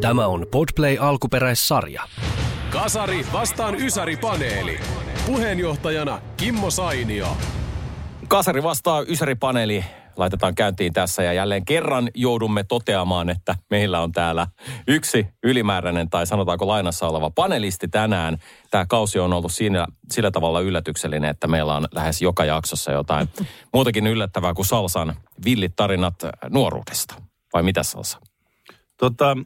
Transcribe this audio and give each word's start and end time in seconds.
Tämä 0.00 0.26
on 0.26 0.46
Podplay 0.50 0.96
alkuperäissarja. 1.00 2.02
Kasari 2.70 3.26
vastaan 3.32 3.74
Ysäri-paneeli. 3.74 4.80
Puheenjohtajana 5.26 6.20
Kimmo 6.36 6.70
Sainio. 6.70 7.36
Kasari 8.28 8.62
vastaa 8.62 9.02
Ysäri-paneeli 9.02 9.84
laitetaan 10.16 10.54
käyntiin 10.54 10.92
tässä 10.92 11.22
ja 11.22 11.32
jälleen 11.32 11.64
kerran 11.64 12.08
joudumme 12.14 12.64
toteamaan, 12.64 13.30
että 13.30 13.54
meillä 13.70 14.00
on 14.00 14.12
täällä 14.12 14.46
yksi 14.88 15.26
ylimääräinen 15.42 16.10
tai 16.10 16.26
sanotaanko 16.26 16.66
lainassa 16.66 17.08
oleva 17.08 17.30
panelisti 17.30 17.88
tänään. 17.88 18.38
Tämä 18.70 18.86
kausi 18.86 19.18
on 19.18 19.32
ollut 19.32 19.52
siinä, 19.52 19.86
sillä 20.12 20.30
tavalla 20.30 20.60
yllätyksellinen, 20.60 21.30
että 21.30 21.46
meillä 21.46 21.76
on 21.76 21.88
lähes 21.94 22.22
joka 22.22 22.44
jaksossa 22.44 22.92
jotain 22.92 23.28
muutakin 23.74 24.06
yllättävää 24.06 24.54
kuin 24.54 24.66
Salsan 24.66 25.14
villit 25.44 25.76
tarinat 25.76 26.14
nuoruudesta. 26.50 27.14
Vai 27.52 27.62
mitä 27.62 27.82
Salsa? 27.82 28.27
Tota, 28.98 29.36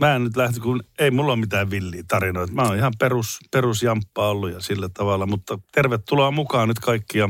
mä 0.00 0.14
en 0.14 0.24
nyt 0.24 0.36
lähti, 0.36 0.60
kun 0.60 0.84
ei 0.98 1.10
mulla 1.10 1.32
ole 1.32 1.40
mitään 1.40 1.70
villiä 1.70 2.04
tarinoita. 2.08 2.52
Mä 2.52 2.62
oon 2.62 2.76
ihan 2.76 2.92
perus, 2.98 3.38
perusjamppa 3.50 4.28
ollut 4.28 4.52
ja 4.52 4.60
sillä 4.60 4.88
tavalla, 4.88 5.26
mutta 5.26 5.58
tervetuloa 5.72 6.30
mukaan 6.30 6.68
nyt 6.68 6.78
kaikki 6.78 7.18
ja 7.18 7.28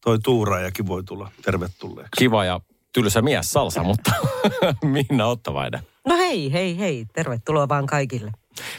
toi 0.00 0.18
tuuraajakin 0.18 0.86
voi 0.86 1.04
tulla 1.04 1.30
tervetulleeksi. 1.42 2.18
Kiva 2.18 2.44
ja 2.44 2.60
tylsä 2.92 3.22
mies 3.22 3.52
Salsa, 3.52 3.82
mutta 3.82 4.12
Minna 4.84 5.26
Ottavainen. 5.26 5.80
No 6.06 6.16
hei, 6.16 6.52
hei, 6.52 6.78
hei. 6.78 7.06
Tervetuloa 7.14 7.68
vaan 7.68 7.86
kaikille. 7.86 8.32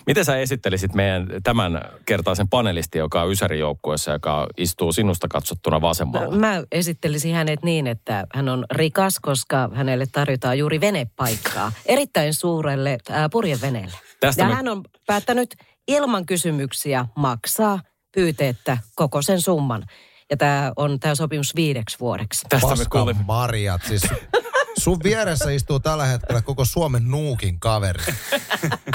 Miten 0.08 0.26
sä 0.26 0.38
esittelisit 0.38 0.94
meidän 0.94 1.28
tämän 1.44 1.81
kertaisen 2.06 2.48
panelistin, 2.48 3.00
joka 3.00 3.22
on 3.22 3.31
Ysäri-joukkueessa, 3.31 4.12
joka 4.12 4.48
istuu 4.58 4.92
sinusta 4.94 5.28
katsottuna 5.28 5.81
vasemmalla? 5.81 6.36
Mä 6.36 6.64
esittelisin 6.72 7.36
hänet 7.36 7.64
niin, 7.64 7.88
että 7.88 8.28
hän 8.36 8.50
on 8.50 8.66
rikas, 8.72 9.20
koska 9.22 9.70
hänelle 9.73 10.06
tarjotaan 10.12 10.58
juuri 10.58 10.81
venepaikkaa. 10.81 11.72
Erittäin 11.86 12.34
suurelle 12.34 12.98
äh, 13.12 13.26
purjeveneelle. 13.31 13.98
Tästä 14.20 14.42
ja 14.42 14.48
me- 14.48 14.53
hän 14.56 14.68
on 14.68 14.81
päättänyt 15.08 15.56
ilman 15.88 16.26
kysymyksiä 16.26 17.06
maksaa 17.16 17.80
pyyteettä 18.16 18.78
koko 18.96 19.22
sen 19.22 19.42
summan. 19.42 19.84
Ja 20.30 20.38
tämä 20.38 20.72
on 20.76 21.00
tämä 21.00 21.16
sopimus 21.16 21.56
viideksi 21.56 22.00
vuodeksi. 22.00 22.46
Tästä 22.50 22.68
me 22.68 22.70
Paskan 22.70 22.88
kuulimme. 22.90 23.23
marjat. 23.28 23.81
Siis 23.88 24.02
sun 24.78 25.00
vieressä 25.04 25.52
istuu 25.52 25.80
tällä 25.80 26.06
hetkellä 26.06 26.42
koko 26.42 26.66
Suomen 26.66 27.12
nuukin 27.12 27.59
kaveri. 27.59 28.04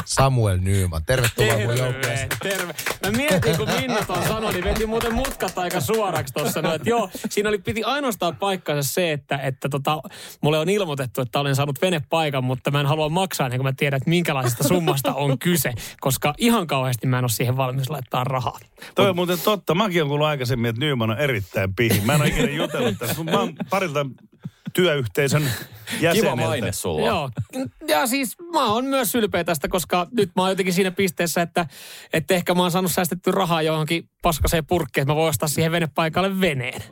Samuel 0.05 0.59
Nyman. 0.59 1.05
Tervetuloa 1.05 1.59
mun 1.59 1.79
joukkueeseen. 1.79 2.29
terve. 2.43 2.75
Mä 3.07 3.11
mietin, 3.11 3.57
kun 3.57 3.69
Minna 3.81 4.05
tuon 4.07 4.29
sanoi, 4.29 4.53
niin 4.53 4.65
veti 4.65 4.87
muuten 4.87 5.15
mutkat 5.15 5.59
aika 5.59 5.81
suoraksi 5.81 6.35
tuossa. 6.35 6.63
No, 6.63 6.79
joo, 6.85 7.11
siinä 7.31 7.49
oli, 7.49 7.59
piti 7.59 7.85
ainoastaan 7.85 8.37
paikkansa 8.37 8.93
se, 8.93 9.13
että, 9.13 9.37
että 9.37 9.69
tota, 9.69 10.03
mulle 10.41 10.59
on 10.59 10.69
ilmoitettu, 10.69 11.21
että 11.21 11.41
olen 11.41 11.57
saanut 11.57 11.83
venepaikan, 11.83 12.45
mutta 12.45 12.71
mä 12.71 12.81
en 12.81 12.87
halua 12.87 13.09
maksaa 13.09 13.47
ennen 13.47 13.59
kuin 13.59 13.67
mä 13.67 13.73
tiedän, 13.77 13.97
että 13.97 14.11
minkälaisesta 14.11 14.69
summasta 14.69 15.15
on 15.15 15.39
kyse. 15.39 15.73
Koska 16.01 16.35
ihan 16.39 16.67
kauheasti 16.67 17.07
mä 17.07 17.19
en 17.19 17.25
ole 17.25 17.31
siihen 17.31 17.57
valmis 17.57 17.91
laittaa 17.91 18.25
rahaa. 18.25 18.59
Toi 18.95 19.09
on 19.09 19.17
muuten 19.17 19.39
totta. 19.39 19.75
Mäkin 19.75 20.03
olen 20.03 20.09
kuullut 20.09 20.27
aikaisemmin, 20.27 20.69
että 20.69 20.81
Nyman 20.81 21.11
on 21.11 21.19
erittäin 21.19 21.75
pihi. 21.75 22.01
Mä 22.01 22.15
en 22.15 22.21
ole 22.21 22.29
ikinä 22.29 22.51
jutellut 22.53 22.99
tästä, 22.99 23.17
mutta 23.17 23.33
mä 23.33 23.41
oon 23.41 23.55
parilta 23.71 24.07
työyhteisön 24.73 25.51
jäseneltä. 26.01 26.13
Kiva 26.13 26.37
maine 26.37 26.73
sulla. 26.73 27.07
Joo, 27.07 27.31
ja 27.89 28.07
siis 28.07 28.37
mä 28.53 28.73
oon 28.73 28.85
myös 28.85 29.15
ylpeä 29.15 29.45
tästä, 29.45 29.69
koska 29.69 30.07
nyt 30.13 30.31
mä 30.37 30.43
oon 30.43 30.51
jotenkin 30.51 30.75
siinä 30.75 30.91
pisteessä, 30.91 31.43
että, 31.43 31.67
että 32.13 32.35
ehkä 32.35 32.55
mä 32.55 32.63
oon 32.63 32.71
saanut 32.71 32.93
säästetty 32.93 33.31
rahaa 33.31 33.63
johonkin 33.63 34.09
paskaseen 34.23 34.67
purkkeen, 34.67 35.03
että 35.03 35.13
mä 35.13 35.17
voin 35.17 35.29
ostaa 35.29 35.49
siihen 35.49 35.73
venepaikalle 35.73 36.41
veneen. 36.41 36.83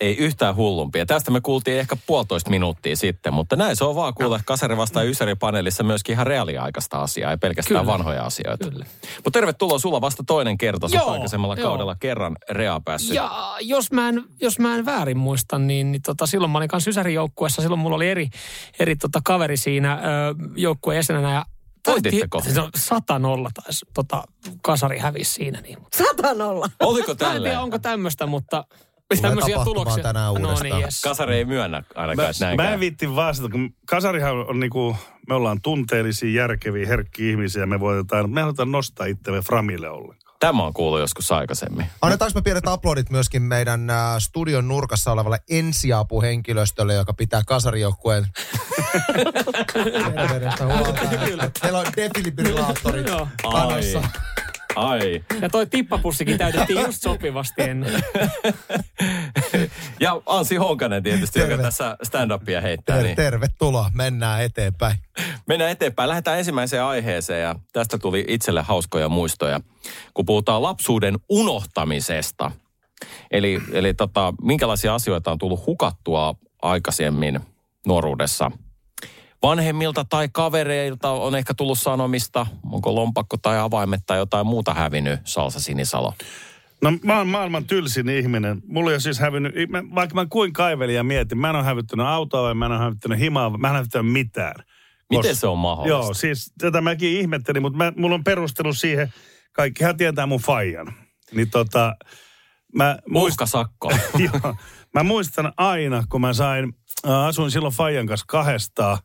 Ei 0.00 0.16
yhtään 0.16 0.56
hullumpia. 0.56 1.06
Tästä 1.06 1.30
me 1.30 1.40
kuultiin 1.40 1.78
ehkä 1.78 1.96
puolitoista 2.06 2.50
minuuttia 2.50 2.96
sitten, 2.96 3.34
mutta 3.34 3.56
näin 3.56 3.76
se 3.76 3.84
on 3.84 3.94
vaan 3.94 4.14
kuulla 4.14 4.40
Kasari 4.44 4.76
vastaan 4.76 5.06
Ysäri-paneelissa 5.06 5.82
myöskin 5.84 6.12
ihan 6.12 6.26
reaaliaikaista 6.26 7.02
asiaa, 7.02 7.30
ei 7.30 7.36
pelkästään 7.36 7.80
Kyllä. 7.80 7.92
vanhoja 7.92 8.22
asioita. 8.24 8.70
Mutta 9.16 9.30
tervetuloa 9.32 9.78
sulla 9.78 10.00
vasta 10.00 10.24
toinen 10.26 10.58
kerta. 10.58 10.88
Sä 10.88 11.02
aikaisemmalla 11.02 11.54
joo. 11.54 11.68
kaudella 11.68 11.96
kerran 12.00 12.36
rea 12.50 12.80
päässyt. 12.84 13.14
Ja 13.14 13.56
jos 13.60 13.92
mä 13.92 14.08
en, 14.08 14.24
jos 14.40 14.58
mä 14.58 14.74
en 14.76 14.86
väärin 14.86 15.18
muista, 15.18 15.58
niin, 15.58 15.92
niin 15.92 16.02
tota, 16.02 16.26
silloin 16.26 16.50
mä 16.50 16.58
olin 16.58 16.68
kanssa 16.68 16.90
Ysäri-joukkueessa. 16.90 17.62
Silloin 17.62 17.80
mulla 17.80 17.96
oli 17.96 18.08
eri, 18.08 18.28
eri 18.78 18.96
tota, 18.96 19.20
kaveri 19.24 19.56
siinä 19.56 19.94
ö, 19.94 19.98
joukkueen 20.56 20.96
jäsenenä. 20.96 21.32
Ja 21.32 21.44
Voititteko? 21.86 22.42
No, 22.54 22.70
sata 22.76 23.18
nolla 23.18 23.50
taisi, 23.54 23.86
tota, 23.94 24.24
kasari 24.62 24.98
hävisi 24.98 25.32
siinä. 25.32 25.60
Niin. 25.60 25.78
Sata 25.96 26.34
nolla. 26.34 26.70
Oliko 26.80 27.14
Mä 27.20 27.34
en 27.34 27.42
tiedä, 27.42 27.60
onko 27.60 27.78
tämmöistä, 27.78 28.26
mutta 28.26 28.64
tämmöisiä 29.22 29.54
tapahtumaan 29.54 29.84
tuloksia. 29.84 30.02
tänään 30.02 30.34
no 30.34 30.40
uudestaan. 30.40 30.62
niin, 30.62 30.84
yes. 30.84 31.00
Kasari 31.00 31.36
ei 31.36 31.44
myönnä 31.44 31.82
ainakaan, 31.94 32.30
että 32.30 32.44
näin 32.44 32.56
Mä, 32.56 32.62
mä 32.62 32.72
en 32.72 32.80
viitti 32.80 33.14
vastata, 33.16 33.48
kun 33.48 33.74
kasarihan 33.86 34.32
on 34.32 34.60
niinku, 34.60 34.96
me 35.28 35.34
ollaan 35.34 35.60
tunteellisia, 35.62 36.42
järkeviä, 36.42 36.86
herkkiä 36.86 37.30
ihmisiä, 37.30 37.66
me 37.66 37.80
voitetaan, 37.80 38.30
me 38.30 38.40
halutaan 38.40 38.72
nostaa 38.72 39.06
itsemme 39.06 39.40
framille 39.40 39.90
ollenkaan. 39.90 40.24
Tämä 40.40 40.62
on 40.62 40.74
kuullut 40.74 41.00
joskus 41.00 41.32
aikaisemmin. 41.32 41.86
Annetaanko 42.02 42.38
me 42.38 42.42
pienet 42.42 42.68
aplodit 42.68 43.10
myöskin 43.10 43.42
meidän 43.42 43.90
äh, 43.90 43.96
studion 44.18 44.68
nurkassa 44.68 45.12
olevalle 45.12 45.38
ensiapuhenkilöstölle, 45.50 46.94
joka 46.94 47.14
pitää 47.14 47.42
kasarijoukkueen 47.46 48.24
terveydestä 50.16 50.64
huolta. 50.66 51.00
Meillä 51.62 51.78
on 51.78 51.86
defibrillaattorit 51.96 53.06
Joo. 53.06 53.28
panossa. 53.42 54.02
Ai. 54.76 55.24
Ja 55.40 55.48
toi 55.48 55.66
tippapussikin 55.66 56.38
täytettiin 56.38 56.80
just 56.80 57.02
sopivasti 57.02 57.62
ennen. 57.62 58.02
Ja 60.00 60.22
Ansi 60.26 60.56
Honkanen 60.56 61.02
tietysti, 61.02 61.38
Terve. 61.38 61.52
joka 61.54 61.62
tässä 61.64 61.96
stand-upia 62.02 62.60
heittää. 62.62 62.96
Ter- 62.96 63.04
Niin. 63.04 63.16
tervetuloa, 63.16 63.90
mennään 63.94 64.42
eteenpäin. 64.42 64.96
Mennään 65.46 65.70
eteenpäin. 65.70 66.08
Lähdetään 66.08 66.38
ensimmäiseen 66.38 66.82
aiheeseen 66.84 67.42
ja 67.42 67.54
tästä 67.72 67.98
tuli 67.98 68.24
itselle 68.28 68.62
hauskoja 68.62 69.08
muistoja, 69.08 69.60
kun 70.14 70.26
puhutaan 70.26 70.62
lapsuuden 70.62 71.14
unohtamisesta. 71.28 72.50
Eli, 73.30 73.60
eli 73.72 73.94
tota, 73.94 74.34
minkälaisia 74.42 74.94
asioita 74.94 75.30
on 75.32 75.38
tullut 75.38 75.66
hukattua 75.66 76.34
aikaisemmin 76.62 77.40
nuoruudessa. 77.86 78.50
Vanhemmilta 79.44 80.04
tai 80.08 80.28
kavereilta 80.32 81.10
on 81.10 81.34
ehkä 81.34 81.54
tullut 81.54 81.78
sanomista, 81.78 82.46
onko 82.72 82.94
lompakko 82.94 83.36
tai 83.36 83.58
avaimet 83.58 84.00
tai 84.06 84.18
jotain 84.18 84.46
muuta 84.46 84.74
hävinnyt, 84.74 85.20
Salsa 85.24 85.60
Sinisalo. 85.60 86.14
No 86.82 86.92
mä 87.02 87.18
oon 87.18 87.28
maailman 87.28 87.64
tylsin 87.64 88.08
ihminen. 88.08 88.62
Mulla 88.66 88.90
ei 88.90 88.94
ole 88.94 89.00
siis 89.00 89.18
hävinnyt, 89.18 89.54
mä, 89.68 89.82
vaikka 89.94 90.14
mä 90.14 90.26
kuin 90.26 90.52
kaivelin 90.52 90.94
ja 90.94 91.04
mietin, 91.04 91.38
mä 91.38 91.50
en 91.50 91.56
ole 91.56 91.64
hävittänyt 91.64 92.06
autoa 92.06 92.42
vai 92.42 92.54
mä 92.54 92.66
en 92.66 92.72
ole 92.72 92.80
hävittänyt 92.80 93.18
himaa, 93.18 93.58
mä 93.58 93.68
en 93.68 93.70
ole 93.70 93.78
hävittänyt 93.78 94.12
mitään. 94.12 94.54
Miten 95.10 95.36
se 95.36 95.46
on 95.46 95.58
mahdollista? 95.58 96.04
Joo, 96.04 96.14
siis 96.14 96.52
tätä 96.58 96.80
mäkin 96.80 97.20
ihmettelin, 97.20 97.62
mutta 97.62 97.76
mä, 97.76 97.92
mulla 97.96 98.14
on 98.14 98.24
perustelu 98.24 98.72
siihen, 98.72 99.12
kaikkihan 99.52 99.96
tietää 99.96 100.26
mun 100.26 100.40
faijan. 100.40 100.94
Niin 101.32 101.50
tota, 101.50 101.96
mä 102.74 102.98
Uhkasakko. 103.14 103.90
Joo. 104.18 104.54
Mä 104.94 105.02
muistan 105.02 105.52
aina, 105.56 106.04
kun 106.08 106.20
mä 106.20 106.32
sain, 106.32 106.72
äh, 107.08 107.24
asuin 107.24 107.50
silloin 107.50 107.74
Fajan 107.74 108.06
kanssa 108.06 108.26
kahdestaan, 108.28 108.98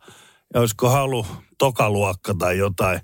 ja 0.54 0.60
olisiko 0.60 0.90
halu 0.90 1.26
tokaluokka 1.58 2.34
tai 2.34 2.58
jotain. 2.58 3.00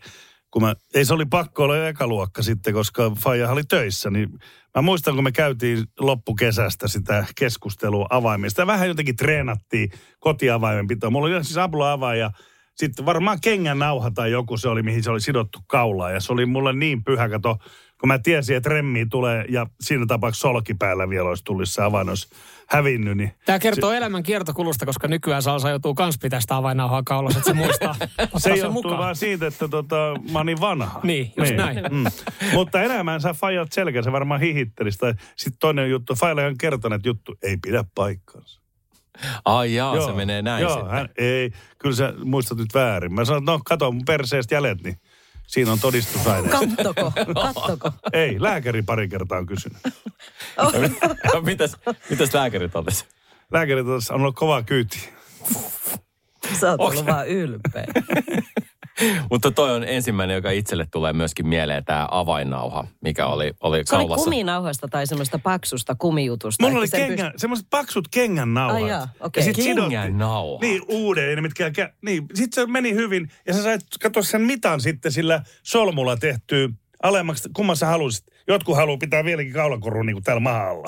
Kun 0.51 0.61
mä, 0.61 0.73
ei 0.93 1.05
se 1.05 1.13
oli 1.13 1.25
pakko 1.25 1.63
olla 1.63 1.87
ekaluokka 1.87 2.41
sitten, 2.41 2.73
koska 2.73 3.11
Faija 3.23 3.51
oli 3.51 3.63
töissä, 3.63 4.09
niin 4.09 4.29
mä 4.75 4.81
muistan, 4.81 5.15
kun 5.15 5.23
me 5.23 5.31
käytiin 5.31 5.83
loppukesästä 5.99 6.87
sitä 6.87 7.25
keskustelua 7.35 8.07
avaimista. 8.09 8.61
Ja 8.61 8.67
vähän 8.67 8.87
jotenkin 8.87 9.15
treenattiin 9.15 9.89
kotiavaimenpitoa. 10.19 11.09
Mulla 11.09 11.35
oli 11.35 11.43
siis 11.43 11.57
apula 11.57 12.15
ja 12.15 12.31
sitten 12.75 13.05
varmaan 13.05 13.41
kengän 13.41 13.79
nauha 13.79 14.11
tai 14.11 14.31
joku 14.31 14.57
se 14.57 14.69
oli, 14.69 14.83
mihin 14.83 15.03
se 15.03 15.11
oli 15.11 15.21
sidottu 15.21 15.59
kaulaan. 15.67 16.13
Ja 16.13 16.19
se 16.19 16.33
oli 16.33 16.45
mulle 16.45 16.73
niin 16.73 17.03
pyhä, 17.03 17.29
kato, 17.29 17.57
kun 18.05 18.07
mä 18.07 18.19
tiesin, 18.19 18.57
että 18.57 18.69
remmi 18.69 19.05
tulee 19.05 19.45
ja 19.49 19.67
siinä 19.81 20.05
tapauksessa 20.05 20.47
solki 20.47 20.73
päällä 20.73 21.09
vielä 21.09 21.29
olisi 21.29 21.43
tullut 21.43 21.69
se 21.69 21.81
avain 21.81 22.09
olisi 22.09 22.27
hävinnyt. 22.67 23.17
Niin 23.17 23.31
Tämä 23.45 23.59
kertoo 23.59 23.91
elämän 23.91 24.23
kiertokulusta, 24.23 24.85
koska 24.85 25.07
nykyään 25.07 25.41
Salsa 25.41 25.69
joutuu 25.69 25.93
kans 25.95 26.17
pitää 26.17 26.41
sitä 26.41 26.55
avainnauhaa 26.55 27.03
kaulassa, 27.03 27.39
että 27.39 27.49
se 27.49 27.53
muistaa 27.53 27.95
se 28.37 28.49
johtuu 28.49 28.71
mukaan. 28.71 28.97
vaan 28.97 29.15
siitä, 29.15 29.47
että 29.47 29.67
tota, 29.67 29.95
mä 30.31 30.39
oon 30.39 30.45
niin 30.45 30.61
vanha. 30.61 30.99
Niin, 31.03 31.33
just 31.37 31.55
näin. 31.55 31.77
Mm. 31.91 32.05
Mutta 32.53 32.81
enemmän 32.81 33.21
sä 33.21 33.33
fajat 33.33 33.71
selkä, 33.71 34.01
se 34.01 34.11
varmaan 34.11 34.41
hihittelisi. 34.41 34.97
Sitten 35.35 35.59
toinen 35.59 35.89
juttu, 35.89 36.15
Faila 36.15 36.41
on 36.41 36.57
kertonut, 36.57 36.95
että 36.95 37.09
juttu 37.09 37.35
ei 37.43 37.57
pidä 37.57 37.83
paikkaansa. 37.95 38.61
Ai 39.45 39.75
jaa, 39.75 39.95
Joo. 39.95 40.07
se 40.07 40.13
menee 40.13 40.41
näin 40.41 40.61
Joo, 40.61 40.73
sitten. 40.73 40.91
hän, 40.91 41.09
ei, 41.17 41.51
kyllä 41.77 41.95
sä 41.95 42.13
muistat 42.23 42.57
nyt 42.57 42.73
väärin. 42.73 43.13
Mä 43.13 43.25
sanoin, 43.25 43.41
että 43.41 43.51
no 43.51 43.59
kato 43.65 43.91
mun 43.91 44.05
perseestä 44.05 44.55
jäljet, 44.55 44.83
niin 44.83 44.97
siinä 45.47 45.71
on 45.71 45.79
todistusaineisto. 45.79 46.59
Kattoko, 46.59 47.11
kattoko. 47.33 47.91
ei, 48.13 48.41
lääkäri 48.41 48.81
pari 48.81 49.07
kertaa 49.07 49.37
on 49.37 49.45
kysynyt. 49.45 49.77
mitäs, 51.45 51.77
mitäs 52.09 52.33
lääkäri 52.33 52.69
totesi? 52.69 53.05
Lääkäri 53.51 53.83
totesi, 53.83 54.13
on 54.13 54.21
ollut 54.21 54.35
kova 54.35 54.63
kyyti. 54.63 55.09
Sä 56.59 56.71
oot 56.71 56.81
ollut 56.81 57.05
vaan 57.05 57.27
ylpeä. 57.27 57.85
Mutta 59.31 59.51
toi 59.51 59.71
on 59.75 59.83
ensimmäinen, 59.83 60.35
joka 60.35 60.51
itselle 60.51 60.87
tulee 60.91 61.13
myöskin 61.13 61.47
mieleen, 61.47 61.85
tämä 61.85 62.07
avainnauha, 62.11 62.87
mikä 63.01 63.25
oli, 63.27 63.53
oli 63.63 63.77
Se 63.85 63.95
oli 63.95 64.03
kaulassa. 64.03 64.23
kuminauhasta 64.23 64.87
tai 64.87 65.07
semmoista 65.07 65.39
paksusta 65.39 65.95
kumijutusta. 65.95 66.63
Mulla 66.65 66.79
oli 66.79 66.87
kengän, 66.87 67.33
semmoiset 67.37 67.67
paksut 67.69 68.07
kengän 68.07 68.53
nauhat. 68.53 68.83
Ai 68.83 68.89
jaa, 68.89 69.07
okei. 69.19 69.43
sit 69.43 69.55
sidottiin- 69.55 69.75
Kengän 70.01 70.17
nauha. 70.17 70.59
Niin, 70.61 70.81
uuden, 70.87 71.41
mitkä, 71.41 71.69
kä- 71.69 71.93
niin, 72.01 72.25
sit 72.33 72.53
se 72.53 72.65
meni 72.65 72.93
hyvin. 72.93 73.29
Ja 73.47 73.53
sä 73.53 73.63
sait 73.63 73.81
katsoa 74.01 74.23
sen 74.23 74.41
mitan 74.41 74.81
sitten 74.81 75.11
sillä 75.11 75.41
solmulla 75.63 76.17
tehtyä 76.17 76.69
alemmaksi, 77.07 77.49
kumman 77.55 77.77
sä 77.77 77.85
halusit. 77.85 78.25
Jotkut 78.47 78.75
haluaa 78.75 78.97
pitää 78.97 79.23
vieläkin 79.23 79.53
kaulakorun 79.53 80.05
niin 80.05 80.15
kuin 80.15 80.23
täällä 80.23 80.39
maan 80.39 80.69
alla. 80.69 80.87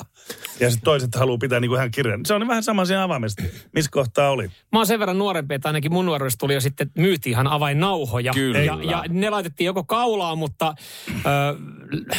Ja 0.60 0.70
sitten 0.70 0.84
toiset 0.84 1.14
haluaa 1.14 1.38
pitää 1.38 1.60
niin 1.60 1.68
kuin 1.68 1.78
ihan 1.78 1.90
kirjan. 1.90 2.26
Se 2.26 2.34
on 2.34 2.48
vähän 2.48 2.62
sama 2.62 2.84
siinä 2.84 3.02
avaimesta. 3.02 3.42
Missä 3.72 3.90
kohtaa 3.90 4.30
oli? 4.30 4.46
Mä 4.46 4.78
oon 4.78 4.86
sen 4.86 5.00
verran 5.00 5.18
nuorempi, 5.18 5.54
että 5.54 5.68
ainakin 5.68 5.92
mun 5.92 6.06
nuoruudessa 6.06 6.38
tuli 6.38 6.54
jo 6.54 6.60
sitten, 6.60 6.86
että 6.86 7.00
myytiin 7.00 7.30
ihan 7.30 7.46
avainnauhoja. 7.46 8.32
Kyllä. 8.32 8.58
Ja, 8.58 8.78
ja 8.82 9.04
ne 9.08 9.30
laitettiin 9.30 9.66
joko 9.66 9.84
kaulaan, 9.84 10.38
mutta 10.38 10.74
ö, 11.10 11.20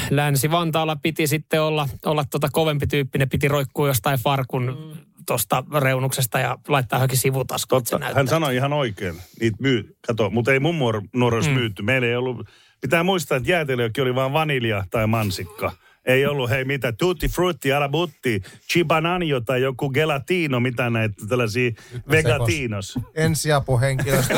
Länsi-Vantaalla 0.09 0.95
piti 0.95 1.27
sitten 1.27 1.61
olla, 1.61 1.89
olla 2.05 2.25
tota 2.31 2.49
kovempi 2.51 2.87
tyyppi. 2.87 3.17
Ne 3.17 3.25
piti 3.25 3.47
roikkua 3.47 3.87
jostain 3.87 4.19
farkun 4.19 4.65
mm. 4.65 4.97
tuosta 5.27 5.63
reunuksesta 5.81 6.39
ja 6.39 6.57
laittaa 6.67 6.97
johonkin 6.97 7.17
sivutaskuun, 7.17 7.83
Totta, 7.83 7.99
näyttää. 7.99 8.19
hän 8.19 8.27
sanoi 8.27 8.55
ihan 8.55 8.73
oikein. 8.73 9.15
Niitä 9.39 9.57
myy, 9.59 9.97
kato, 10.07 10.29
mutta 10.29 10.53
ei 10.53 10.59
mun 10.59 10.75
nuoruudessa 11.13 11.51
mm. 11.51 11.57
myytty. 11.57 11.81
Meillä 11.83 12.07
ei 12.07 12.15
ollut, 12.15 12.47
pitää 12.81 13.03
muistaa, 13.03 13.37
että 13.37 13.51
jäätelökin 13.51 14.01
oli 14.01 14.15
vain 14.15 14.33
vanilja 14.33 14.83
tai 14.89 15.07
mansikka. 15.07 15.71
Ei 16.05 16.25
ollut, 16.25 16.49
hei 16.49 16.65
mitä, 16.65 16.91
tutti 16.91 17.27
frutti, 17.27 17.73
arabutti, 17.73 18.41
chibananjo 18.71 19.41
tai 19.41 19.61
joku 19.61 19.89
gelatino, 19.89 20.59
mitä 20.59 20.89
näitä 20.89 21.15
tällaisia 21.29 21.71
vegatinos. 22.11 22.99
Ensiapuhenkilöstö 23.15 24.33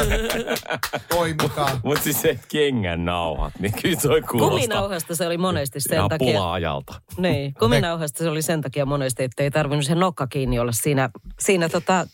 toimikaa. 1.10 1.80
Mutta 1.84 2.04
siis 2.04 2.22
se 2.22 2.40
kengän 2.48 3.06
nauhat, 3.06 3.54
niin 3.60 3.74
kyllä 3.82 3.96
toi 4.02 4.22
kuulostaa 4.22 4.50
Kuminauhasta 4.50 5.16
se 5.16 5.26
oli 5.26 5.38
monesti 5.38 5.80
sen 5.80 5.98
ihan 5.98 6.10
takia. 6.10 6.34
pula-ajalta. 6.34 7.02
Niin, 7.18 7.54
kuminauhasta 7.54 8.24
se 8.24 8.30
oli 8.30 8.42
sen 8.42 8.62
takia 8.62 8.86
monesti, 8.86 9.24
että 9.24 9.44
ei 9.44 9.52
tarvinnut 9.52 9.86
se 9.86 9.96
nokka 9.96 10.28
kiinni 10.28 10.60
olla 10.60 10.72
siinä, 10.72 11.10
siinä 11.40 11.70
tota, 11.70 12.08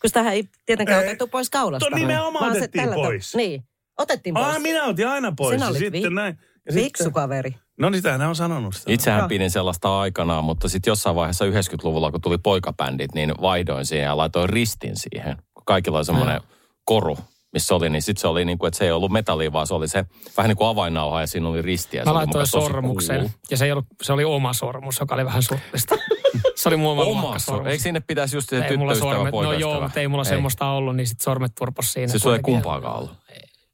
kun 0.00 0.10
sitähän 0.10 0.32
ei 0.32 0.44
tietenkään 0.66 1.02
Ei. 1.02 1.08
otettu 1.08 1.26
pois 1.26 1.50
kaulasta. 1.50 1.90
To 1.90 1.96
nimenomaan 1.96 2.52
se 2.52 2.58
otettiin 2.58 2.94
pois. 2.94 3.34
Niin, 3.34 3.64
otettiin 3.98 4.34
pois. 4.34 4.46
Ah, 4.46 4.60
minä 4.60 4.84
otin 4.84 5.08
aina 5.08 5.32
pois. 5.36 5.54
Sinä 5.54 5.68
olit 5.68 5.78
sitten 5.78 6.02
vi- 6.02 6.14
näin. 6.14 6.38
Ja 6.66 6.72
Fiksu 6.72 7.10
kaveri. 7.10 7.54
No 7.78 7.90
niin, 7.90 7.98
sitähän 7.98 8.20
ne 8.20 8.26
on 8.26 8.36
sanonut 8.36 8.74
sitä. 8.74 8.92
Itsehän 8.92 9.18
Joo. 9.18 9.28
pidin 9.28 9.50
sellaista 9.50 10.00
aikanaan, 10.00 10.44
mutta 10.44 10.68
sitten 10.68 10.90
jossain 10.90 11.16
vaiheessa 11.16 11.44
90-luvulla, 11.44 12.10
kun 12.10 12.20
tuli 12.20 12.38
poikabändit, 12.38 13.14
niin 13.14 13.34
vaihdoin 13.40 13.86
siihen 13.86 14.04
ja 14.04 14.16
laitoin 14.16 14.48
ristin 14.48 14.92
siihen. 14.96 15.36
Kaikilla 15.66 15.98
oli 15.98 16.04
semmoinen 16.04 16.40
koru, 16.84 17.18
missä 17.52 17.74
oli, 17.74 17.90
niin 17.90 18.02
sitten 18.02 18.20
se 18.20 18.28
oli 18.28 18.44
niin 18.44 18.58
kuin, 18.58 18.68
että 18.68 18.78
se 18.78 18.84
ei 18.84 18.90
ollut 18.92 19.12
metallia, 19.12 19.52
vaan 19.52 19.66
se 19.66 19.74
oli 19.74 19.88
se 19.88 20.04
vähän 20.36 20.48
niin 20.48 20.56
kuin 20.56 20.68
avainnauha 20.68 21.20
ja 21.20 21.26
siinä 21.26 21.48
oli 21.48 21.62
risti. 21.62 21.96
Ja 21.96 22.04
se 22.04 22.10
Mä 22.10 22.14
laitoin 22.14 22.46
sormuksen 22.46 23.16
cool. 23.16 23.28
ja 23.50 23.56
se, 23.56 23.64
ei 23.64 23.72
ollut, 23.72 23.86
se 24.02 24.12
oli 24.12 24.24
oma 24.24 24.52
sormus, 24.52 25.00
joka 25.00 25.14
oli 25.14 25.24
vähän 25.24 25.42
surullista. 25.42 25.94
se 26.56 26.68
oli 26.68 26.76
mun 26.76 26.98
oma, 26.98 27.38
sormus. 27.38 27.66
Eikö 27.72 27.82
sinne 27.82 28.00
pitäisi 28.00 28.36
just 28.36 28.48
se 28.48 28.56
ei 28.56 28.76
mulla 28.76 28.92
tyttöystävä, 28.92 29.24
sormet, 29.30 29.32
no 29.44 29.52
joo, 29.52 29.80
mutta 29.80 30.00
ei 30.00 30.08
mulla 30.08 30.24
semmoista 30.24 30.66
ollut, 30.70 30.96
niin 30.96 31.06
sitten 31.06 31.24
sormet 31.24 31.52
turpos 31.58 31.92
siinä. 31.92 32.12
Se 32.12 32.18
sulla 32.18 32.36
ei 32.36 32.42
kumpaakaan 32.42 32.96
ollut. 32.96 33.10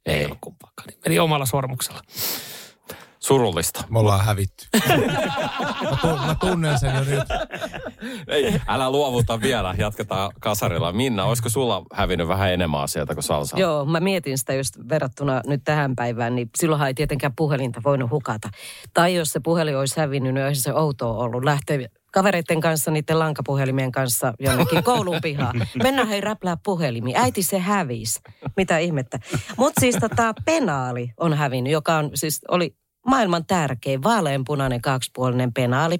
Ei, 0.06 0.14
ei 0.14 0.24
ollut 0.24 0.38
kumpaakaan. 0.40 0.88
Eli 1.06 1.18
omalla 1.18 1.46
sormuksella. 1.46 2.00
Surullista. 3.18 3.84
Me 3.90 3.98
ollaan 3.98 4.24
hävitty. 4.24 4.66
mä, 5.90 5.96
tun, 6.00 6.20
mä 6.26 6.34
tunnen 6.40 6.78
sen 6.78 6.94
jo 6.94 7.04
nyt. 7.04 7.28
Ei, 8.28 8.60
älä 8.68 8.90
luovuta 8.90 9.40
vielä, 9.40 9.74
jatketaan 9.78 10.30
kasarilla. 10.40 10.92
Minna, 10.92 11.24
olisiko 11.24 11.48
sulla 11.48 11.82
hävinnyt 11.92 12.28
vähän 12.28 12.52
enemmän 12.52 12.80
asioita 12.80 13.14
kuin 13.14 13.24
Salsa? 13.24 13.58
Joo, 13.58 13.84
mä 13.84 14.00
mietin 14.00 14.38
sitä 14.38 14.54
just 14.54 14.74
verrattuna 14.88 15.42
nyt 15.46 15.60
tähän 15.64 15.96
päivään, 15.96 16.34
niin 16.34 16.50
silloinhan 16.58 16.88
ei 16.88 16.94
tietenkään 16.94 17.32
puhelinta 17.36 17.80
voinut 17.84 18.10
hukata. 18.10 18.48
Tai 18.94 19.14
jos 19.14 19.28
se 19.28 19.40
puhelin 19.40 19.76
olisi 19.76 20.00
hävinnyt, 20.00 20.34
niin 20.34 20.46
olisi 20.46 20.62
se 20.62 20.74
outoa 20.74 21.24
ollut 21.24 21.44
lähteä 21.44 21.88
kavereiden 22.12 22.60
kanssa, 22.60 22.90
niiden 22.90 23.18
lankapuhelimien 23.18 23.92
kanssa 23.92 24.34
jonnekin 24.40 24.84
koulun 24.84 25.18
pihaan. 25.22 25.66
Mennään 25.82 26.08
hei 26.08 26.20
räplää 26.20 26.56
puhelimiin. 26.64 27.16
Äiti 27.16 27.42
se 27.42 27.58
hävisi. 27.58 28.20
Mitä 28.56 28.78
ihmettä. 28.78 29.18
Mutta 29.56 29.80
siis 29.80 29.96
tota, 30.00 30.34
penaali 30.44 31.10
on 31.16 31.34
hävinnyt, 31.34 31.72
joka 31.72 31.96
on 31.96 32.10
siis 32.14 32.40
oli 32.48 32.74
maailman 33.06 33.46
tärkein 33.46 34.02
vaaleanpunainen 34.02 34.82
kaksipuolinen 34.82 35.52
penaali. 35.52 35.98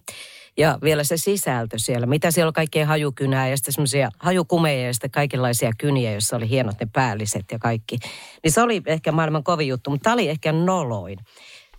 Ja 0.59 0.79
vielä 0.83 1.05
se 1.05 1.17
sisältö 1.17 1.79
siellä, 1.79 2.07
mitä 2.07 2.31
siellä 2.31 2.49
on 2.49 2.53
kaikkea 2.53 2.87
hajukynää 2.87 3.49
ja 3.49 3.57
sitten 3.57 3.75
semmoisia 3.75 4.11
hajukumeja 4.19 4.87
ja 4.87 4.95
sitten 4.95 5.11
kaikenlaisia 5.11 5.73
kyniä, 5.79 6.13
joissa 6.13 6.37
oli 6.37 6.49
hienot 6.49 6.81
ne 6.81 6.89
päälliset 6.93 7.45
ja 7.53 7.59
kaikki. 7.59 7.99
Niin 8.45 8.53
se 8.53 8.63
oli 8.63 8.83
ehkä 8.87 9.13
maailman 9.13 9.45
kovin 9.45 9.69
juttu, 9.69 9.91
mutta 9.91 10.05
tämä 10.05 10.15
oli 10.15 10.29
ehkä 10.29 10.53
noloin. 10.53 11.19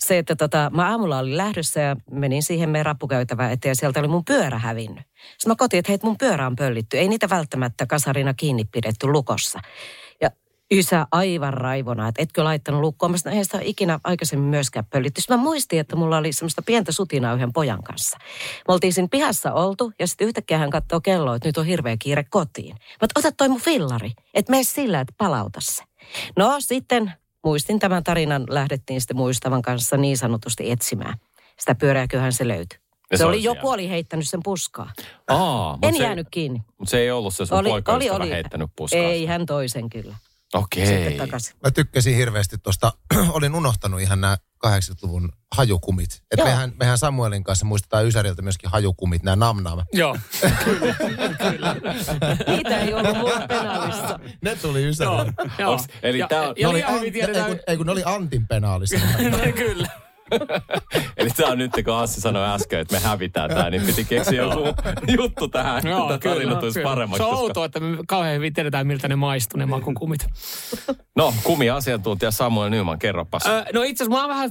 Se, 0.06 0.18
että 0.18 0.36
tota, 0.36 0.72
mä 0.74 0.90
aamulla 0.90 1.18
olin 1.18 1.38
lähdössä 1.38 1.80
ja 1.80 1.96
menin 2.12 2.44
siihen 2.44 2.70
meidän 2.70 2.86
rappukäytävään 2.86 3.52
eteen 3.52 3.72
ja 3.72 3.76
sieltä 3.76 4.00
oli 4.00 4.08
mun 4.08 4.26
pyörä 4.26 4.58
hävinnyt. 4.58 5.04
Sitten 5.32 5.52
mä 5.52 5.56
kotiin, 5.56 5.80
että 5.80 5.92
hei, 5.92 6.00
mun 6.04 6.18
pyörä 6.18 6.48
on 6.48 6.56
pöllitty. 6.56 6.98
Ei 6.98 7.08
niitä 7.08 7.30
välttämättä 7.30 7.86
kasarina 7.86 8.34
kiinni 8.34 8.66
pidetty 8.66 9.08
lukossa. 9.08 9.60
Ja 10.22 10.32
Ysä 10.74 11.08
aivan 11.12 11.54
raivona, 11.54 12.08
että 12.08 12.22
etkö 12.22 12.44
laittanut 12.44 12.82
lukkoon. 12.82 13.12
Mä 13.12 13.18
sanoin, 13.18 13.46
sitä 13.46 13.60
ikinä 13.62 14.00
aikaisemmin 14.04 14.50
myöskään 14.50 14.86
pöllitty. 14.86 15.22
Sitten 15.22 15.38
mä 15.38 15.44
muistin, 15.44 15.80
että 15.80 15.96
mulla 15.96 16.18
oli 16.18 16.34
semmoista 16.34 16.62
pientä 16.62 16.92
sutinaa 16.92 17.34
yhden 17.34 17.54
pojan 17.54 17.84
kanssa. 17.84 18.18
Me 18.68 18.74
oltiin 18.74 18.94
siinä 18.94 19.08
pihassa 19.12 19.54
oltu 19.54 19.92
ja 20.00 20.08
sitten 20.08 20.28
yhtäkkiä 20.28 20.58
hän 20.58 20.70
katsoo 20.70 21.02
kelloa, 21.02 21.36
että 21.36 21.50
nyt 21.50 21.58
on 21.58 21.66
hirveä 21.66 21.98
kiire 22.00 22.24
kotiin. 22.30 22.76
Mä 22.76 22.98
oon, 23.02 23.10
ota 23.16 23.32
toi 23.32 23.50
mun 23.50 23.62
fillari, 23.62 24.12
että 24.34 24.52
mene 24.52 24.64
sillä, 24.64 25.00
että 25.00 25.14
palauta 25.18 25.60
se. 25.62 25.84
No 26.38 26.56
sitten 26.60 27.14
muistin 27.44 27.80
tämän 27.80 28.04
tarinan, 28.04 28.46
lähdettiin 28.50 29.02
sitten 29.02 29.18
muistavan 29.18 29.62
kanssa 29.62 29.98
niin 29.98 30.18
sanotusti 30.18 30.72
etsimään. 30.72 31.18
Sitä 31.60 31.76
pyörääköhän 31.76 32.34
se 32.34 32.48
löytyi. 32.48 32.80
Ja 33.12 33.18
Se, 33.18 33.22
se 33.22 33.26
oli 33.26 33.36
oli 33.36 33.44
joku 33.44 33.70
oli 33.70 33.90
heittänyt 33.90 34.30
sen 34.30 34.40
puskaa. 34.44 34.92
Aa, 35.28 35.78
En 35.82 35.96
se, 35.96 36.04
jäänyt 36.04 36.28
kiinni. 36.32 36.62
Mutta 36.78 36.92
se 36.92 37.00
ei 37.00 37.12
ollut 37.12 37.34
se 37.34 37.46
sun 37.46 37.64
poikaystävä 37.64 38.26
heittänyt 38.26 38.70
puskaa. 38.76 39.00
Ei, 39.00 39.26
hän 39.26 39.46
toisen 39.46 39.90
kyllä. 39.90 40.16
Okei. 40.54 40.86
Sitten 40.86 41.18
takaisin. 41.18 41.56
Mä 41.64 41.72
tykkäsin 41.72 42.16
hirveästi 42.16 42.58
tuosta, 42.58 42.94
olin 43.30 43.56
unohtanut 43.56 44.02
ihan 44.02 44.22
nämä 44.22 44.38
80-luvun 44.66 45.32
hajukumit. 45.56 46.10
Et 46.32 46.38
Joo. 46.38 46.48
mehän, 46.48 46.74
mehän 46.80 46.98
Samuelin 46.98 47.44
kanssa 47.44 47.66
muistetaan 47.66 48.06
Ysäriltä 48.06 48.42
myöskin 48.42 48.70
hajukumit, 48.70 49.24
nämä 49.24 49.36
namnam. 49.36 49.80
Joo. 49.94 50.18
Niitä 52.48 52.78
ei 52.78 52.94
ollut 52.94 53.18
mulla 53.18 53.48
penaalissa. 53.48 54.20
Ne 54.42 54.56
tuli 54.56 54.84
Ysäriltä. 54.84 55.34
Joo. 55.60 55.78
Onks- 55.78 55.88
eli 56.04 56.20
ja, 56.20 56.28
tää 56.28 56.42
on- 56.42 56.56
ja, 56.58 56.70
oli, 56.70 56.78
liian 56.78 56.94
an, 56.94 57.00
hyvin 57.02 57.06
ei, 57.16 57.22
kun, 57.22 57.34
tiedetään... 57.34 57.60
ei 57.68 57.78
kun 57.78 57.86
ne 57.86 57.92
oli 57.92 58.04
Antin 58.06 58.48
penaalissa. 58.48 58.98
Kyllä. 59.56 59.88
Eli 61.18 61.30
tämä 61.30 61.52
on 61.52 61.58
nyt, 61.58 61.72
kun 61.86 61.94
Assi 61.94 62.22
sanoi 62.22 62.48
äsken, 62.56 62.80
että 62.80 62.96
me 62.96 63.00
hävitään 63.00 63.50
tämä, 63.50 63.70
niin 63.70 63.82
piti 63.82 64.06
keksiä 64.06 64.42
joku 64.42 64.64
juttu 65.22 65.48
tähän, 65.48 65.82
Joo, 65.88 66.04
että 66.04 66.18
kyllä, 66.18 66.36
tarina 66.36 66.56
tulisi 66.56 66.80
kyllä. 66.80 66.90
paremmaksi. 66.90 67.18
Se 67.18 67.24
on 67.24 67.30
koska- 67.30 67.42
outoa, 67.42 67.66
että 67.66 67.80
me 67.80 67.98
kauhean 68.08 68.36
hyvin 68.36 68.54
tiedetään, 68.54 68.88
miltä 68.88 69.08
ne 69.08 69.16
maistuu, 69.16 69.58
ne 69.60 69.66
makukumit. 69.66 70.26
No, 71.16 71.34
kumi-asiantuntija 71.44 72.32
Samuel 72.32 72.70
Nyman, 72.70 73.00
kerropas. 73.00 73.46
Ö, 73.46 73.66
no 73.74 73.84
itse 73.84 74.04
asiassa 74.04 74.18
mä 74.18 74.20
oon 74.22 74.30
vähän 74.30 74.50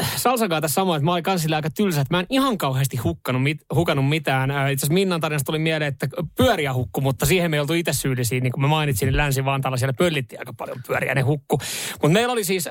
äh, 0.00 0.16
Salsakaan 0.16 0.62
tässä 0.62 0.74
samoin, 0.74 0.96
että 0.96 1.04
mä 1.04 1.12
olin 1.12 1.22
kans 1.22 1.42
sillä 1.42 1.56
aika 1.56 1.70
tylsä, 1.70 2.00
että 2.00 2.14
mä 2.14 2.20
en 2.20 2.26
ihan 2.30 2.58
kauheasti 2.58 2.96
hukkanut, 2.96 3.42
mit, 3.42 3.58
hukannut 3.74 4.08
mitään. 4.08 4.50
Itse 4.50 4.62
asiassa 4.84 4.94
Minnan 4.94 5.20
tarinasta 5.20 5.46
tuli 5.46 5.58
mieleen, 5.58 5.88
että 5.88 6.08
pyöriä 6.36 6.74
hukku, 6.74 7.00
mutta 7.00 7.26
siihen 7.26 7.50
me 7.50 7.56
ei 7.56 7.60
oltu 7.60 7.72
itse 7.72 7.92
syyllisiä. 7.92 8.40
Niin 8.40 8.52
kuin 8.52 8.60
mä 8.60 8.68
mainitsin, 8.68 9.06
niin 9.06 9.16
Länsi-Vantaalla 9.16 9.76
siellä 9.76 9.92
pöllittiin 9.92 10.40
aika 10.40 10.52
paljon 10.52 10.76
pyöriä, 10.86 11.14
ne 11.14 11.20
hukku. 11.20 11.58
Mutta 11.92 12.08
meillä 12.08 12.32
oli 12.32 12.44
siis 12.44 12.66
ö, 12.66 12.70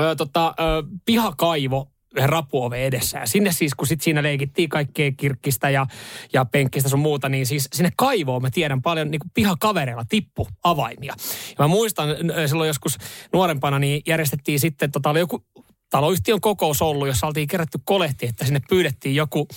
ö, 0.00 0.14
tota, 0.16 0.54
ö, 0.60 0.62
pihakaivo 1.04 1.90
yhden 2.16 2.28
rapuoven 2.28 2.80
edessä. 2.80 3.18
Ja 3.18 3.26
sinne 3.26 3.52
siis, 3.52 3.74
kun 3.74 3.86
sit 3.86 4.00
siinä 4.00 4.22
leikittiin 4.22 4.68
kaikkea 4.68 5.12
kirkkistä 5.16 5.70
ja, 5.70 5.86
ja 6.32 6.44
penkkistä 6.44 6.88
sun 6.88 7.00
muuta, 7.00 7.28
niin 7.28 7.46
siis 7.46 7.68
sinne 7.72 7.90
kaivoon 7.96 8.42
mä 8.42 8.50
tiedän 8.50 8.82
paljon 8.82 9.10
niin 9.10 9.20
pihakavereilla 9.34 10.04
tippu 10.08 10.48
avaimia. 10.64 11.14
Ja 11.48 11.64
mä 11.64 11.68
muistan 11.68 12.08
silloin 12.46 12.68
joskus 12.68 12.98
nuorempana, 13.32 13.78
niin 13.78 14.02
järjestettiin 14.06 14.60
sitten, 14.60 14.92
tota, 14.92 15.10
oli 15.10 15.18
joku 15.18 15.44
taloyhtiön 15.90 16.40
kokous 16.40 16.82
ollut, 16.82 17.08
jossa 17.08 17.26
oltiin 17.26 17.48
kerätty 17.48 17.78
kolehti, 17.84 18.26
että 18.26 18.44
sinne 18.44 18.60
pyydettiin 18.68 19.14
joku 19.14 19.48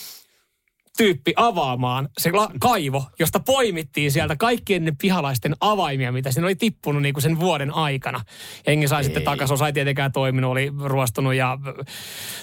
tyyppi 0.98 1.34
avaamaan 1.36 2.10
se 2.18 2.32
la- 2.32 2.52
kaivo, 2.60 3.04
josta 3.20 3.40
poimittiin 3.40 4.12
sieltä 4.12 4.36
kaikkien 4.36 4.86
ne 4.86 4.94
pihalaisten 5.02 5.56
avaimia, 5.60 6.12
mitä 6.12 6.32
siinä 6.32 6.46
oli 6.48 6.56
tippunut 6.56 7.02
niin 7.02 7.14
kuin 7.14 7.22
sen 7.22 7.40
vuoden 7.40 7.74
aikana. 7.74 8.22
Jengi 8.68 8.88
sai 8.88 9.04
sitten 9.04 9.24
takaisin, 9.24 9.54
osa 9.54 9.68
ei 9.68 9.74
tietenkään 9.74 10.12
toiminut, 10.12 10.52
oli 10.52 10.72
ruostunut 10.84 11.34
ja 11.34 11.58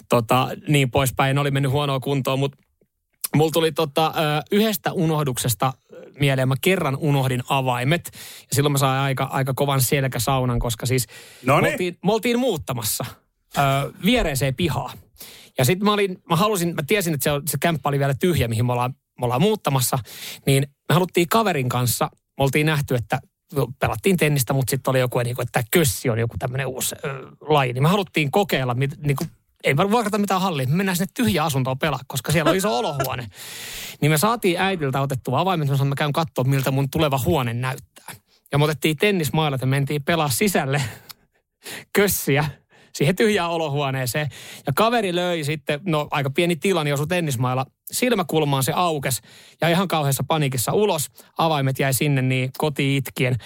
tota, 0.08 0.48
niin 0.68 0.90
poispäin, 0.90 1.38
oli 1.38 1.50
mennyt 1.50 1.72
huonoa 1.72 2.00
kuntoon, 2.00 2.38
mutta 2.38 2.58
Mulla 3.34 3.50
tuli 3.50 3.72
tota, 3.72 4.12
yhdestä 4.52 4.92
unohduksesta 4.92 5.72
mieleen. 6.20 6.48
Mä 6.48 6.54
kerran 6.60 6.96
unohdin 6.96 7.42
avaimet. 7.48 8.10
Ja 8.40 8.48
silloin 8.52 8.72
mä 8.72 8.78
sain 8.78 9.00
aika, 9.00 9.24
aika 9.24 9.54
kovan 9.54 9.80
selkäsaunan, 9.80 10.58
koska 10.58 10.86
siis 10.86 11.06
Noniin. 11.46 11.64
me 11.64 11.72
oltiin, 11.72 11.98
me 12.04 12.12
oltiin 12.12 12.38
muuttamassa 12.38 13.04
ö, 13.58 13.60
viereiseen 14.04 14.54
pihaan. 14.54 14.98
Ja 15.58 15.64
sitten 15.64 15.84
mä, 15.84 15.92
olin, 15.92 16.22
mä 16.28 16.36
halusin, 16.36 16.74
mä 16.74 16.82
tiesin, 16.86 17.14
että 17.14 17.24
se, 17.24 17.30
se 17.50 17.58
kämppä 17.60 17.88
oli 17.88 17.98
vielä 17.98 18.14
tyhjä, 18.14 18.48
mihin 18.48 18.66
me 18.66 18.72
ollaan, 18.72 18.94
me 19.20 19.24
ollaan 19.24 19.42
muuttamassa. 19.42 19.98
Niin 20.46 20.62
me 20.88 20.94
haluttiin 20.94 21.28
kaverin 21.28 21.68
kanssa, 21.68 22.10
me 22.12 22.44
oltiin 22.44 22.66
nähty, 22.66 22.94
että 22.94 23.20
pelattiin 23.78 24.16
tennistä, 24.16 24.52
mutta 24.52 24.70
sitten 24.70 24.90
oli 24.90 25.00
joku, 25.00 25.18
niin 25.18 25.36
että 25.42 25.64
kössi 25.70 26.10
on 26.10 26.18
joku 26.18 26.34
tämmöinen 26.38 26.66
uusi 26.66 26.94
ö, 27.04 27.08
laji. 27.40 27.72
Niin 27.72 27.82
me 27.82 27.88
haluttiin 27.88 28.30
kokeilla, 28.30 28.74
mit, 28.74 29.02
niin 29.02 29.16
kuin, 29.16 29.30
ei 29.64 29.76
vuokrata 29.76 30.18
mitään 30.18 30.40
hallia, 30.40 30.66
me 30.66 30.76
mennään 30.76 30.96
sinne 30.96 31.10
tyhjä 31.14 31.44
asuntoon 31.44 31.78
pelaa, 31.78 32.00
koska 32.06 32.32
siellä 32.32 32.50
on 32.50 32.56
iso 32.56 32.78
olohuone. 32.78 33.26
Niin 34.00 34.10
me 34.10 34.18
saatiin 34.18 34.60
äitiltä 34.60 35.00
otettua 35.00 35.40
avaimet, 35.40 35.68
sanoin, 35.68 35.88
mä 35.88 35.94
käyn 35.94 36.12
katsoa, 36.12 36.44
miltä 36.44 36.70
mun 36.70 36.90
tuleva 36.90 37.20
huone 37.24 37.54
näyttää. 37.54 38.14
Ja 38.52 38.58
me 38.58 38.64
otettiin 38.64 38.96
tennismailat 38.96 39.60
ja 39.60 39.66
mentiin 39.66 40.02
pelaa 40.02 40.28
sisälle 40.28 40.82
kössiä 41.96 42.44
siihen 42.94 43.16
tyhjään 43.16 43.50
olohuoneeseen. 43.50 44.28
Ja 44.66 44.72
kaveri 44.76 45.14
löi 45.14 45.44
sitten, 45.44 45.80
no 45.86 46.08
aika 46.10 46.30
pieni 46.30 46.56
tila, 46.56 46.84
niin 46.84 46.94
osui 46.94 47.06
tennismailla. 47.06 47.66
Silmäkulmaan 47.92 48.62
se 48.62 48.72
aukes 48.76 49.20
ja 49.60 49.68
ihan 49.68 49.88
kauheassa 49.88 50.24
panikissa 50.28 50.72
ulos. 50.72 51.10
Avaimet 51.38 51.78
jäi 51.78 51.94
sinne 51.94 52.22
niin 52.22 52.50
koti 52.58 52.96
itkien. 52.96 53.36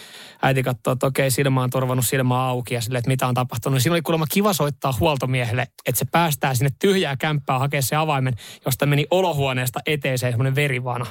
Äiti 0.43 0.63
katsoi, 0.63 0.93
että 0.93 1.07
okei, 1.07 1.31
silmä 1.31 1.63
on 1.63 1.71
torvannut 1.71 2.07
silmää 2.07 2.45
auki 2.45 2.75
ja 2.75 2.81
silleen, 2.81 2.99
että 2.99 3.11
mitä 3.11 3.27
on 3.27 3.35
tapahtunut. 3.35 3.83
Siinä 3.83 3.95
oli 3.95 4.03
kuulemma 4.03 4.27
kiva 4.31 4.53
soittaa 4.53 4.95
huoltomiehelle, 5.01 5.63
että 5.87 5.99
se 5.99 6.05
päästää 6.05 6.55
sinne 6.55 6.71
tyhjää 6.79 7.17
kämppää 7.17 7.59
hakea 7.59 7.83
se 7.83 7.97
avaimen, 7.97 8.35
josta 8.65 8.87
meni 8.87 9.07
olohuoneesta 9.11 9.81
eteeseen 9.87 10.33
semmoinen 10.33 10.55
verivana. 10.55 11.07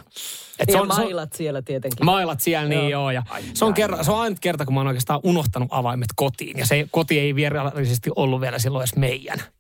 Et 0.60 0.70
Ja 0.70 0.86
mailat 0.86 1.34
siellä 1.34 1.62
tietenkin. 1.62 2.06
Mailat 2.06 2.42
siellä, 2.42 2.70
niin 2.70 2.90
joo. 2.90 3.12
Ja 3.12 3.24
se, 3.54 3.66
on 3.66 3.74
kerran, 3.74 4.06
se 4.06 4.12
on 4.12 4.20
ainut 4.20 4.40
kerta, 4.40 4.66
kun 4.66 4.74
mä 4.74 4.80
oon 4.80 4.88
oikeastaan 4.88 5.20
unohtanut 5.24 5.68
avaimet 5.72 6.10
kotiin. 6.16 6.58
Ja 6.58 6.66
se 6.66 6.88
koti 6.92 7.20
ei 7.20 7.36
virallisesti 7.36 8.10
ollut 8.16 8.42
vielä 8.42 8.60
silloin 8.60 8.82
edes 8.82 8.96
meidän. 8.96 9.57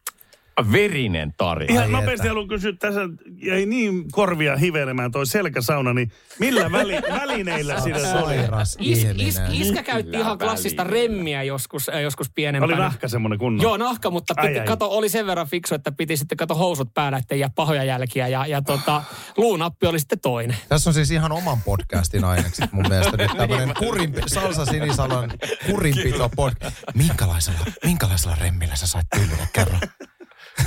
Verinen 0.71 1.33
tarina. 1.37 1.73
Ihan 1.73 1.91
nopeasti 1.91 2.27
haluan 2.27 2.47
kysyä, 2.47 2.73
tässä 2.79 2.99
jäi 3.35 3.65
niin 3.65 4.11
korvia 4.11 4.55
hivelemään 4.55 5.11
toi 5.11 5.25
selkäsauna, 5.25 5.93
niin 5.93 6.11
millä 6.39 6.71
väli, 6.71 6.93
välineillä 7.21 7.79
siinä 7.79 7.99
tuli? 7.99 8.11
Sairas 8.11 8.77
Is, 8.79 9.07
is, 9.17 9.41
iskä 9.51 9.83
käytti 9.83 10.17
ihan 10.17 10.37
klassista 10.37 10.83
remmiä 10.83 11.43
joskus, 11.43 11.89
äh, 11.89 12.01
joskus 12.01 12.29
pienempänä. 12.29 12.73
Oli 12.73 12.81
nahka 12.81 13.07
semmoinen 13.07 13.39
kunnon. 13.39 13.63
Joo, 13.63 13.77
nahka, 13.77 14.09
mutta 14.09 14.33
Ai, 14.37 14.47
piti, 14.47 14.59
ai. 14.59 14.65
kato, 14.65 14.89
oli 14.89 15.09
sen 15.09 15.25
verran 15.25 15.47
fiksu, 15.47 15.75
että 15.75 15.91
piti 15.91 16.17
sitten 16.17 16.37
kato 16.37 16.55
housut 16.55 16.93
päällä, 16.93 17.17
ettei 17.17 17.39
jää 17.39 17.49
pahoja 17.55 17.83
jälkiä. 17.83 18.27
Ja, 18.27 18.45
ja 18.45 18.61
tota, 18.61 19.03
luunappi 19.37 19.87
oli 19.87 19.99
sitten 19.99 20.19
toinen. 20.19 20.57
Tässä 20.69 20.89
on 20.89 20.93
siis 20.93 21.11
ihan 21.11 21.31
oman 21.31 21.61
podcastin 21.61 22.23
ainekset 22.23 22.71
mun 22.71 22.85
mielestä 22.89 23.17
nyt 23.17 23.37
tämmöinen 23.37 23.73
kurin, 23.79 24.13
Salsa 24.27 24.65
Sinisalan 24.65 25.31
kurinpito 25.65 26.29
podcast. 26.35 26.77
Minkälaisella, 26.95 27.65
minkälaisella 27.83 28.35
remmillä 28.41 28.75
sä 28.75 28.87
sait 28.87 29.07
tyylinen 29.15 29.47
kerran? 29.53 29.79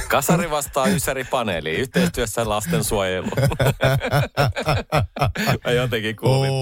Kasari 0.09 0.50
vastaa 0.50 0.88
Ysäri 0.88 1.25
paneeliin 1.25 1.80
yhteistyössä 1.80 2.49
lastensuojelu. 2.49 3.30
Mä 5.64 5.70
jotenkin 5.70 6.16
kuulin. 6.16 6.52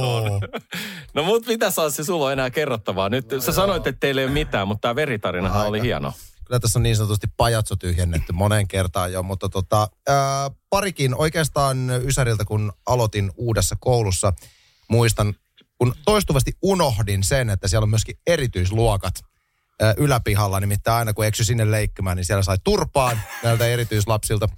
No 1.15 1.23
mut 1.23 1.47
mitä 1.47 1.71
Sanssi, 1.71 2.05
sulla 2.05 2.27
on 2.27 2.33
enää 2.33 2.51
kerrottavaa? 2.51 3.09
Nyt 3.09 3.27
sä 3.41 3.53
sanoit, 3.53 3.87
että 3.87 4.01
teillä 4.01 4.21
ei 4.21 4.27
ole 4.27 4.35
mitään, 4.35 4.69
mutta 4.69 4.81
tämä 4.81 4.97
veritarinahan 4.97 5.67
oli 5.67 5.83
hieno. 5.83 6.13
Kyllä 6.45 6.61
tässä 6.61 6.79
on 6.79 6.83
niin 6.83 6.97
sanotusti 6.97 7.27
pajatso 7.37 7.77
tyhjennetty 7.77 8.33
moneen 8.33 8.69
kertaan 8.69 9.13
jo, 9.13 9.23
mutta 9.23 9.49
tota, 9.49 9.89
ää, 10.09 10.51
parikin 10.71 11.15
oikeastaan 11.15 11.91
Ysäriltä, 12.05 12.45
kun 12.45 12.73
aloitin 12.87 13.31
uudessa 13.37 13.77
koulussa, 13.81 14.33
muistan, 14.89 15.35
kun 15.79 15.95
toistuvasti 16.05 16.53
unohdin 16.63 17.25
sen, 17.25 17.51
että 17.51 17.69
siellä 17.69 17.85
on 17.85 17.91
myöskin 17.91 18.19
erityisluokat 18.27 19.15
yläpihalla, 19.97 20.61
nimittäin 20.61 20.97
aina 20.97 21.13
kun 21.13 21.27
eksy 21.27 21.45
sinne 21.45 21.71
leikkimään, 21.71 22.17
niin 22.17 22.25
siellä 22.25 22.43
sai 22.43 22.57
turpaan 22.65 23.21
näiltä 23.43 23.67
erityislapsilta. 23.67 24.49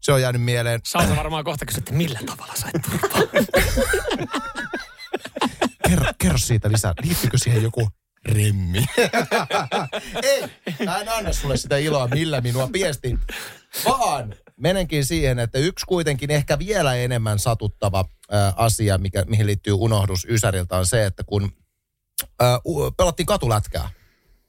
Se 0.00 0.12
on 0.12 0.22
jäänyt 0.22 0.42
mieleen. 0.42 0.80
Salsa 0.84 1.16
varmaan 1.16 1.44
kohta 1.44 1.66
kysyä, 1.66 1.78
että 1.78 1.92
millä 1.92 2.18
tavalla 2.26 2.54
sait 2.56 2.82
turpaa. 2.90 3.20
Kerro, 5.88 6.12
kerro 6.18 6.38
siitä 6.38 6.72
lisää. 6.72 6.94
Liittyykö 7.02 7.38
siihen 7.38 7.62
joku 7.62 7.88
remmi? 8.24 8.78
Ei, 10.22 10.42
mä 10.84 10.98
en 10.98 11.08
anna 11.08 11.32
sulle 11.32 11.56
sitä 11.56 11.76
iloa, 11.76 12.08
millä 12.08 12.40
minua 12.40 12.68
piestin. 12.72 13.20
Vaan 13.84 14.34
menenkin 14.56 15.04
siihen, 15.04 15.38
että 15.38 15.58
yksi 15.58 15.86
kuitenkin 15.86 16.30
ehkä 16.30 16.58
vielä 16.58 16.94
enemmän 16.94 17.38
satuttava 17.38 18.04
asia, 18.56 18.98
mikä, 18.98 19.24
mihin 19.26 19.46
liittyy 19.46 19.72
unohdus 19.72 20.26
Ysäriltä, 20.30 20.76
on 20.76 20.86
se, 20.86 21.06
että 21.06 21.24
kun 21.24 21.52
pelattiin 22.96 23.26
katulätkää 23.26 23.90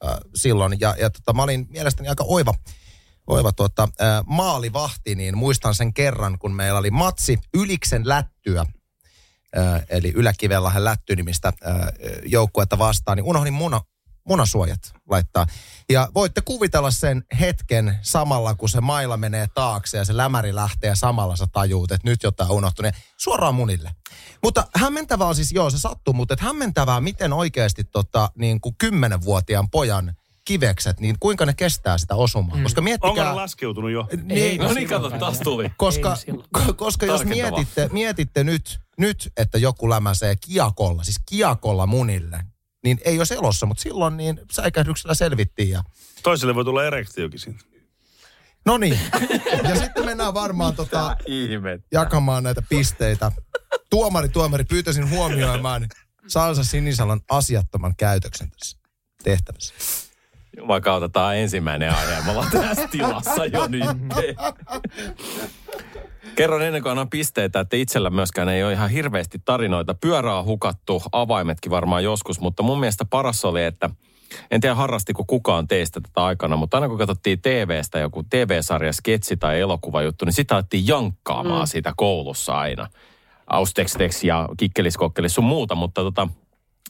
ä, 0.04 0.18
silloin, 0.36 0.80
ja, 0.80 0.96
ja 1.00 1.10
tota, 1.10 1.34
mä 1.34 1.44
olin 1.44 1.68
mielestäni 1.70 2.10
aika 2.10 2.24
oiva, 2.28 2.54
oiva 3.28 3.52
tuota, 3.52 3.84
ä, 3.84 4.24
maalivahti, 4.26 5.16
niin 5.16 5.38
muistan 5.38 5.76
sen 5.76 5.94
kerran, 5.94 6.40
kun 6.40 6.54
meillä 6.54 6.80
oli 6.80 6.92
matsi 6.92 7.40
Yliksen 7.54 8.08
lättyä. 8.08 8.66
Eli 9.90 10.12
Yläkivellahan 10.16 10.84
lättynimistä 10.84 11.54
joukkuetta 12.26 12.78
vastaan, 12.78 13.18
niin 13.18 13.26
unohdin 13.26 13.54
muna, 13.54 13.82
munasuojat 14.28 14.80
laittaa. 15.10 15.48
Ja 15.90 16.10
voitte 16.16 16.42
kuvitella 16.42 16.92
sen 16.92 17.24
hetken 17.40 18.00
samalla, 18.02 18.56
kun 18.56 18.70
se 18.70 18.82
maila 18.82 19.18
menee 19.18 19.48
taakse 19.56 19.98
ja 19.98 20.06
se 20.06 20.18
lämäri 20.18 20.56
lähtee 20.56 20.88
ja 20.90 20.96
samalla 20.96 21.36
sä 21.36 21.48
tajuut, 21.52 21.92
että 21.92 22.10
nyt 22.10 22.24
jotain 22.24 22.52
on 22.52 22.58
unohtunut. 22.58 22.94
Ja 22.94 23.00
Suoraan 23.18 23.56
munille. 23.56 23.92
Mutta 24.44 24.68
hämmentävää 24.76 25.28
on 25.28 25.36
siis, 25.36 25.52
joo 25.52 25.70
se 25.70 25.80
sattuu, 25.80 26.14
mutta 26.14 26.34
että 26.34 26.46
hämmentävää, 26.46 27.02
miten 27.02 27.34
oikeasti 27.34 27.84
tota, 27.84 28.30
niin 28.38 28.62
kuin 28.62 28.76
kymmenenvuotiaan 28.78 29.70
pojan 29.70 30.14
kivekset, 30.46 31.00
niin 31.00 31.16
kuinka 31.20 31.46
ne 31.46 31.54
kestää 31.54 31.98
sitä 31.98 32.16
osumaa. 32.16 32.58
Koska 32.64 32.80
Onko 32.80 32.82
miettikää... 32.82 33.26
ne 33.30 33.34
laskeutunut 33.34 33.92
jo? 33.92 34.08
Niin, 34.24 34.62
No 34.62 34.74
niin, 34.74 34.88
kato, 34.90 35.10
taas 35.10 35.40
tuli. 35.40 35.72
koska, 35.78 36.18
Ei 36.28 36.34
koska 36.76 37.06
jos 37.06 37.22
Tarkentavaa. 37.22 37.52
mietitte, 37.58 37.90
mietitte 37.92 38.44
nyt, 38.44 38.80
nyt, 38.98 39.32
että 39.38 39.58
joku 39.58 39.90
lämäsee 39.90 40.36
kiakolla, 40.36 41.04
siis 41.04 41.20
kiakolla 41.30 41.86
munille, 41.86 42.44
niin 42.84 43.00
ei 43.06 43.18
ole 43.18 43.38
elossa, 43.38 43.66
mutta 43.66 43.82
silloin 43.82 44.18
niin 44.18 44.40
säikähdyksellä 44.52 45.14
selvittiin. 45.14 45.70
Ja... 45.70 45.84
Toiselle 46.24 46.56
voi 46.56 46.66
tulla 46.66 46.86
erektiokin 46.86 47.40
siitä. 47.40 47.60
No 48.66 48.78
niin, 48.78 49.00
ja 49.70 49.76
sitten 49.76 50.06
mennään 50.06 50.34
varmaan 50.34 50.76
tota, 50.76 51.18
jakamaan 51.92 52.44
näitä 52.44 52.62
pisteitä. 52.70 53.32
Tuomari, 53.90 54.30
tuomari, 54.30 54.64
pyytäisin 54.64 55.10
huomioimaan 55.10 55.88
Salsa 56.28 56.64
Sinisalan 56.64 57.22
asiattoman 57.30 57.96
käytöksen 57.96 58.52
tässä 58.52 58.78
tehtävässä. 59.24 59.74
Tämä 61.14 61.28
on 61.28 61.36
ensimmäinen 61.36 61.92
aihe. 61.92 62.22
Me 62.26 62.32
ollaan 62.32 62.52
tässä 62.52 62.88
tilassa 62.88 63.46
jo 63.46 63.68
nyt. 63.68 63.84
Kerron 66.36 66.62
ennen 66.62 66.82
kuin 66.82 66.92
annan 66.92 67.10
pisteitä, 67.10 67.60
että 67.60 67.76
itsellä 67.78 68.10
myöskään 68.10 68.50
ei 68.50 68.64
ole 68.64 68.74
ihan 68.74 68.90
hirveästi 68.90 69.42
tarinoita. 69.46 69.94
Pyörää 69.94 70.44
hukattu, 70.44 71.04
avaimetkin 71.12 71.72
varmaan 71.72 72.04
joskus, 72.04 72.40
mutta 72.40 72.64
mun 72.64 72.80
mielestä 72.80 73.06
paras 73.06 73.46
oli, 73.46 73.64
että 73.64 73.90
en 74.52 74.62
tiedä 74.62 74.76
harrastiko 74.76 75.24
kukaan 75.28 75.68
teistä 75.68 76.02
tätä 76.02 76.26
aikana, 76.26 76.56
mutta 76.56 76.78
aina 76.78 76.90
kun 76.90 76.98
katsottiin 76.98 77.42
TV-stä 77.42 78.00
joku 78.00 78.24
TV-sarja, 78.30 78.94
sketsi 78.94 79.38
tai 79.38 79.60
elokuvajuttu, 79.60 80.26
niin 80.26 80.34
sitä 80.34 80.56
alettiin 80.56 80.88
jankkaamaan 80.88 81.64
mm. 81.64 81.68
sitä 81.68 81.94
koulussa 81.98 82.60
aina. 82.60 82.88
Austex 83.48 84.24
ja 84.24 84.50
kikkelis 84.58 84.98
sun 85.28 85.44
muuta, 85.44 85.76
mutta 85.76 86.02
tota, 86.02 86.28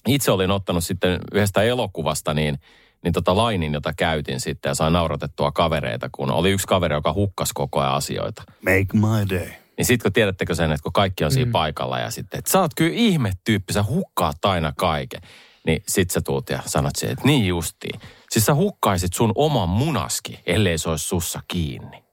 itse 0.07 0.31
olin 0.31 0.51
ottanut 0.51 0.83
sitten 0.83 1.19
yhdestä 1.33 1.61
elokuvasta 1.61 2.33
niin, 2.33 2.59
niin 3.03 3.13
tota 3.13 3.37
lainin, 3.37 3.73
jota 3.73 3.93
käytin 3.97 4.39
sitten 4.39 4.69
ja 4.69 4.75
sain 4.75 4.93
nauratettua 4.93 5.51
kavereita, 5.51 6.09
kun 6.11 6.31
oli 6.31 6.51
yksi 6.51 6.67
kaveri, 6.67 6.95
joka 6.95 7.13
hukkas 7.13 7.53
koko 7.53 7.79
ajan 7.79 7.93
asioita. 7.93 8.43
Make 8.61 8.87
my 8.93 9.39
day. 9.39 9.47
Niin 9.77 9.85
sitten 9.85 10.03
kun 10.03 10.13
tiedättekö 10.13 10.55
sen, 10.55 10.71
että 10.71 10.83
kun 10.83 10.93
kaikki 10.93 11.23
on 11.23 11.31
siinä 11.31 11.45
mm. 11.45 11.51
paikalla 11.51 11.99
ja 11.99 12.11
sitten, 12.11 12.37
että 12.37 12.51
sä 12.51 12.59
oot 12.59 12.71
kyllä 12.75 12.93
ihme 12.93 13.31
tyyppi, 13.43 13.73
sä 13.73 13.83
hukkaat 13.83 14.45
aina 14.45 14.73
kaiken. 14.77 15.21
Niin 15.65 15.83
sit 15.87 16.11
sä 16.11 16.21
tuut 16.21 16.49
ja 16.49 16.59
sanot 16.65 16.95
siihen, 16.95 17.13
että 17.13 17.25
niin 17.27 17.47
justiin. 17.47 17.99
Siis 18.31 18.45
sä 18.45 18.55
hukkaisit 18.55 19.13
sun 19.13 19.31
oman 19.35 19.69
munaski, 19.69 20.39
ellei 20.45 20.77
se 20.77 20.89
olisi 20.89 21.07
sussa 21.07 21.39
kiinni. 21.47 22.03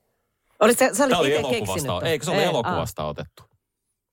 Sä 0.51 0.65
olit 0.65 0.79
Tämä 0.79 1.19
oli 1.19 1.29
itse 1.29 1.39
elokuvasta, 1.39 1.75
keksinyt. 1.75 2.03
eikö 2.03 2.25
se 2.25 2.31
ole 2.31 2.43
Ei, 2.43 2.49
elokuvasta 2.49 3.05
otettu? 3.05 3.50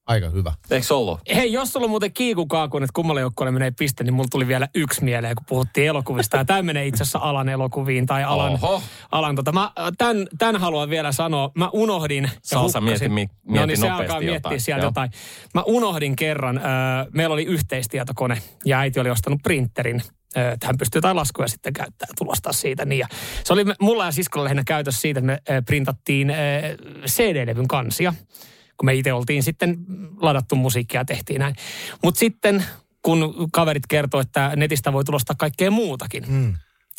Aika 0.08 0.30
hyvä. 0.30 0.54
Eikö 0.72 0.96
ollut? 0.96 1.20
Hei, 1.36 1.54
jos 1.54 1.74
sulla 1.74 1.84
on 1.84 1.90
muuten 1.90 2.14
kiikukaakun, 2.14 2.84
että 2.84 2.92
kummalle 2.94 3.22
joukkueelle 3.22 3.52
menee 3.52 3.72
piste, 3.72 4.04
niin 4.04 4.14
mulla 4.14 4.28
tuli 4.32 4.48
vielä 4.48 4.68
yksi 4.76 5.04
mieleen, 5.04 5.36
kun 5.36 5.46
puhuttiin 5.50 5.88
elokuvista. 5.88 6.38
Ja 6.38 6.46
tämä 6.46 6.62
menee 6.62 6.86
itse 6.88 7.04
asiassa 7.04 7.20
alan 7.20 7.50
elokuviin 7.50 8.06
tai 8.06 8.24
alan, 8.24 8.54
Oho. 8.54 8.82
alan 9.12 9.36
tota. 9.36 9.52
Mä, 9.52 9.72
tämän, 9.98 10.28
tämän 10.38 10.62
haluan 10.62 10.90
vielä 10.90 11.12
sanoa. 11.12 11.52
Mä 11.56 11.70
unohdin 11.74 12.32
Salsa, 12.44 12.82
mieti- 12.82 13.10
mi- 13.10 13.28
no 13.48 13.66
niin, 13.66 13.78
se 13.78 13.90
alkaa 13.90 14.20
miettiä 14.20 14.34
jotain. 14.36 14.62
sieltä 14.62 14.82
Joo. 14.84 14.88
jotain. 14.88 15.12
Mä 15.54 15.64
unohdin 15.64 16.16
kerran, 16.16 16.58
äh, 16.58 16.64
meillä 17.14 17.34
oli 17.34 17.44
yhteistietokone 17.44 18.42
ja 18.66 18.80
äiti 18.80 19.00
oli 19.00 19.10
ostanut 19.10 19.40
printerin 19.44 20.02
ö, 20.38 20.52
että 20.52 20.68
hän 20.68 20.78
pystyy 20.78 20.98
jotain 21.00 21.16
laskuja 21.16 21.48
sitten 21.48 21.74
käyttämään 21.74 22.10
ja 22.10 22.14
tulostaa 22.18 22.54
siitä. 22.54 22.86
Niin 22.86 23.00
ja 23.00 23.08
se 23.44 23.54
oli 23.54 23.66
mulla 23.82 24.06
ja 24.06 24.12
siskolla 24.12 24.44
lähinnä 24.44 24.64
käytössä 24.68 25.02
siitä, 25.02 25.20
että 25.20 25.26
me 25.26 25.40
ö, 25.50 25.62
printattiin 25.62 26.34
CD-levyn 27.08 27.68
kansia 27.68 28.14
kun 28.78 28.86
me 28.86 28.94
itse 28.94 29.14
oltiin 29.14 29.44
sitten 29.44 29.78
ladattu 30.22 30.56
musiikkia 30.56 31.02
ja 31.02 31.06
tehtiin 31.06 31.40
näin. 31.40 31.56
Mutta 32.04 32.20
sitten 32.20 32.66
kun 33.02 33.50
kaverit 33.52 33.88
kertoi, 33.88 34.22
että 34.22 34.52
netistä 34.56 34.94
voi 34.94 35.04
tulostaa 35.04 35.36
kaikkea 35.40 35.72
muutakin, 35.72 36.24
mm. 36.28 36.54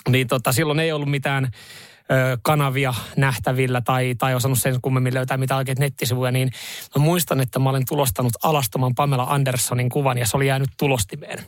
niin 0.08 0.26
tota, 0.26 0.52
silloin 0.52 0.80
ei 0.80 0.92
ollut 0.92 1.10
mitään 1.10 1.44
ö, 1.44 2.38
kanavia 2.42 2.94
nähtävillä 3.16 3.80
tai, 3.80 4.14
tai 4.18 4.34
osannut 4.34 4.58
sen 4.58 4.80
kummemmin 4.82 5.14
löytää 5.14 5.36
mitään 5.36 5.58
oikein 5.58 5.76
nettisivuja, 5.80 6.32
niin 6.32 6.50
mä 6.96 7.02
muistan, 7.02 7.40
että 7.40 7.58
mä 7.58 7.70
olen 7.70 7.84
tulostanut 7.88 8.32
alastoman 8.42 8.94
Pamela 8.94 9.26
Anderssonin 9.28 9.88
kuvan 9.88 10.18
ja 10.18 10.26
se 10.26 10.36
oli 10.36 10.46
jäänyt 10.46 10.70
tulostimeen. 10.78 11.44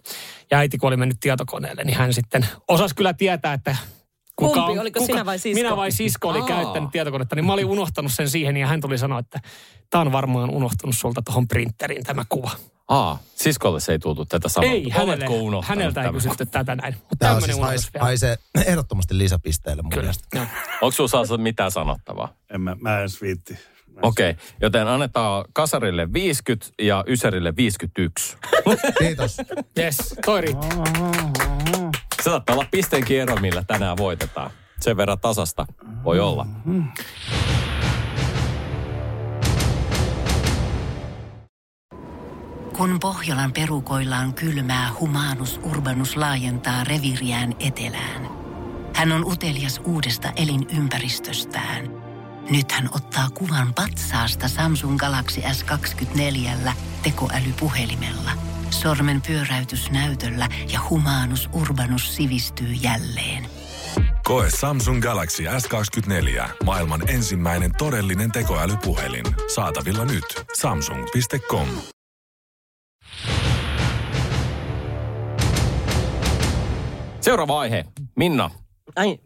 Ja 0.51 0.59
äiti, 0.59 0.79
kun 0.79 0.89
oli 0.89 0.97
mennyt 0.97 1.21
tietokoneelle, 1.21 1.85
niin 1.85 1.97
hän 1.97 2.13
sitten 2.13 2.47
osasi 2.69 2.95
kyllä 2.95 3.13
tietää, 3.13 3.53
että 3.53 3.77
kuka 4.41 4.61
Kumpi? 4.63 4.79
Oliko 4.79 5.07
sinä 5.07 5.27
vai 5.27 5.39
sisko? 5.39 5.63
Minä 5.63 5.77
vai 5.77 5.93
sisko 5.93 6.29
oli 6.29 6.41
Aa. 6.41 6.47
käyttänyt 6.47 6.91
tietokonetta, 6.91 7.37
niin 7.37 7.47
mä 7.47 7.53
olin 7.53 7.67
unohtanut 7.67 8.13
sen 8.13 8.29
siihen 8.31 8.57
ja 8.57 8.67
hän 8.67 8.81
tuli 8.81 8.99
sanoa, 8.99 9.19
että 9.19 9.41
tämä 9.91 10.03
on 10.03 10.13
varmaan 10.13 10.51
unohtunut 10.51 10.97
sulta 10.97 11.23
tuohon 11.23 11.49
printeriin 11.49 12.05
tämä 12.05 12.25
kuva. 12.29 12.51
Aa, 12.89 13.19
siskolle 13.35 13.81
se 13.81 13.93
ei 13.93 13.99
tultu 13.99 14.25
tätä 14.25 14.49
samaa. 14.49 14.71
Ei, 14.71 14.91
hänelle, 14.91 15.29
Oletko 15.29 15.63
häneltä 15.63 16.01
ei 16.01 16.05
tämän? 16.05 16.15
kysytty 16.15 16.47
tätä 16.47 16.77
näin. 16.77 16.95
Mutta 16.95 17.17
Tämä 17.19 17.33
on 17.35 17.43
siis 17.43 17.57
unohdus 17.57 17.69
hais, 17.69 17.95
vielä. 17.95 18.05
haisee 18.05 18.37
ehdottomasti 18.67 19.19
lisäpisteelle 19.19 19.83
mun 19.83 19.91
Kyllä. 19.91 20.03
mielestä. 20.03 20.29
Joo. 20.35 20.47
Onko 20.83 20.91
sinulla 20.91 21.09
Salsa 21.11 21.37
mitään 21.37 21.71
sanottavaa? 21.71 22.35
En 22.55 22.61
mä, 22.61 22.77
mä 22.81 23.01
en 23.01 23.09
viitti. 23.23 23.59
Okei, 24.03 24.31
okay, 24.31 24.45
joten 24.61 24.89
annetaan 24.89 25.45
kasarille 25.53 26.13
50 26.13 26.67
ja 26.83 27.05
ysärille 27.07 27.57
51. 27.57 28.37
Kiitos. 28.99 29.37
Yes, 29.79 30.15
toi 30.27 30.41
riittää. 30.41 30.69
Se 32.21 32.25
saattaa 32.25 32.55
olla 32.57 32.67
pisteen 32.71 33.05
kierro, 33.05 33.37
millä 33.37 33.65
tänään 33.67 33.97
voitetaan. 33.97 34.51
Sen 34.81 34.97
verran 34.97 35.19
tasasta 35.19 35.67
voi 36.05 36.21
olla. 36.21 36.47
Kun 42.77 43.01
Pohjolan 43.01 43.53
perukoillaan 43.53 44.35
kylmää, 44.35 44.91
humanus 45.01 45.61
urbanus 45.63 46.17
laajentaa 46.17 46.85
reviriään 46.85 47.55
etelään. 47.59 48.29
Hän 48.95 49.13
on 49.13 49.25
utelias 49.25 49.81
uudesta 49.85 50.33
elinympäristöstään. 50.37 51.85
Nyt 52.51 52.73
hän 52.73 52.89
ottaa 52.95 53.31
kuvan 53.31 53.75
patsaasta 53.75 54.49
Samsung 54.49 54.99
Galaxy 54.99 55.41
S24 55.41 56.73
tekoälypuhelimella. 57.03 58.31
Sormen 58.71 59.23
pyöräytys 59.23 59.91
näytöllä 59.91 60.49
ja 60.73 60.81
humanus 60.91 61.49
urbanus 61.53 62.17
sivistyy 62.17 62.73
jälleen. 62.73 63.47
Koe 64.25 64.49
Samsung 64.61 65.03
Galaxy 65.03 65.43
S24. 65.43 66.49
Maailman 66.65 67.11
ensimmäinen 67.11 67.71
todellinen 67.79 68.33
tekoälypuhelin. 68.33 69.25
Saatavilla 69.55 70.05
nyt. 70.05 70.25
Samsung.com. 70.61 71.69
Seuraava 77.21 77.61
aihe. 77.61 77.85
Minna, 78.17 78.51
Ai, 78.97 79.19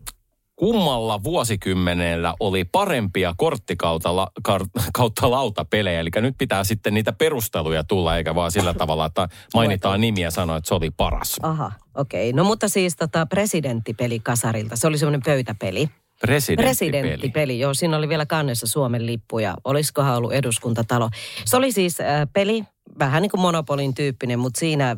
kummalla 0.57 1.23
vuosikymmenellä 1.23 2.35
oli 2.41 2.65
parempia 2.65 3.35
korttikautta 3.37 4.17
la, 4.17 4.29
kar- 4.49 4.83
kautta 4.99 5.31
lautapelejä? 5.31 6.01
Eli 6.01 6.11
nyt 6.17 6.35
pitää 6.39 6.65
sitten 6.65 6.95
niitä 6.95 7.13
perusteluja 7.13 7.85
tulla, 7.85 8.17
eikä 8.17 8.35
vaan 8.35 8.51
sillä 8.53 8.75
tavalla, 8.85 9.07
että 9.07 9.29
mainitaan 9.55 10.01
nimiä 10.01 10.27
ja 10.27 10.31
sanoa, 10.31 10.57
että 10.57 10.69
se 10.69 10.75
oli 10.75 10.91
paras. 10.91 11.37
aha, 11.43 11.73
okei. 11.95 12.33
No 12.33 12.45
mutta 12.45 12.69
siis 12.69 12.97
tota 12.97 13.27
presidenttipeli 13.27 14.21
kasarilta. 14.21 14.77
Se 14.77 14.87
oli 14.87 14.99
semmoinen 14.99 15.23
pöytäpeli. 15.25 15.89
Presidenttipeli. 16.21 16.67
Presidenttipeli, 16.67 17.59
joo. 17.59 17.75
Siinä 17.75 17.97
oli 17.97 18.09
vielä 18.09 18.27
kannessa 18.27 18.67
Suomen 18.67 19.07
lippu 19.07 19.39
ja 19.39 19.55
olisikohan 19.65 20.17
ollut 20.17 20.33
eduskuntatalo. 20.33 21.11
Se 21.45 21.57
oli 21.57 21.73
siis 21.73 22.01
äh, 22.01 22.07
peli, 22.33 22.65
vähän 22.99 23.23
niin 23.23 23.31
kuin 23.31 23.41
Monopolin 23.41 23.95
tyyppinen, 23.95 24.39
mutta 24.39 24.61
siinä 24.61 24.97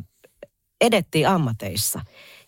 edettiin 0.81 1.27
ammateissa. 1.27 2.01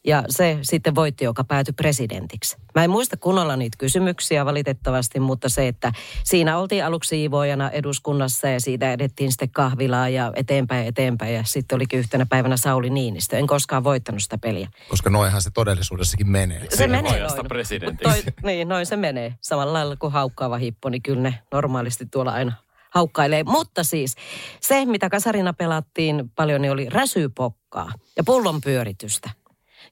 Ja 0.05 0.23
se 0.29 0.59
sitten 0.61 0.95
voitti, 0.95 1.23
joka 1.23 1.43
päätyi 1.43 1.73
presidentiksi. 1.73 2.57
Mä 2.75 2.83
en 2.83 2.89
muista 2.89 3.17
kunnolla 3.17 3.55
niitä 3.55 3.77
kysymyksiä 3.77 4.45
valitettavasti, 4.45 5.19
mutta 5.19 5.49
se, 5.49 5.67
että 5.67 5.91
siinä 6.23 6.57
oltiin 6.57 6.85
aluksi 6.85 7.07
siivoojana 7.07 7.69
eduskunnassa 7.69 8.47
ja 8.47 8.59
siitä 8.59 8.93
edettiin 8.93 9.31
sitten 9.31 9.49
kahvilaa 9.49 10.09
ja 10.09 10.31
eteenpäin 10.35 10.87
eteenpäin. 10.87 11.33
Ja 11.33 11.43
sitten 11.45 11.75
olikin 11.75 11.99
yhtenä 11.99 12.25
päivänä 12.25 12.57
Sauli 12.57 12.89
Niinistö. 12.89 13.37
En 13.37 13.47
koskaan 13.47 13.83
voittanut 13.83 14.23
sitä 14.23 14.37
peliä. 14.37 14.69
Koska 14.89 15.09
noinhan 15.09 15.41
se 15.41 15.49
todellisuudessakin 15.51 16.29
menee. 16.29 16.59
Se 16.59 16.75
Siihen 16.75 16.91
menee 16.91 17.19
noin. 17.19 17.97
Toi, 18.03 18.23
niin, 18.43 18.69
noin 18.69 18.85
se 18.85 18.95
menee. 18.95 19.33
Samalla 19.41 19.73
lailla 19.73 19.95
kuin 19.95 20.13
haukkaava 20.13 20.57
hippo, 20.57 20.89
niin 20.89 21.01
kyllä 21.01 21.21
ne 21.21 21.39
normaalisti 21.51 22.05
tuolla 22.05 22.31
aina 22.31 22.53
haukkailee. 22.89 23.43
Mutta 23.43 23.83
siis 23.83 24.15
se, 24.59 24.85
mitä 24.85 25.09
kasarina 25.09 25.53
pelattiin 25.53 26.31
paljon, 26.35 26.61
niin 26.61 26.71
oli 26.71 26.89
räsypokkaa 26.89 27.91
ja 28.17 28.23
pullon 28.23 28.61
pyöritystä. 28.61 29.29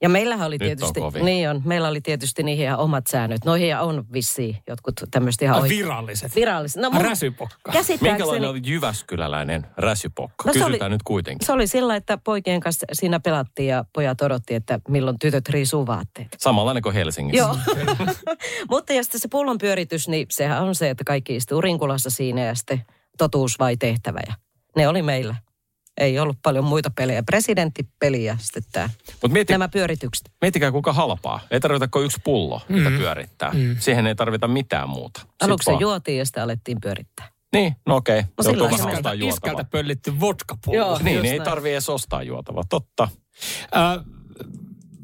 Ja 0.01 0.09
meillähän 0.09 0.47
oli 0.47 0.57
Nyt 0.57 0.61
on 0.61 0.67
tietysti, 0.67 0.99
kovin. 0.99 1.25
niin 1.25 1.49
on, 1.49 1.61
meillä 1.65 1.87
oli 1.87 2.01
tietysti 2.01 2.43
niihin 2.43 2.65
ihan 2.65 2.79
omat 2.79 3.07
säännöt. 3.07 3.45
Noihin 3.45 3.77
on 3.77 4.05
vissiin 4.13 4.57
jotkut 4.67 4.93
tämmöiset 5.11 5.41
ihan 5.41 5.55
Ah, 5.57 5.61
oi- 5.63 5.69
viralliset. 5.69 6.35
viralliset. 6.35 6.81
No, 6.81 6.89
mun- 6.89 7.01
Räsypokka. 7.01 7.71
Käsittääkseni, 7.71 8.11
Minkälainen 8.11 8.49
oli 8.49 8.61
Jyväskyläläinen 8.65 9.67
räsypokka? 9.77 10.43
No 10.49 10.53
Kysytään 10.53 10.81
oli- 10.81 10.89
nyt 10.89 11.03
kuitenkin. 11.03 11.45
se 11.45 11.51
oli 11.53 11.67
sillä, 11.67 11.95
että 11.95 12.17
poikien 12.17 12.59
kanssa 12.59 12.85
siinä 12.93 13.19
pelattiin 13.19 13.67
ja 13.69 13.85
pojat 13.93 14.21
odotti, 14.21 14.55
että 14.55 14.79
milloin 14.89 15.19
tytöt 15.19 15.49
riisuu 15.49 15.87
vaatteet. 15.87 16.27
Samanlainen 16.37 16.83
kuin 16.83 16.95
Helsingissä. 16.95 17.37
Joo. 17.43 17.57
Mutta 18.69 18.93
ja 18.93 19.03
sitten 19.03 19.21
se 19.21 19.27
pullon 19.27 19.57
pyöritys, 19.57 20.07
niin 20.07 20.27
sehän 20.31 20.63
on 20.63 20.75
se, 20.75 20.89
että 20.89 21.03
kaikki 21.03 21.35
istuu 21.35 21.61
rinkulassa 21.61 22.09
siinä 22.09 22.41
ja 22.45 22.55
sitten 22.55 22.81
totuus 23.17 23.59
vai 23.59 23.77
tehtävä. 23.77 24.19
Ja 24.27 24.33
ne 24.75 24.87
oli 24.87 25.01
meillä. 25.01 25.35
Ei 25.97 26.19
ollut 26.19 26.37
paljon 26.43 26.63
muita 26.63 26.89
pelejä. 26.95 27.23
Presidenttipeli 27.23 28.23
ja 28.23 28.37
sitten 28.39 28.63
tämä. 28.71 28.89
Mutta 29.11 29.27
mieti, 29.27 29.53
Nämä 29.53 29.67
pyöritykset. 29.67 30.31
miettikää 30.41 30.71
kuinka 30.71 30.93
halpaa. 30.93 31.39
Ei 31.51 31.59
tarvita 31.59 31.87
kuin 31.87 32.05
yksi 32.05 32.17
pullo, 32.23 32.61
mitä 32.69 32.89
pyörittää. 32.89 33.51
Siihen 33.79 34.07
ei 34.07 34.15
tarvita 34.15 34.47
mitään 34.47 34.89
muuta. 34.89 35.21
Aluksi 35.41 35.65
se 35.65 35.71
vaan- 35.71 35.81
juotiin 35.81 36.17
ja 36.17 36.25
sitten 36.25 36.43
alettiin 36.43 36.77
pyörittää. 36.81 37.29
Niin, 37.53 37.75
no 37.85 37.95
okei. 37.95 38.21
No 38.37 38.43
sillä 38.43 38.63
ostaa 38.63 38.75
Iskältä, 38.87 39.11
iskältä 39.11 39.47
juotavaa. 39.49 39.63
pöllitty 39.71 40.19
vodkapullo. 40.19 40.77
Joo. 40.77 40.99
Niin, 41.03 41.21
niin 41.21 41.33
ei 41.33 41.39
tarvii 41.39 41.71
edes 41.71 41.89
ostaa 41.89 42.23
juotavaa. 42.23 42.63
Totta. 42.69 43.07
Ö, 43.75 43.77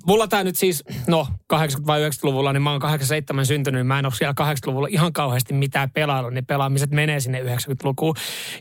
mulla 0.07 0.27
tämä 0.27 0.43
nyt 0.43 0.55
siis, 0.55 0.83
no 1.07 1.27
80- 1.53 1.57
vai 1.87 2.09
90-luvulla, 2.09 2.53
niin 2.53 2.61
mä 2.61 2.71
oon 2.71 2.79
87 2.79 3.45
syntynyt, 3.45 3.79
niin 3.79 3.87
mä 3.87 3.99
en 3.99 4.05
ole 4.05 4.13
siellä 4.13 4.53
80-luvulla 4.53 4.87
ihan 4.91 5.13
kauheasti 5.13 5.53
mitään 5.53 5.91
pelaillut. 5.91 6.33
Ne 6.33 6.41
pelaamiset 6.41 6.91
menee 6.91 7.19
sinne 7.19 7.41
90-lukuun. 7.41 8.15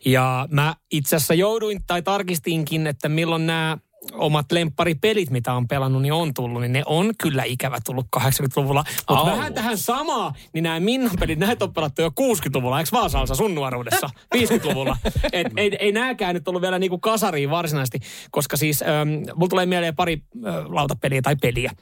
Ja 0.05 0.49
mä 0.51 0.75
itse 0.91 1.17
asiassa 1.17 1.35
jouduin 1.35 1.81
tai 1.87 2.03
tarkistinkin, 2.03 2.87
että 2.87 3.09
milloin 3.09 3.47
nämä 3.47 3.79
omat 4.13 4.53
lempparipelit, 4.53 5.31
mitä 5.31 5.53
on 5.53 5.69
pelannut, 5.69 6.03
niin 6.03 6.13
on 6.13 6.35
tullut, 6.35 6.61
niin 6.61 6.73
ne 6.73 6.83
on 6.87 7.13
kyllä 7.23 7.45
ikävä 7.45 7.79
tullut 7.85 8.07
80-luvulla. 8.17 8.85
Mutta 9.09 9.27
vähän 9.27 9.55
tähän 9.55 9.79
samaa, 9.79 10.35
niin 10.55 10.63
nämä 10.63 10.81
Minnan 10.81 11.17
pelit, 11.21 11.39
näitä 11.39 11.65
on 11.65 11.73
pelattu 11.73 12.03
jo 12.03 12.09
60-luvulla, 12.09 12.79
eikö 12.79 12.91
vaan 12.93 13.11
Salsa 13.11 13.35
sun 13.35 13.55
nuoruudessa? 13.55 14.11
50-luvulla. 14.37 14.97
Et 15.33 15.47
ei, 15.57 15.77
ei 15.79 15.93
nääkään 15.93 16.35
nyt 16.35 16.49
ollut 16.49 16.63
vielä 16.63 16.79
niinku 16.79 16.99
kasariin 16.99 17.51
varsinaisesti, 17.51 18.01
koska 18.31 18.57
siis 18.57 18.83
ähm, 18.83 19.09
mulla 19.35 19.49
tulee 19.49 19.67
mieleen 19.67 19.97
pari 19.97 20.23
äh, 20.47 20.55
lautapeliä 20.69 21.23
tai 21.23 21.37
peliä. 21.37 21.73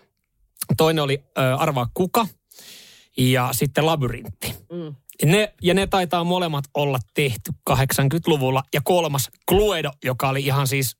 Toinen 0.76 1.04
oli 1.04 1.24
äh, 1.38 1.62
Arvaa 1.62 1.86
kuka 1.94 2.26
ja 3.16 3.48
sitten 3.52 3.86
Labyrintti. 3.86 4.54
Mm. 4.72 4.94
Ne, 5.24 5.54
ja 5.62 5.74
ne 5.74 5.86
taitaa 5.86 6.24
molemmat 6.24 6.64
olla 6.74 6.98
tehty 7.14 7.52
80-luvulla. 7.70 8.62
Ja 8.74 8.80
kolmas 8.84 9.30
Cluedo, 9.50 9.90
joka 10.04 10.28
oli 10.28 10.40
ihan 10.40 10.66
siis, 10.66 10.96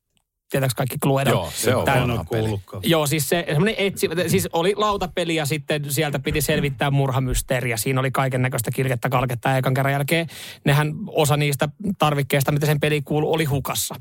tietääks 0.51 0.73
kaikki 0.73 0.97
Cluedo? 0.97 1.29
Joo, 1.29 1.51
se 1.55 1.75
on 1.75 1.85
vanha 1.85 2.25
peli. 2.29 2.41
kuullutkaan. 2.41 2.83
Joo, 2.85 3.07
siis 3.07 3.29
se 3.29 3.43
semmoinen 3.47 3.75
etsi, 3.77 4.09
siis 4.27 4.49
oli 4.53 4.73
lautapeli 4.77 5.35
ja 5.35 5.45
sitten 5.45 5.91
sieltä 5.91 6.19
piti 6.19 6.41
selvittää 6.41 6.91
murhamysteeriä. 6.91 7.77
Siinä 7.77 7.99
oli 7.99 8.11
kaiken 8.11 8.41
näköistä 8.41 8.71
kirjettä 8.71 9.09
kalketta 9.09 9.49
ja 9.49 9.57
ekan 9.57 9.73
kerran 9.73 9.91
jälkeen 9.93 10.27
nehän 10.65 10.93
osa 11.07 11.37
niistä 11.37 11.69
tarvikkeista, 11.97 12.51
mitä 12.51 12.65
sen 12.65 12.79
peli 12.79 13.01
kuuluu, 13.01 13.33
oli 13.33 13.45
hukassa. 13.45 13.95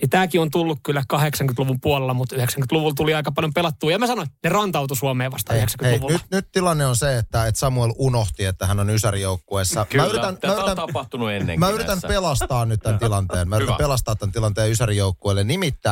Niin 0.00 0.10
tämäkin 0.10 0.40
on 0.40 0.50
tullut 0.50 0.78
kyllä 0.82 1.02
80-luvun 1.14 1.80
puolella, 1.80 2.14
mutta 2.14 2.36
90-luvulla 2.36 2.94
tuli 2.96 3.14
aika 3.14 3.32
paljon 3.32 3.52
pelattua. 3.54 3.90
Ja 3.90 3.98
mä 3.98 4.06
sanoin, 4.06 4.28
ne 4.44 4.50
rantautui 4.50 4.96
Suomeen 4.96 5.32
vasta 5.32 5.52
Hei, 5.52 5.62
hei, 5.82 5.92
90-luvulla. 5.96 6.12
nyt, 6.12 6.30
nyt 6.30 6.48
tilanne 6.52 6.86
on 6.86 6.96
se, 6.96 7.18
että, 7.18 7.46
että 7.46 7.58
Samuel 7.58 7.92
unohti, 7.98 8.44
että 8.44 8.66
hän 8.66 8.80
on 8.80 8.90
Ysäri-joukkueessa. 8.90 9.84
Kyllä, 9.90 10.04
mä 10.04 10.10
yritän, 10.10 10.34
tätä 10.34 10.46
mä 10.46 10.52
yritän, 10.52 10.70
on 10.70 10.76
tapahtunut 10.76 11.30
ennenkin 11.30 11.60
Mä 11.60 11.68
yritän 11.68 11.86
näissä. 11.88 12.08
pelastaa 12.08 12.64
nyt 12.64 12.80
tämän 12.80 12.98
tilanteen. 13.08 13.48
Mä 13.48 13.56
yritän 13.56 13.72
Hyvä. 13.74 13.84
pelastaa 13.84 14.16
tämän 14.16 14.32
tilanteen 14.32 14.70
Ysäri-joukkueelle. 14.70 15.44
Nimittäin 15.44 15.87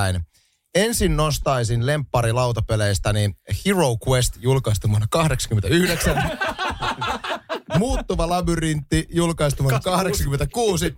ensin 0.74 1.16
nostaisin 1.16 1.86
lemppari 1.86 2.32
lautapeleistä 2.32 3.12
niin 3.12 3.36
Hero 3.66 3.96
Quest 4.08 4.34
julkaistu 4.38 4.88
vuonna 4.88 5.06
89. 5.10 6.30
Muuttuva 7.78 8.28
labyrintti 8.28 9.06
julkaistu 9.10 9.62
vuonna 9.62 9.80
86. 9.80 10.96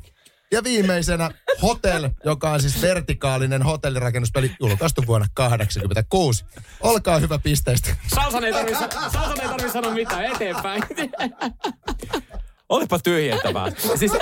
Ja 0.53 0.65
viimeisenä 0.65 1.31
Hotel, 1.63 2.11
joka 2.25 2.51
on 2.51 2.61
siis 2.61 2.83
vertikaalinen 2.83 3.63
hotellirakennuspeli, 3.63 4.57
julkaistu 4.61 5.07
vuonna 5.07 5.27
86. 5.35 6.45
Olkaa 6.81 7.19
hyvä 7.19 7.39
pisteistä. 7.39 7.97
Salsan 8.15 8.45
ei 8.45 8.53
tarvitse 8.53 8.89
Salsan 8.91 9.41
ei 9.41 9.49
tarvi 9.49 9.71
sanoa 9.71 9.95
mitään 9.95 10.25
eteenpäin. 10.25 10.83
olipa 12.69 12.99
tyhjentävää. 12.99 13.71
siis, 13.97 14.13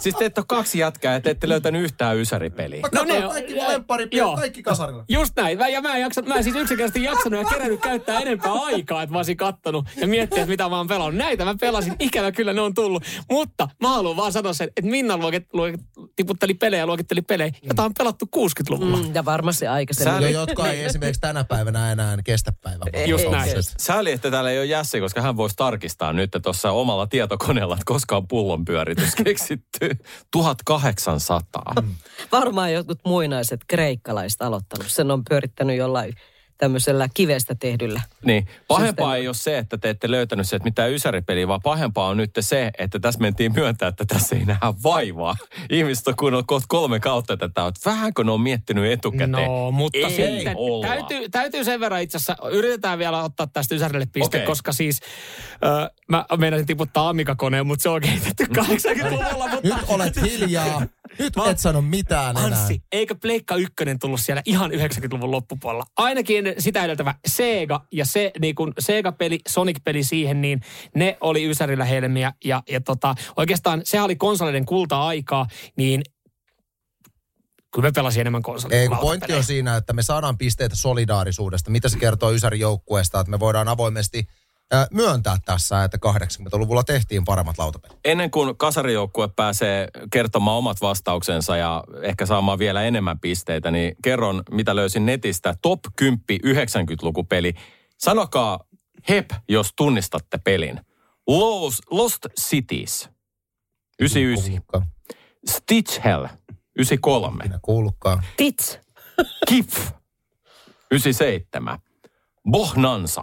siis 0.00 0.14
te 0.14 0.24
ette 0.24 0.40
ole 0.40 0.44
kaksi 0.48 0.78
jätkää 0.78 1.12
ja 1.12 1.20
te 1.20 1.30
ette 1.30 1.48
löytänyt 1.48 1.82
yhtään 1.82 2.16
ysäripeliä. 2.16 2.80
Mä 2.80 2.88
katsoin 2.90 3.22
ne- 3.22 3.28
kaikki 3.28 3.54
ne- 3.54 3.68
lemppari, 3.68 4.08
joo. 4.12 4.36
kaikki 4.36 4.62
kasarilla. 4.62 5.04
Just 5.08 5.32
näin. 5.36 5.58
Mä, 5.58 5.68
ja 5.68 5.80
mä 5.80 5.94
en, 5.94 6.00
jaksa, 6.00 6.22
mä 6.22 6.34
en 6.34 6.44
siis 6.44 6.56
yksinkertaisesti 6.56 7.02
jaksanut 7.02 7.40
ja 7.40 7.46
kerännyt 7.48 7.80
käyttää 7.80 8.18
enempää 8.20 8.52
aikaa, 8.52 9.02
että 9.02 9.12
mä 9.12 9.18
olisin 9.18 9.36
kattonut 9.36 9.84
ja 9.96 10.06
miettiä, 10.06 10.38
että 10.38 10.50
mitä 10.50 10.68
mä 10.68 10.76
oon 10.76 10.88
pelannut. 10.88 11.14
Näitä 11.14 11.44
mä 11.44 11.54
pelasin. 11.60 11.96
Ikävä 11.98 12.32
kyllä 12.32 12.52
ne 12.52 12.60
on 12.60 12.74
tullut. 12.74 13.02
Mutta 13.30 13.68
mä 13.82 13.88
haluan 13.88 14.16
vaan 14.16 14.32
sanoa 14.32 14.52
sen, 14.52 14.68
että 14.76 14.90
Minna 14.90 15.16
luokit, 15.16 15.46
luokit, 15.52 15.80
tiputteli 16.16 16.54
pelejä 16.54 16.82
ja 16.82 16.86
luokitteli 16.86 17.22
pelejä, 17.22 17.52
jota 17.62 17.84
on 17.84 17.92
pelattu 17.98 18.28
60-luvulla. 18.36 18.96
Mm, 18.96 19.14
ja 19.14 19.24
varmasti 19.24 19.66
aikaisemmin. 19.66 20.22
Ja 20.22 20.30
jotka 20.30 20.68
ei 20.68 20.84
esimerkiksi 20.84 21.20
tänä 21.20 21.44
päivänä 21.44 21.92
enää 21.92 22.16
kestä 22.24 22.52
päivän. 22.62 22.88
Just 23.06 23.30
näin. 23.30 23.50
Sääli, 23.78 24.12
että 24.12 24.30
täällä 24.30 24.50
ei 24.50 24.58
ole 24.58 24.66
Jässi, 24.66 25.00
koska 25.00 25.20
hän 25.20 25.36
voisi 25.36 25.56
tarkistaa 25.56 26.12
nyt 26.12 26.30
tuossa 26.42 26.70
omalla 26.70 27.06
tietokoneella, 27.06 27.73
että 27.74 27.84
koska 27.86 28.16
on 28.16 28.28
pullonpyöritys 28.28 29.14
keksitty. 29.24 29.90
1800. 30.30 31.74
Varmaan 32.32 32.72
jotkut 32.72 32.98
muinaiset 33.04 33.60
kreikkalaiset 33.66 34.42
aloittanut. 34.42 34.86
Sen 34.88 35.10
on 35.10 35.22
pyörittänyt 35.28 35.76
jollain 35.76 36.14
tämmöisellä 36.58 37.08
kivestä 37.14 37.54
tehdyllä. 37.54 38.00
Niin, 38.24 38.48
pahempaa 38.68 39.06
Systeemi. 39.06 39.20
ei 39.20 39.28
ole 39.28 39.34
se, 39.34 39.58
että 39.58 39.78
te 39.78 39.90
ette 39.90 40.10
löytänyt 40.10 40.48
se, 40.48 40.56
että 40.56 40.64
mitään 40.64 40.92
ysäripeliä, 40.92 41.48
vaan 41.48 41.62
pahempaa 41.62 42.08
on 42.08 42.16
nyt 42.16 42.30
se, 42.40 42.70
että 42.78 42.98
tässä 42.98 43.20
mentiin 43.20 43.52
myöntää, 43.54 43.88
että 43.88 44.04
tässä 44.04 44.36
ei 44.36 44.44
nähdä 44.44 44.74
vaivaa. 44.82 45.36
Ihmiset 45.70 46.08
on 46.08 46.16
kuunnellut 46.16 46.46
kohta 46.46 46.66
kolme 46.68 47.00
kautta 47.00 47.36
tätä, 47.36 47.66
että 47.66 47.90
vähänkö 47.90 48.24
ne 48.24 48.30
on 48.30 48.40
miettinyt 48.40 48.92
etukäteen. 48.92 49.30
No, 49.30 49.70
mutta 49.70 49.98
ei 49.98 50.10
sitten 50.10 50.56
olla. 50.56 50.86
täytyy, 50.86 51.28
täytyy 51.28 51.64
sen 51.64 51.80
verran 51.80 52.02
itse 52.02 52.16
asiassa, 52.16 52.48
yritetään 52.50 52.98
vielä 52.98 53.22
ottaa 53.22 53.46
tästä 53.46 53.74
Ysärille 53.74 54.06
piste, 54.12 54.36
okay. 54.36 54.46
koska 54.46 54.72
siis 54.72 55.00
äh, 55.64 55.90
mä 56.08 56.24
meinasin 56.36 56.66
tiputtaa 56.66 57.08
Amiga-koneen, 57.08 57.66
mutta 57.66 57.82
se 57.82 57.88
on 57.88 58.00
kehitetty 58.00 58.44
80-luvulla. 58.58 59.48
Mutta 59.48 59.68
Nyt 59.68 59.84
olet 59.88 60.22
hiljaa. 60.22 60.82
Nyt 61.18 61.36
Mä- 61.36 61.50
et 61.50 61.58
sano 61.58 61.82
mitään 61.82 62.36
enää. 62.36 62.44
Anssi, 62.44 62.82
eikö 62.92 63.14
Pleikka 63.14 63.56
1 63.56 63.74
tullut 64.00 64.20
siellä 64.20 64.42
ihan 64.46 64.70
90-luvun 64.70 65.30
loppupuolella? 65.30 65.84
Ainakin 65.96 66.43
sitä 66.58 66.84
edeltävä 66.84 67.14
Sega 67.26 67.86
ja 67.92 68.04
se 68.04 68.32
niin 68.40 68.54
kun 68.54 68.72
Sega-peli, 68.78 69.38
Sonic-peli 69.48 70.04
siihen, 70.04 70.40
niin 70.40 70.60
ne 70.94 71.18
oli 71.20 71.50
Ysärillä 71.50 71.84
helmiä. 71.84 72.32
Ja, 72.44 72.62
ja 72.70 72.80
tota, 72.80 73.14
oikeastaan 73.36 73.80
se 73.84 74.00
oli 74.00 74.16
konsoleiden 74.16 74.66
kulta-aikaa, 74.66 75.46
niin 75.76 76.02
kyllä 77.74 77.88
me 77.88 77.92
pelasin 77.92 78.20
enemmän 78.20 78.42
konsoleita. 78.42 78.94
Ei, 78.94 79.00
pointti 79.00 79.32
on 79.32 79.44
siinä, 79.44 79.76
että 79.76 79.92
me 79.92 80.02
saadaan 80.02 80.38
pisteitä 80.38 80.76
solidaarisuudesta. 80.76 81.70
Mitä 81.70 81.88
se 81.88 81.98
kertoo 81.98 82.32
Ysärin 82.32 82.60
joukkueesta, 82.60 83.20
että 83.20 83.30
me 83.30 83.40
voidaan 83.40 83.68
avoimesti 83.68 84.26
myöntää 84.90 85.36
tässä, 85.44 85.84
että 85.84 85.98
80-luvulla 86.06 86.84
tehtiin 86.84 87.24
paremmat 87.24 87.58
lautapelit. 87.58 87.98
Ennen 88.04 88.30
kuin 88.30 88.56
kasarijoukkue 88.56 89.28
pääsee 89.36 89.88
kertomaan 90.10 90.56
omat 90.56 90.80
vastauksensa 90.80 91.56
ja 91.56 91.84
ehkä 92.02 92.26
saamaan 92.26 92.58
vielä 92.58 92.82
enemmän 92.82 93.20
pisteitä, 93.20 93.70
niin 93.70 93.96
kerron, 94.02 94.42
mitä 94.50 94.76
löysin 94.76 95.06
netistä. 95.06 95.54
Top 95.62 95.80
10 95.96 96.20
90-lukupeli. 96.46 97.54
Sanokaa 97.98 98.60
hep, 99.08 99.30
jos 99.48 99.72
tunnistatte 99.76 100.38
pelin. 100.38 100.80
Lost, 101.26 101.78
Lost 101.90 102.26
Cities. 102.40 103.08
99. 104.00 104.44
Kuulukkaan. 104.44 104.86
Stitch 105.50 106.04
Hell. 106.04 106.26
93. 106.76 107.44
Minä 107.44 107.58
kuulukkaan. 107.62 108.24
Tits. 108.36 108.78
Kif. 109.48 109.90
97. 110.90 111.78
Bohnansa. 112.50 113.22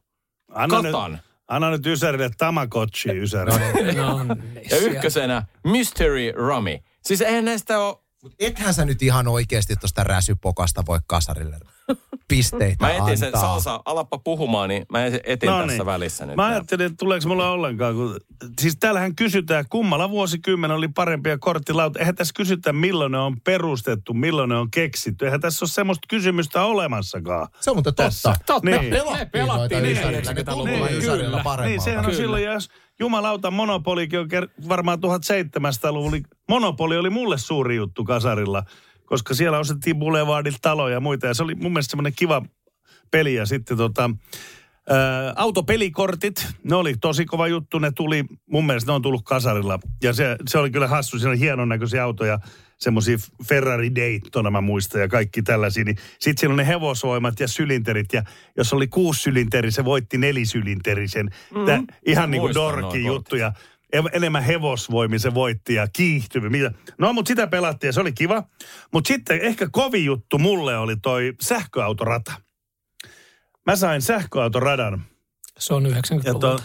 Anna 0.51 0.81
nyt, 0.81 0.91
Katan. 0.91 1.19
anna 1.47 1.69
nyt 1.69 1.85
Ysärille 1.85 2.29
Tamagotchi 2.37 3.09
Ysärille. 3.09 3.93
No, 3.93 4.19
Ja 4.71 4.77
ykkösenä 4.77 5.43
Mystery 5.63 6.31
Rummy. 6.31 6.77
Siis 7.03 7.21
eihän 7.21 7.45
näistä 7.45 7.79
ole... 7.79 7.95
ethän 8.39 8.73
sä 8.73 8.85
nyt 8.85 9.01
ihan 9.01 9.27
oikeasti 9.27 9.75
tuosta 9.75 10.03
räsypokasta 10.03 10.83
voi 10.87 10.99
kasarille 11.07 11.59
pisteitä 12.27 12.85
Mä 12.85 12.91
etin 12.91 13.17
sen 13.17 13.27
antaa. 13.27 13.41
salsa, 13.41 13.79
alappa 13.85 14.17
puhumaan, 14.17 14.69
niin 14.69 14.85
mä 14.91 15.05
etin 15.05 15.49
No 15.49 15.57
tässä 15.61 15.77
niin. 15.77 15.85
välissä 15.85 16.25
nyt. 16.25 16.35
Mä 16.35 16.45
ajattelin, 16.47 16.85
että 16.85 16.95
tuleeko 16.99 17.27
mulla 17.27 17.51
ollenkaan. 17.51 17.95
Kun, 17.95 18.17
siis 18.61 18.77
täällähän 18.79 19.15
kysytään, 19.15 19.65
kummalla 19.69 20.09
vuosikymmen 20.09 20.71
oli 20.71 20.87
parempia 20.87 21.37
korttilauta. 21.37 21.99
Eihän 21.99 22.15
tässä 22.15 22.33
kysytä, 22.37 22.73
milloin 22.73 23.11
ne 23.11 23.17
on 23.17 23.41
perustettu, 23.41 24.13
milloin 24.13 24.49
ne 24.49 24.55
on 24.57 24.71
keksitty. 24.71 25.25
Eihän 25.25 25.41
tässä 25.41 25.65
ole 25.65 25.69
semmoista 25.69 26.05
kysymystä 26.09 26.63
olemassakaan. 26.63 27.47
Se 27.59 27.69
on 27.71 27.75
muuten 27.75 27.95
Tässä. 27.95 28.29
totta. 28.29 28.53
Totta. 28.53 28.69
Niin. 28.69 28.83
Me 28.83 28.89
Pelattiin, 28.89 29.29
pelattiin 29.29 29.47
noita 29.47 29.79
niin 29.79 29.97
Ysärillä. 29.97 30.33
Ne 30.33 30.41
90-luvulla, 30.41 30.79
tuntuu 30.87 31.55
Niin. 31.57 31.65
Niin, 31.67 31.81
sehän 31.81 31.99
on 31.99 32.05
Kyllä. 32.05 32.17
silloin, 32.17 32.43
jos 32.43 32.69
jumalauta 32.99 33.51
Monopolikin 33.51 34.19
on 34.19 34.29
varmaan 34.67 34.99
1700-luvulla. 34.99 36.11
niin 36.11 36.27
Monopoli 36.49 36.97
oli 36.97 37.09
mulle 37.09 37.37
suuri 37.37 37.75
juttu 37.75 38.03
kasarilla, 38.03 38.63
koska 39.05 39.33
siellä 39.33 39.59
ostettiin 39.59 39.95
Boulevardilta 39.99 40.59
taloja 40.61 40.93
ja 40.93 40.99
muita. 40.99 41.27
Ja 41.27 41.33
se 41.33 41.43
oli 41.43 41.55
mun 41.55 41.73
mielestä 41.73 41.91
semmoinen 41.91 42.13
kiva 42.15 42.41
peli. 43.11 43.35
Ja 43.35 43.45
sitten 43.45 43.77
tota, 43.77 44.09
ää, 44.89 45.33
autopelikortit, 45.35 46.47
ne 46.63 46.75
oli 46.75 46.95
tosi 47.01 47.25
kova 47.25 47.47
juttu. 47.47 47.79
Ne 47.79 47.91
tuli, 47.91 48.25
mun 48.45 48.65
mielestä 48.65 48.91
ne 48.91 48.95
on 48.95 49.01
tullut 49.01 49.25
kasarilla. 49.25 49.79
Ja 50.03 50.13
se, 50.13 50.35
se 50.47 50.57
oli 50.57 50.71
kyllä 50.71 50.87
hassu, 50.87 51.19
siellä 51.19 51.31
oli 51.31 51.39
hienon 51.39 51.69
näköisiä 51.69 52.03
autoja, 52.03 52.39
semmoisia 52.77 53.17
Ferrari 53.49 53.95
Daytona 53.95 54.51
mä 54.51 54.61
muistan 54.61 55.01
ja 55.01 55.07
kaikki 55.07 55.41
tällaisia. 55.41 55.83
Niin 55.83 55.97
sitten 56.19 56.39
siellä 56.39 56.53
on 56.53 56.57
ne 56.57 56.67
hevosvoimat 56.67 57.39
ja 57.39 57.47
sylinterit. 57.47 58.13
Ja 58.13 58.23
jos 58.57 58.73
oli 58.73 58.87
kuusi 58.87 59.21
sylinteri, 59.21 59.71
se 59.71 59.85
voitti 59.85 60.17
nelisylinterisen. 60.17 61.29
Mm. 61.51 61.87
Ihan 62.05 62.31
niin 62.31 62.41
kuin 62.41 62.53
dorki 62.53 63.03
juttuja. 63.05 63.53
En- 63.93 64.09
Enemmän 64.11 64.43
hevosvoimin 64.43 65.19
se 65.19 65.33
voitti 65.33 65.73
ja 65.73 65.87
kiihtyvy. 65.93 66.49
Mitä? 66.49 66.71
No, 66.97 67.13
mutta 67.13 67.27
sitä 67.29 67.47
pelattiin 67.47 67.87
ja 67.89 67.93
se 67.93 68.01
oli 68.01 68.11
kiva. 68.11 68.43
Mutta 68.93 69.07
sitten 69.07 69.41
ehkä 69.41 69.67
kovin 69.71 70.05
juttu 70.05 70.37
mulle 70.37 70.77
oli 70.77 70.95
toi 70.95 71.33
sähköautorata. 71.41 72.33
Mä 73.65 73.75
sain 73.75 74.01
sähköautoradan. 74.01 75.03
Se 75.59 75.73
on 75.73 75.85
Ja, 75.85 75.91
90-luvulta. 76.01 76.63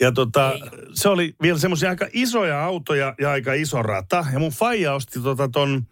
Ja 0.00 0.12
tota, 0.12 0.52
se 0.94 1.08
oli 1.08 1.34
vielä 1.42 1.58
semmoisia 1.58 1.90
aika 1.90 2.08
isoja 2.12 2.64
autoja 2.64 3.14
ja 3.20 3.30
aika 3.30 3.52
iso 3.52 3.82
rata. 3.82 4.26
Ja 4.32 4.38
mun 4.38 4.50
faija 4.50 4.94
osti 4.94 5.20
tota 5.20 5.48
ton 5.48 5.86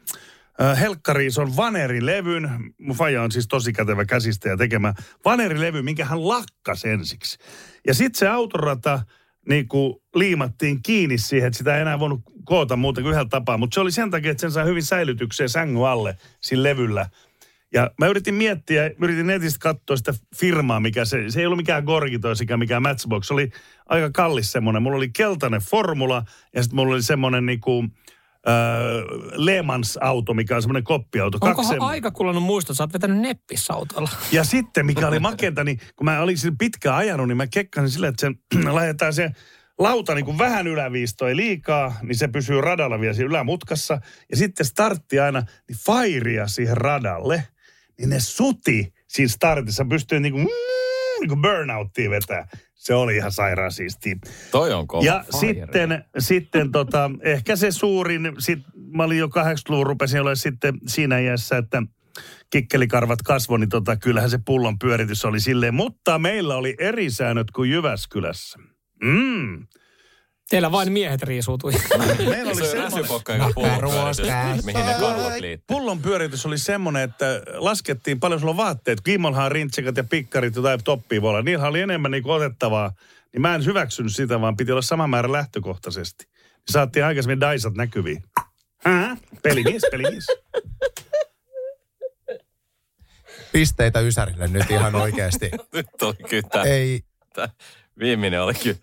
äh, 0.61 0.81
Helkkariison 0.81 1.57
vanerilevyn. 1.57 2.51
Mun 2.79 2.97
faija 2.97 3.23
on 3.23 3.33
siis 3.33 3.49
tosi 3.49 3.73
kätevä 3.73 4.05
käsistä 4.05 4.49
ja 4.49 4.57
tekemä 4.57 4.95
vanerilevy, 5.25 5.83
minkä 5.83 6.05
hän 6.05 6.29
lakkas 6.29 6.85
ensiksi. 6.85 7.38
Ja 7.87 7.95
sitten 7.95 8.19
se 8.19 8.29
autorata 8.29 9.03
niin 9.49 9.69
kuin 9.69 9.95
liimattiin 10.14 10.83
kiinni 10.83 11.19
siihen, 11.19 11.47
että 11.47 11.59
sitä 11.59 11.77
ei 11.77 11.83
enää 11.83 11.99
voinut 11.99 12.21
koota 12.45 12.77
muuten 12.77 13.05
kuin 13.05 13.11
yhdellä 13.11 13.29
tapaa. 13.29 13.59
Mutta 13.59 13.75
se 13.75 13.81
oli 13.81 13.92
sen 13.92 14.11
takia, 14.11 14.31
että 14.31 14.40
sen 14.40 14.51
sai 14.51 14.64
hyvin 14.64 14.83
säilytykseen 14.83 15.49
sängyn 15.49 15.85
alle 15.85 16.16
sillä 16.40 16.69
levyllä. 16.69 17.07
Ja 17.77 17.91
mä 17.99 18.07
yritin 18.07 18.35
miettiä, 18.35 18.91
yritin 19.03 19.27
netistä 19.27 19.59
katsoa 19.59 19.97
sitä 19.97 20.15
firmaa, 20.37 20.81
mikä 20.81 21.05
se, 21.05 21.31
se 21.31 21.41
ei 21.41 21.47
ollut 21.47 21.57
mikään 21.57 21.85
Gorgitos 21.85 22.41
eikä 22.41 22.57
mikään 22.57 22.83
Matchbox, 22.83 23.27
se 23.27 23.35
oli 23.35 23.51
aika 23.87 24.11
kallis 24.15 24.53
semmoinen. 24.53 24.83
Mulla 24.83 24.97
oli 24.97 25.09
keltainen 25.09 25.61
formula 25.61 26.23
ja 26.55 26.62
sitten 26.62 26.77
mulla 26.77 26.95
oli 26.95 27.03
semmoinen 27.03 27.47
niinku, 27.47 27.85
äh, 28.49 28.55
Le 29.33 29.62
Mans-auto, 29.62 30.35
mikä 30.35 30.57
on 30.57 30.62
semmoinen 30.62 30.85
koppiauto. 30.85 31.39
Onkohan 31.41 31.75
sem- 31.75 31.83
aika 31.83 32.11
kulunut 32.11 32.43
muistot, 32.43 32.77
sä 32.77 32.83
oot 32.83 32.93
vetänyt 32.93 33.19
neppisautolla? 33.19 34.11
ja 34.33 34.45
sitten, 34.45 34.87
mikä 34.87 35.09
oli 35.09 35.19
makenta, 35.19 35.65
niin 35.65 35.81
kun 35.97 36.05
mä 36.05 36.21
olin 36.21 36.39
sillä 36.39 36.57
pitkään 36.59 36.97
ajanut, 36.97 37.29
niin 37.29 37.37
mä 37.37 37.47
kekkasin 37.47 37.91
sillä, 37.91 38.09
että 38.09 38.21
sen 38.21 38.39
laitetaan 38.75 39.12
se 39.12 39.31
lauta 39.79 40.15
niin 40.15 40.25
kuin 40.25 40.39
vähän 40.39 40.67
yläviisto 40.67 41.29
ei 41.29 41.37
liikaa, 41.37 41.95
niin 42.03 42.17
se 42.17 42.29
pysyy 42.29 42.61
radalla 42.61 43.01
vielä 43.01 43.15
siinä 43.15 43.29
ylämutkassa. 43.29 44.01
Ja 44.31 44.37
sitten 44.37 44.67
startti 44.67 45.21
aina, 45.21 45.43
niin 45.69 45.79
fairia 45.87 46.47
siihen 46.47 46.77
radalle, 46.77 47.45
niin 47.99 48.11
ne 48.11 48.21
suti 48.21 48.93
siinä 49.09 49.29
startissa 49.29 49.85
pystyy 49.85 50.21
niin 50.21 50.33
kuin, 50.33 50.45
mm, 50.45 51.21
niin 51.21 51.29
kuin 51.29 51.43
burnouttiin 51.43 52.11
vetää. 52.11 52.49
Se 52.75 52.95
oli 52.95 53.17
ihan 53.17 53.33
sairaan 53.33 53.73
siistiä. 53.73 54.17
Toi 54.51 54.73
on 54.73 54.87
kova. 54.87 55.05
Ja 55.05 55.25
Fire. 55.41 55.55
sitten, 55.55 56.05
sitten 56.19 56.73
tota, 56.73 57.11
ehkä 57.23 57.57
se 57.57 57.71
suurin, 57.71 58.33
sit, 58.39 58.59
mä 58.97 59.05
olin 59.05 59.19
jo 59.19 59.27
80-luvun, 59.27 59.87
rupesin 59.87 60.21
olla 60.21 60.35
sitten 60.35 60.79
siinä 60.87 61.19
iässä, 61.19 61.57
että 61.57 61.83
kikkelikarvat 62.51 63.23
kasvoi, 63.23 63.59
niin 63.59 63.69
tota, 63.69 63.97
kyllähän 63.97 64.31
se 64.31 64.39
pullon 64.45 64.79
pyöritys 64.79 65.25
oli 65.25 65.41
silleen. 65.41 65.75
Mutta 65.75 66.19
meillä 66.19 66.57
oli 66.57 66.75
eri 66.79 67.11
säännöt 67.11 67.51
kuin 67.51 67.71
Jyväskylässä. 67.71 68.59
Mm. 69.03 69.67
Teillä 70.51 70.73
vain 70.73 70.93
miehet 70.93 71.23
riisuutui. 71.23 71.73
Meillä 72.31 72.51
oli 72.51 72.67
Se 72.67 72.83
on 72.83 74.15
semmoinen, 74.15 74.65
mihin 74.65 74.87
ne 74.87 74.95
karvat 75.01 75.41
liittyy. 75.41 75.65
pullon 75.67 75.99
pyöritys 75.99 76.47
oli 76.47 76.59
semmoinen, 76.59 77.03
että 77.03 77.43
laskettiin 77.55 78.21
paljon 78.21 78.41
sulla 78.41 78.51
on 78.51 78.57
vaatteet. 78.57 79.01
Kimolhan 79.01 79.53
rintsekat 79.53 79.97
ja 79.97 80.05
pikkarit 80.05 80.57
jotain 80.57 80.85
toppia 80.85 81.23
voi 81.23 81.31
olla. 81.31 81.43
Niillä 81.43 81.69
oli 81.69 81.81
enemmän 81.81 82.11
niin 82.11 82.27
otettavaa. 82.27 82.93
Niin 83.33 83.41
mä 83.43 83.55
en 83.55 83.65
hyväksynyt 83.65 84.17
sitä, 84.17 84.41
vaan 84.41 84.57
piti 84.57 84.73
olla 84.73 84.83
sama 84.83 85.07
määrä 85.07 85.33
lähtökohtaisesti. 85.33 86.25
Niin 86.25 86.73
saatiin 86.73 87.05
aikaisemmin 87.05 87.41
Daisat 87.41 87.75
näkyviin. 87.75 88.25
Hä? 88.85 89.17
Pelimies, 89.43 89.83
pelimies. 89.91 90.27
Pisteitä 93.53 94.01
Ysärille 94.01 94.49
nyt 94.49 94.71
ihan 94.71 94.95
oikeasti. 94.95 95.51
Nyt 95.75 96.03
oli 96.03 96.15
kyllä 96.29 96.63
Ei, 96.65 97.01
tää 97.35 97.49
viimeinen 97.99 98.43
oli 98.43 98.55
kyllä. 98.55 98.77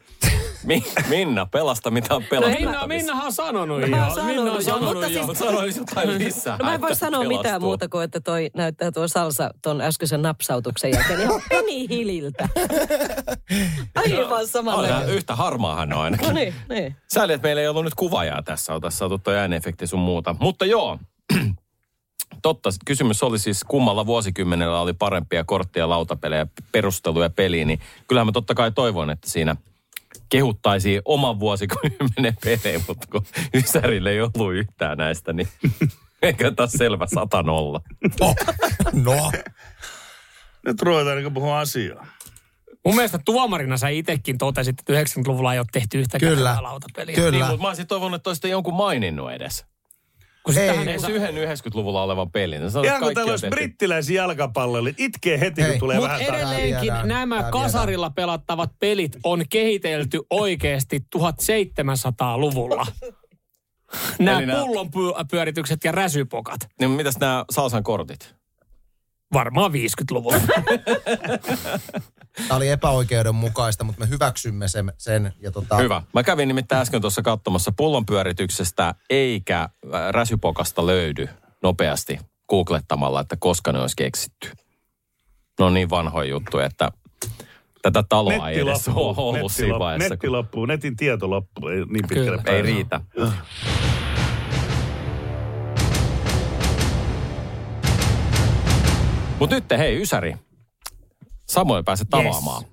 Mi, 0.65 0.83
Minna, 1.09 1.45
pelasta 1.45 1.91
mitä 1.91 2.15
on 2.15 2.23
pelastettavissa. 2.29 2.71
Minna, 2.71 2.87
Minnahan 2.87 3.25
on 3.25 3.33
sanonut 3.33 3.81
jo. 3.81 3.87
Mä 3.87 4.05
oon 4.05 4.15
sanonut 4.15 4.35
Minna 4.35 4.51
on 4.51 4.57
jo, 4.57 4.61
sanonut 4.61 4.93
mutta 4.93 5.05
jo. 5.07 5.13
siis- 5.13 5.25
Mutta 5.27 5.45
sanoisi 5.45 5.79
jotain 5.79 6.19
lisää. 6.19 6.57
No 6.57 6.65
mä 6.65 6.73
en 6.73 6.81
voi 6.81 6.95
sanoa 6.95 7.23
mitään 7.23 7.43
pelastuu. 7.43 7.67
muuta 7.69 7.89
kuin, 7.89 8.03
että 8.03 8.19
toi 8.19 8.49
näyttää 8.55 8.91
tuo 8.91 9.07
salsa 9.07 9.49
ton 9.61 9.81
äskeisen 9.81 10.21
napsautuksen 10.21 10.91
jälkeen 10.91 11.21
ihan 11.21 11.41
penihililtä. 11.49 12.49
Aivan 13.95 14.47
samalla. 14.47 14.79
On, 14.79 14.85
ihan 14.85 15.09
yhtä 15.09 15.35
harmaahan 15.35 15.93
on 15.93 15.99
ainakin. 16.01 16.27
No 16.27 16.33
niin, 16.33 16.53
niin. 16.69 16.95
Sääli, 17.13 17.33
että 17.33 17.47
meillä 17.47 17.61
ei 17.61 17.67
ollut 17.67 17.83
nyt 17.83 17.95
kuvaajaa 17.95 18.43
tässä. 18.43 18.73
Oltaisiin 18.73 18.99
saatu 18.99 19.17
toi 19.17 19.37
äänefekti 19.37 19.87
sun 19.87 19.99
muuta. 19.99 20.35
Mutta 20.39 20.65
joo, 20.65 20.99
totta. 22.41 22.69
Kysymys 22.85 23.23
oli 23.23 23.39
siis, 23.39 23.63
kummalla 23.67 24.05
vuosikymmenellä 24.05 24.79
oli 24.81 24.93
parempia 24.93 25.43
korttia, 25.43 25.89
lautapelejä, 25.89 26.47
perusteluja 26.71 27.29
peliin. 27.29 27.67
Niin 27.67 27.79
kyllähän 28.07 28.27
mä 28.27 28.31
totta 28.31 28.53
kai 28.55 28.71
toivon, 28.71 29.09
että 29.09 29.29
siinä 29.29 29.55
kehuttaisiin 30.29 31.01
oman 31.05 31.39
vuosikymmenen 31.39 32.37
pelejä, 32.43 32.81
mutta 32.87 33.07
kun 33.11 33.25
Ysärille 33.55 34.09
ei 34.11 34.21
ollut 34.21 34.53
yhtään 34.53 34.97
näistä, 34.97 35.33
niin 35.33 35.47
eikä 36.21 36.51
taas 36.51 36.71
selvä 36.71 37.07
sata 37.13 37.43
nolla. 37.43 37.81
oh, 38.19 38.35
no, 38.93 39.31
Nyt 40.65 40.81
ruvetaan 40.81 41.17
niin 41.17 41.33
puhua 41.33 41.59
asiaa. 41.59 42.07
Mun 42.85 42.95
mielestä 42.95 43.19
tuomarina 43.25 43.77
sä 43.77 43.87
itsekin 43.87 44.37
totesit, 44.37 44.79
että 44.79 44.93
90-luvulla 44.93 45.53
ei 45.53 45.59
ole 45.59 45.67
tehty 45.71 45.99
yhtäkään 45.99 46.35
Kyllä. 46.35 46.57
lautapeliä. 46.61 47.15
Kyllä. 47.15 47.31
Niin, 47.31 47.45
mutta 47.45 47.61
mä 47.61 47.67
olisin 47.67 47.87
toivonut, 47.87 48.15
että 48.15 48.29
olisitte 48.29 48.47
jonkun 48.47 48.73
maininnut 48.73 49.31
edes. 49.31 49.65
Kun 50.43 50.57
Ei, 50.57 50.69
sitähän 50.69 50.87
ei 50.87 50.97
yhden 51.09 51.35
90-luvulla 51.35 52.03
olevan 52.03 52.31
pelin. 52.31 52.71
Sanoo, 52.71 52.85
Ihan 52.85 53.01
kun 53.01 53.13
täällä 53.13 53.31
olisi 53.31 53.47
brittiläisiä 53.47 54.21
jalkapalloja, 54.21 54.93
itkee 54.97 55.39
heti, 55.39 55.61
Hei, 55.61 55.71
kun 55.71 55.79
tulee 55.79 55.97
Mutta 55.97 56.09
vähän 56.09 56.21
edelleenkin 56.21 56.81
viedään, 56.81 57.07
nämä 57.07 57.41
tää 57.41 57.51
kasarilla 57.51 58.09
pelattavat 58.09 58.71
pelit 58.79 59.17
on 59.23 59.43
kehitelty 59.49 60.21
oikeasti 60.29 61.05
1700-luvulla. 61.17 62.87
Nämä 64.19 64.39
Eli 64.39 64.51
pullonpyöritykset 64.51 65.83
ja 65.83 65.91
räsypokat. 65.91 66.59
Niin 66.79 66.91
mitäs 66.91 67.17
nämä 67.19 67.45
Salsan 67.51 67.83
kortit? 67.83 68.35
Varmaan 69.33 69.71
50-luvulla. 69.71 70.37
tämä 72.47 72.57
oli 72.57 72.69
epäoikeudenmukaista, 72.69 73.83
mutta 73.83 73.99
me 73.99 74.09
hyväksymme 74.09 74.67
sen. 74.67 74.93
sen 74.97 75.33
ja 75.39 75.51
tota, 75.51 75.77
Hyvä. 75.77 76.01
Mä 76.13 76.23
kävin 76.23 76.47
nimittäin 76.47 76.81
äsken 76.81 77.01
tuossa 77.01 77.21
katsomassa 77.21 77.71
pullonpyörityksestä 77.77 78.95
eikä 79.09 79.61
äh, 79.61 79.69
räsypokasta 80.11 80.85
löydy 80.85 81.27
nopeasti 81.63 82.19
googlettamalla, 82.49 83.21
että 83.21 83.35
koska 83.39 83.71
ne 83.71 83.79
olisi 83.79 83.95
keksitty. 83.97 84.51
No 85.59 85.69
niin 85.69 85.89
vanhoja 85.89 86.29
juttuja, 86.29 86.65
että 86.65 86.89
tätä 87.81 88.03
taloa 88.09 88.49
ei 88.49 88.55
Netti 88.55 88.69
edes 88.71 88.87
ole 88.87 89.13
ollut 89.17 89.35
netti, 89.35 89.53
siinä 89.53 89.79
vaiheessa. 89.79 90.13
netti 90.13 90.27
kun- 90.27 90.31
loppuu, 90.37 90.65
netin 90.65 90.95
tieto 90.95 91.29
loppuu, 91.29 91.67
ei 91.67 91.77
niin 91.85 92.07
pitkälle 92.07 92.41
Kyllä. 92.43 92.55
Ei 92.57 92.61
riitä. 92.61 93.01
Mutta 99.39 99.55
nyt 99.55 99.65
hei, 99.77 100.01
Ysäri. 100.01 100.35
Samoin 101.49 101.85
pääset 101.85 102.07
tavaamaan. 102.09 102.63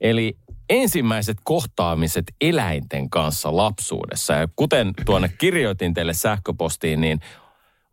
Eli 0.00 0.36
ensimmäiset 0.70 1.36
kohtaamiset 1.44 2.24
eläinten 2.40 3.10
kanssa 3.10 3.56
lapsuudessa. 3.56 4.32
Ja 4.32 4.48
kuten 4.56 4.92
tuonne 5.06 5.28
kirjoitin 5.28 5.94
teille 5.94 6.12
sähköpostiin, 6.14 7.00
niin 7.00 7.20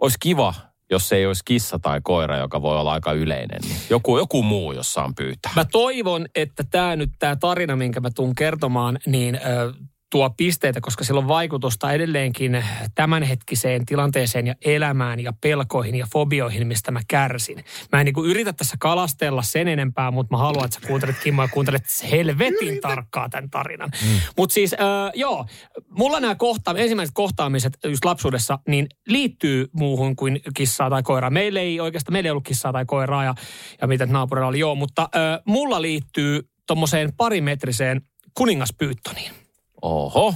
olisi 0.01 0.17
kiva, 0.19 0.53
jos 0.89 1.09
se 1.09 1.15
ei 1.15 1.25
olisi 1.25 1.41
kissa 1.45 1.79
tai 1.79 2.01
koira, 2.03 2.37
joka 2.37 2.61
voi 2.61 2.79
olla 2.79 2.93
aika 2.93 3.11
yleinen. 3.11 3.59
Niin 3.61 3.77
joku, 3.89 4.17
joku 4.17 4.43
muu, 4.43 4.71
jossa 4.71 5.03
on 5.03 5.15
pyytää. 5.15 5.51
Mä 5.55 5.65
toivon, 5.65 6.25
että 6.35 6.63
tämä 6.71 6.95
nyt, 6.95 7.11
tämä 7.19 7.35
tarina, 7.35 7.75
minkä 7.75 7.99
mä 7.99 8.09
tuun 8.15 8.35
kertomaan, 8.35 8.99
niin 9.05 9.35
ö, 9.35 9.73
tuo 10.09 10.29
pisteitä, 10.29 10.81
koska 10.81 11.03
sillä 11.03 11.19
on 11.19 11.27
vaikutusta 11.27 11.91
edelleenkin 11.91 12.63
tämänhetkiseen 12.95 13.85
tilanteeseen 13.85 14.47
ja 14.47 14.55
elämään 14.65 15.19
ja 15.19 15.33
pelkoihin 15.41 15.95
ja 15.95 16.07
fobioihin, 16.13 16.67
mistä 16.67 16.91
mä 16.91 16.99
kärsin. 17.07 17.63
Mä 17.91 17.99
en 17.99 18.05
niin 18.05 18.13
kuin 18.13 18.29
yritä 18.29 18.53
tässä 18.53 18.77
kalastella 18.79 19.41
sen 19.41 19.67
enempää, 19.67 20.11
mutta 20.11 20.35
mä 20.35 20.37
haluan, 20.37 20.65
että 20.65 20.79
sä 20.81 20.87
kuuntelet 20.87 21.15
Kimmo 21.23 21.41
ja 21.41 21.47
kuuntelet 21.47 21.83
helvetin 22.11 22.81
tarkkaa 22.81 23.29
tämän 23.29 23.49
tarinan. 23.49 23.89
Mm. 24.03 24.19
Mutta 24.37 24.53
siis 24.53 24.73
äh, 24.73 24.79
joo, 25.15 25.45
mulla 25.89 26.19
nämä 26.19 26.35
kohta, 26.35 26.75
ensimmäiset 26.77 27.13
kohtaamiset 27.15 27.77
just 27.85 28.05
lapsuudessa, 28.05 28.59
niin 28.67 28.87
liittyy 29.07 29.67
muuhun 29.73 30.15
kuin 30.15 30.39
kissaa 30.55 30.89
tai 30.89 31.03
koiraa. 31.03 31.29
Meillä 31.29 31.59
ei 31.59 31.79
oikeastaan, 31.79 32.13
meillä 32.13 32.27
ei 32.27 32.31
ollut 32.31 32.47
kissaa 32.47 32.73
tai 32.73 32.85
koiraa 32.85 33.23
ja, 33.23 33.35
ja 33.81 33.87
mitä 33.87 34.05
naapurilla 34.05 34.47
oli, 34.47 34.59
joo, 34.59 34.75
mutta 34.75 35.01
äh, 35.01 35.39
mulla 35.45 35.81
liittyy 35.81 36.49
tommoseen 36.67 37.13
parimetriseen 37.17 38.01
kuningaspyyttoniin. 38.33 39.46
Oho. 39.81 40.33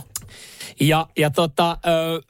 Ja, 0.79 1.07
ja 1.17 1.29
tota, 1.29 1.77
ö, 1.85 2.21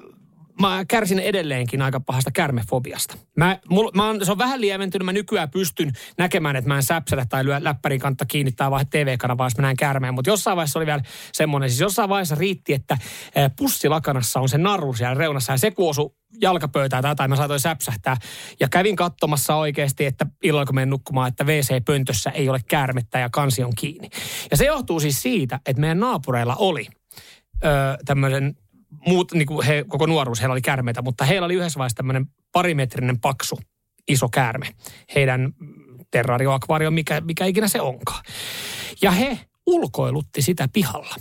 mä 0.62 0.86
kärsin 0.88 1.19
edelleenkin 1.19 1.82
aika 1.82 2.00
pahasta 2.00 2.32
kärmefobiasta. 2.32 3.17
Mä, 3.38 3.58
mul, 3.69 3.91
mä 3.95 4.08
oon, 4.08 4.26
se 4.26 4.32
on 4.32 4.38
vähän 4.38 4.62
lieventynyt. 4.62 5.06
Mä 5.06 5.13
nykyään 5.13 5.52
pystyn 5.52 5.91
näkemään, 6.17 6.56
että 6.56 6.67
mä 6.67 6.76
en 6.76 6.84
säpsädä 6.84 7.26
tai 7.30 7.45
lyö 7.45 7.58
läppärin 7.60 8.00
kantta 8.00 8.26
kiinni 8.26 8.52
tai 8.52 8.71
vaihda 8.71 8.89
TV-kanavaa, 8.91 9.45
jos 9.45 9.58
mä 9.58 9.62
näen 9.62 9.78
kärmeen. 9.78 10.13
Mutta 10.13 10.30
jossain 10.30 10.58
vaiheessa 10.58 10.80
oli 10.80 10.86
vielä 10.86 11.02
semmoinen, 11.34 11.69
siis 11.69 11.82
jossain 11.82 12.10
vaiheessa 12.10 12.36
riitti, 12.36 12.74
että 12.74 12.97
pussilakanassa 13.58 14.39
on 14.39 14.50
se 14.50 14.58
naru 14.58 14.93
siellä 14.93 15.15
reunassa 15.15 15.54
ja 15.54 15.58
se 15.58 15.71
kun 15.71 15.89
osui 15.89 16.10
jalkapöytää 16.41 17.02
tai 17.02 17.12
jotain, 17.12 17.30
mä 17.30 17.36
saatoin 17.36 17.60
säpsähtää. 17.60 18.17
Ja 18.60 18.67
kävin 18.69 18.95
katsomassa 18.95 19.56
oikeasti, 19.56 20.06
että 20.06 20.26
illalla 20.43 20.65
kun 20.65 20.76
menen 20.76 20.89
nukkumaan, 20.89 21.28
että 21.28 21.43
WC-pöntössä 21.43 22.30
ei 22.30 22.50
ole 22.50 22.60
käärmettä 22.67 23.19
ja 23.19 23.30
kansi 23.30 23.63
on 23.63 23.74
kiinni. 23.78 24.10
Ja 24.52 24.58
se 24.58 24.65
johtuu 24.65 25.00
siis 25.00 25.21
siitä, 25.21 25.60
että 25.65 25.82
meidän 25.82 26.00
naapureilla 26.00 26.56
oli 26.56 26.88
tämmöisen 28.06 28.56
muut, 29.08 29.32
niin 29.32 29.47
kuin 29.47 29.65
he, 29.65 29.86
koko 29.88 30.06
nuoruus 30.06 30.39
heillä 30.39 30.54
oli 30.54 30.62
käärmeitä, 30.62 31.02
mutta 31.02 31.26
heillä 31.26 31.45
oli 31.45 31.54
yhdessä 31.54 31.78
vaiheessa 31.78 31.97
tämmöinen 31.97 32.26
parimetrinen 32.52 33.19
paksu 33.19 33.60
iso 34.08 34.30
käärme. 34.30 34.67
Heidän 35.15 35.54
terrarioakvaario, 36.12 36.91
mikä, 36.91 37.21
mikä 37.21 37.45
ikinä 37.45 37.67
se 37.67 37.82
onkaan. 37.82 38.24
Ja 39.02 39.12
he 39.12 39.39
ulkoilutti 39.65 40.41
sitä 40.41 40.67
pihalla. 40.74 41.15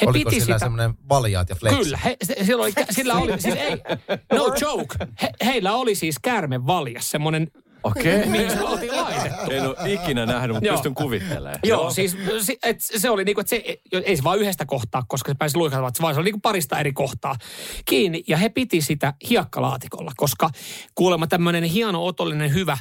He 0.00 0.06
oliko 0.06 0.30
piti 0.30 0.40
sillä 0.40 0.54
sitä... 0.54 0.66
semmoinen 0.66 0.94
valjaat 1.08 1.48
ja 1.48 1.54
flex? 1.54 1.76
Kyllä, 1.76 1.98
he, 2.04 2.16
se, 2.22 2.36
sillä 2.44 2.62
oli, 2.62 2.72
sillä 2.90 3.14
oli, 3.14 3.40
siis 3.40 3.54
ei, 3.54 3.76
no 4.38 4.54
joke, 4.60 4.96
he, 5.22 5.30
heillä 5.44 5.72
oli 5.72 5.94
siis 5.94 6.16
käärmevaljas, 6.22 7.10
semmoinen, 7.10 7.48
Okei. 7.84 8.16
Okay. 8.16 8.28
mihin 8.32 8.50
se 8.50 8.62
oltiin 8.62 8.96
laitettu. 8.96 9.50
En 9.50 9.66
ole 9.66 9.76
ikinä 9.86 10.26
nähnyt, 10.26 10.54
mutta 10.54 10.66
Joo. 10.66 10.76
pystyn 10.76 10.94
kuvittelemaan. 10.94 11.58
Joo, 11.64 11.90
siis 11.90 12.16
se, 12.40 12.56
et 12.62 12.76
se 12.80 13.10
oli 13.10 13.24
niinku, 13.24 13.40
että 13.40 13.50
se 13.50 13.80
ei 13.92 14.16
se 14.16 14.24
vaan 14.24 14.38
yhdestä 14.38 14.66
kohtaa, 14.66 15.02
koska 15.08 15.32
se 15.32 15.34
pääsi 15.38 15.56
luikamaan, 15.56 15.92
vaan 16.00 16.14
se 16.14 16.20
oli 16.20 16.24
niinku 16.24 16.40
parista 16.40 16.80
eri 16.80 16.92
kohtaa 16.92 17.36
kiinni. 17.84 18.24
Ja 18.28 18.36
he 18.36 18.48
piti 18.48 18.80
sitä 18.80 19.14
hiekkalaatikolla, 19.30 20.12
koska 20.16 20.50
kuulemma 20.94 21.26
tämmöinen 21.26 21.64
hieno, 21.64 22.06
otollinen, 22.06 22.54
hyvä, 22.54 22.78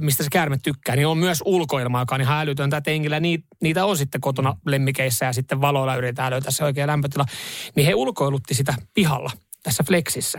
mistä 0.00 0.22
se 0.22 0.28
käärme 0.32 0.58
tykkää, 0.62 0.96
niin 0.96 1.06
on 1.06 1.18
myös 1.18 1.42
ulkoilma, 1.44 2.00
joka 2.00 2.14
on 2.14 2.20
ihan 2.20 2.40
älytöntä 2.40 2.80
tengillä. 2.80 3.20
Niitä, 3.20 3.46
niitä 3.62 3.84
on 3.84 3.96
sitten 3.96 4.20
kotona 4.20 4.56
lemmikeissä 4.66 5.26
ja 5.26 5.32
sitten 5.32 5.60
valoilla 5.60 5.96
yritetään 5.96 6.32
löytää 6.32 6.50
se 6.50 6.64
oikea 6.64 6.86
lämpötila. 6.86 7.24
Niin 7.76 7.86
he 7.86 7.94
ulkoilutti 7.94 8.54
sitä 8.54 8.74
pihalla 8.94 9.30
tässä 9.66 9.84
Flexissä. 9.86 10.38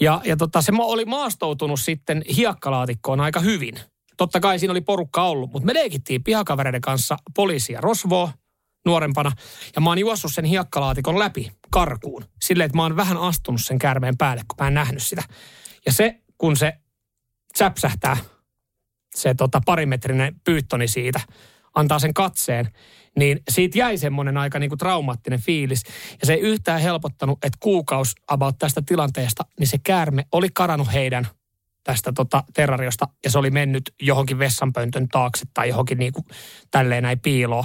Ja, 0.00 0.20
ja 0.24 0.36
tota, 0.36 0.62
se 0.62 0.72
oli 0.78 1.04
maastoutunut 1.04 1.80
sitten 1.80 2.22
hiekkalaatikkoon 2.36 3.20
aika 3.20 3.40
hyvin. 3.40 3.74
Totta 4.16 4.40
kai 4.40 4.58
siinä 4.58 4.70
oli 4.70 4.80
porukka 4.80 5.24
ollut, 5.24 5.52
mutta 5.52 5.66
me 5.66 5.74
leikittiin 5.74 6.24
pihakavereiden 6.24 6.80
kanssa 6.80 7.16
poliisia 7.36 7.80
Rosvoa 7.80 8.32
nuorempana. 8.86 9.32
Ja 9.74 9.80
mä 9.80 9.90
oon 9.90 9.98
juossut 9.98 10.34
sen 10.34 10.44
hiekkalaatikon 10.44 11.18
läpi 11.18 11.52
karkuun. 11.70 12.24
Silleen, 12.42 12.66
että 12.66 12.76
mä 12.76 12.82
oon 12.82 12.96
vähän 12.96 13.16
astunut 13.16 13.60
sen 13.64 13.78
käärmeen 13.78 14.18
päälle, 14.18 14.42
kun 14.48 14.56
mä 14.60 14.68
en 14.68 14.74
nähnyt 14.74 15.02
sitä. 15.02 15.22
Ja 15.86 15.92
se, 15.92 16.20
kun 16.38 16.56
se 16.56 16.72
säpsähtää, 17.58 18.16
se 19.14 19.34
tota, 19.34 19.60
parimetrinen 19.66 20.40
pyyttoni 20.44 20.88
siitä, 20.88 21.20
antaa 21.74 21.98
sen 21.98 22.14
katseen, 22.14 22.70
niin 23.18 23.40
siitä 23.50 23.78
jäi 23.78 23.98
semmoinen 23.98 24.36
aika 24.36 24.58
niinku 24.58 24.76
traumaattinen 24.76 25.40
fiilis. 25.40 25.82
Ja 26.20 26.26
se 26.26 26.32
ei 26.32 26.40
yhtään 26.40 26.80
helpottanut, 26.80 27.44
että 27.44 27.58
kuukaus 27.60 28.14
about 28.28 28.58
tästä 28.58 28.82
tilanteesta, 28.86 29.44
niin 29.58 29.66
se 29.66 29.78
käärme 29.78 30.24
oli 30.32 30.48
karannut 30.54 30.92
heidän 30.92 31.28
tästä 31.84 32.12
tota 32.12 32.44
terrariosta 32.54 33.08
ja 33.24 33.30
se 33.30 33.38
oli 33.38 33.50
mennyt 33.50 33.94
johonkin 34.02 34.38
vessanpöntön 34.38 35.08
taakse 35.08 35.44
tai 35.54 35.68
johonkin 35.68 35.98
niinku 35.98 36.24
tälleen 36.70 37.02
näin 37.02 37.20
piiloon. 37.20 37.64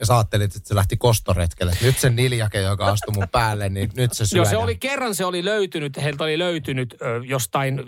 Ja 0.00 0.06
sä 0.06 0.14
ajattelit, 0.16 0.56
että 0.56 0.68
se 0.68 0.74
lähti 0.74 0.96
kostoretkelle. 0.96 1.72
Nyt 1.82 1.98
se 1.98 2.10
niljake, 2.10 2.60
joka 2.60 2.86
astui 2.86 3.14
mun 3.14 3.28
päälle, 3.32 3.68
niin 3.68 3.90
nyt 3.96 4.12
se 4.12 4.26
syödään. 4.26 4.52
Joo, 4.52 4.60
se 4.60 4.64
oli 4.64 4.76
kerran 4.76 5.14
se 5.14 5.24
oli 5.24 5.44
löytynyt, 5.44 5.96
heiltä 6.02 6.24
oli 6.24 6.38
löytynyt 6.38 6.96
ö, 7.02 7.20
jostain 7.24 7.80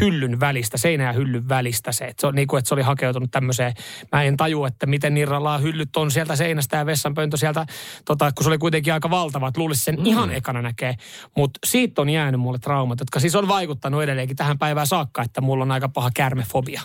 hyllyn 0.00 0.40
välistä, 0.40 0.78
seinä 0.78 1.04
ja 1.04 1.12
hyllyn 1.12 1.48
välistä 1.48 1.92
se. 1.92 2.04
Että 2.04 2.20
se, 2.20 2.26
on, 2.26 2.34
niin 2.34 2.48
kuin, 2.48 2.58
että 2.58 2.68
se 2.68 2.74
oli 2.74 2.82
hakeutunut 2.82 3.30
tämmöiseen, 3.30 3.74
mä 4.12 4.22
en 4.22 4.36
taju, 4.36 4.64
että 4.64 4.86
miten 4.86 5.16
irrallaan 5.16 5.62
hyllyt 5.62 5.96
on 5.96 6.10
sieltä 6.10 6.36
seinästä 6.36 6.76
ja 6.76 6.86
vessanpöyntö 6.86 7.36
sieltä, 7.36 7.66
tota, 8.04 8.32
kun 8.32 8.44
se 8.44 8.48
oli 8.48 8.58
kuitenkin 8.58 8.92
aika 8.92 9.10
valtava, 9.10 9.48
että 9.48 9.60
luulisi 9.60 9.84
sen 9.84 9.96
mm. 9.96 10.06
ihan 10.06 10.30
ekana 10.30 10.62
näkee. 10.62 10.94
Mutta 11.36 11.58
siitä 11.66 12.02
on 12.02 12.10
jäänyt 12.10 12.40
mulle 12.40 12.58
traumat, 12.58 13.00
jotka 13.00 13.20
siis 13.20 13.34
on 13.34 13.48
vaikuttanut 13.48 14.02
edelleenkin 14.02 14.36
tähän 14.36 14.58
päivään 14.58 14.86
saakka, 14.86 15.22
että 15.22 15.40
mulla 15.40 15.62
on 15.64 15.72
aika 15.72 15.88
paha 15.88 16.10
kärmefobia. 16.14 16.80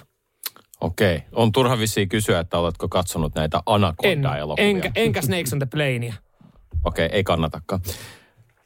Okei. 0.82 1.24
On 1.32 1.52
turha 1.52 1.78
vissiin 1.80 2.10
kysyä, 2.10 2.39
että 2.39 2.58
oletko 2.58 2.88
katsonut 2.88 3.36
näitä 3.36 3.58
En, 3.58 3.63
Anaconda-elokuvia. 3.65 4.65
enkä, 4.70 4.92
enkä 4.96 5.22
Snakes 5.22 5.54
on 5.54 5.60
the 5.60 5.65
Planea. 5.72 6.13
Okei, 6.86 7.10
ei 7.12 7.24
kannatakaan. 7.24 7.82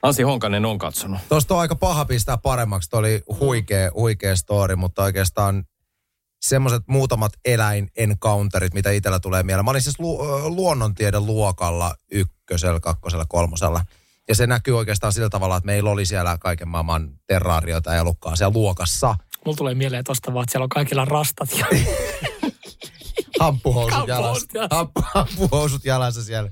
Ansi 0.04 0.24
Honkanen 0.24 0.66
on 0.66 0.78
katsonut. 0.78 1.20
Tuosta 1.30 1.54
on 1.54 1.60
aika 1.60 1.76
paha 1.76 2.06
pistää 2.06 2.38
paremmaksi. 2.38 2.90
Tuo 2.90 3.00
oli 3.00 3.22
huikea, 3.40 3.92
huikea 3.94 4.36
story, 4.36 4.76
mutta 4.76 5.04
oikeastaan 5.04 5.64
semmoiset 6.42 6.84
muutamat 6.88 7.32
eläin-encounterit, 7.46 8.74
mitä 8.74 8.92
itsellä 8.92 9.20
tulee 9.20 9.44
mieleen. 9.44 9.66
Mä 9.66 9.72
olin 9.72 9.82
siis 9.82 10.00
lu- 10.00 10.22
ö, 10.26 10.50
luonnontieden 10.50 11.26
luokalla 11.26 11.96
ykkösellä, 12.12 12.80
kakkosella, 12.80 13.26
kolmosella. 13.30 13.86
Ja 14.28 14.36
se 14.36 14.48
näkyy 14.48 14.78
oikeastaan 14.78 15.14
sillä 15.14 15.30
tavalla, 15.30 15.58
että 15.58 15.66
meillä 15.66 15.90
oli 15.90 16.06
siellä 16.06 16.38
kaiken 16.38 16.68
maailman 16.68 17.10
terraarioita 17.28 17.94
ja 17.94 18.00
elukkaa 18.00 18.36
siellä 18.36 18.54
luokassa. 18.54 19.16
Mulla 19.46 19.58
tulee 19.58 19.76
mieleen 19.76 20.04
tosta 20.04 20.34
vaan, 20.34 20.44
että 20.44 20.52
siellä 20.52 20.64
on 20.64 20.70
kaikilla 20.70 21.06
rastat 21.06 21.50
ja 21.58 21.66
Hamppuhousut 23.40 23.40
Hamppuhousut 23.40 24.08
jalassa. 24.08 24.48
Hamppu, 24.72 25.02
hamppuhousut 25.14 25.86
jalassa 25.86 26.24
siellä. 26.24 26.50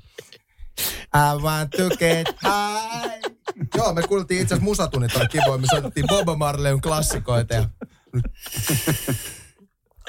I 1.15 1.41
want 1.41 1.71
to 1.71 1.89
get 1.89 2.27
high. 2.43 3.35
Joo, 3.75 3.93
me 3.93 4.01
kuultiin 4.01 4.41
itse 4.41 4.53
asiassa 4.53 4.65
musatunnit 4.65 5.15
oli 5.15 5.27
kivoja. 5.27 5.57
Me 5.57 5.67
soitettiin 5.71 6.07
Bob 6.07 6.37
Marleyn 6.37 6.81
klassikoita 6.81 7.53
ja... 7.53 7.67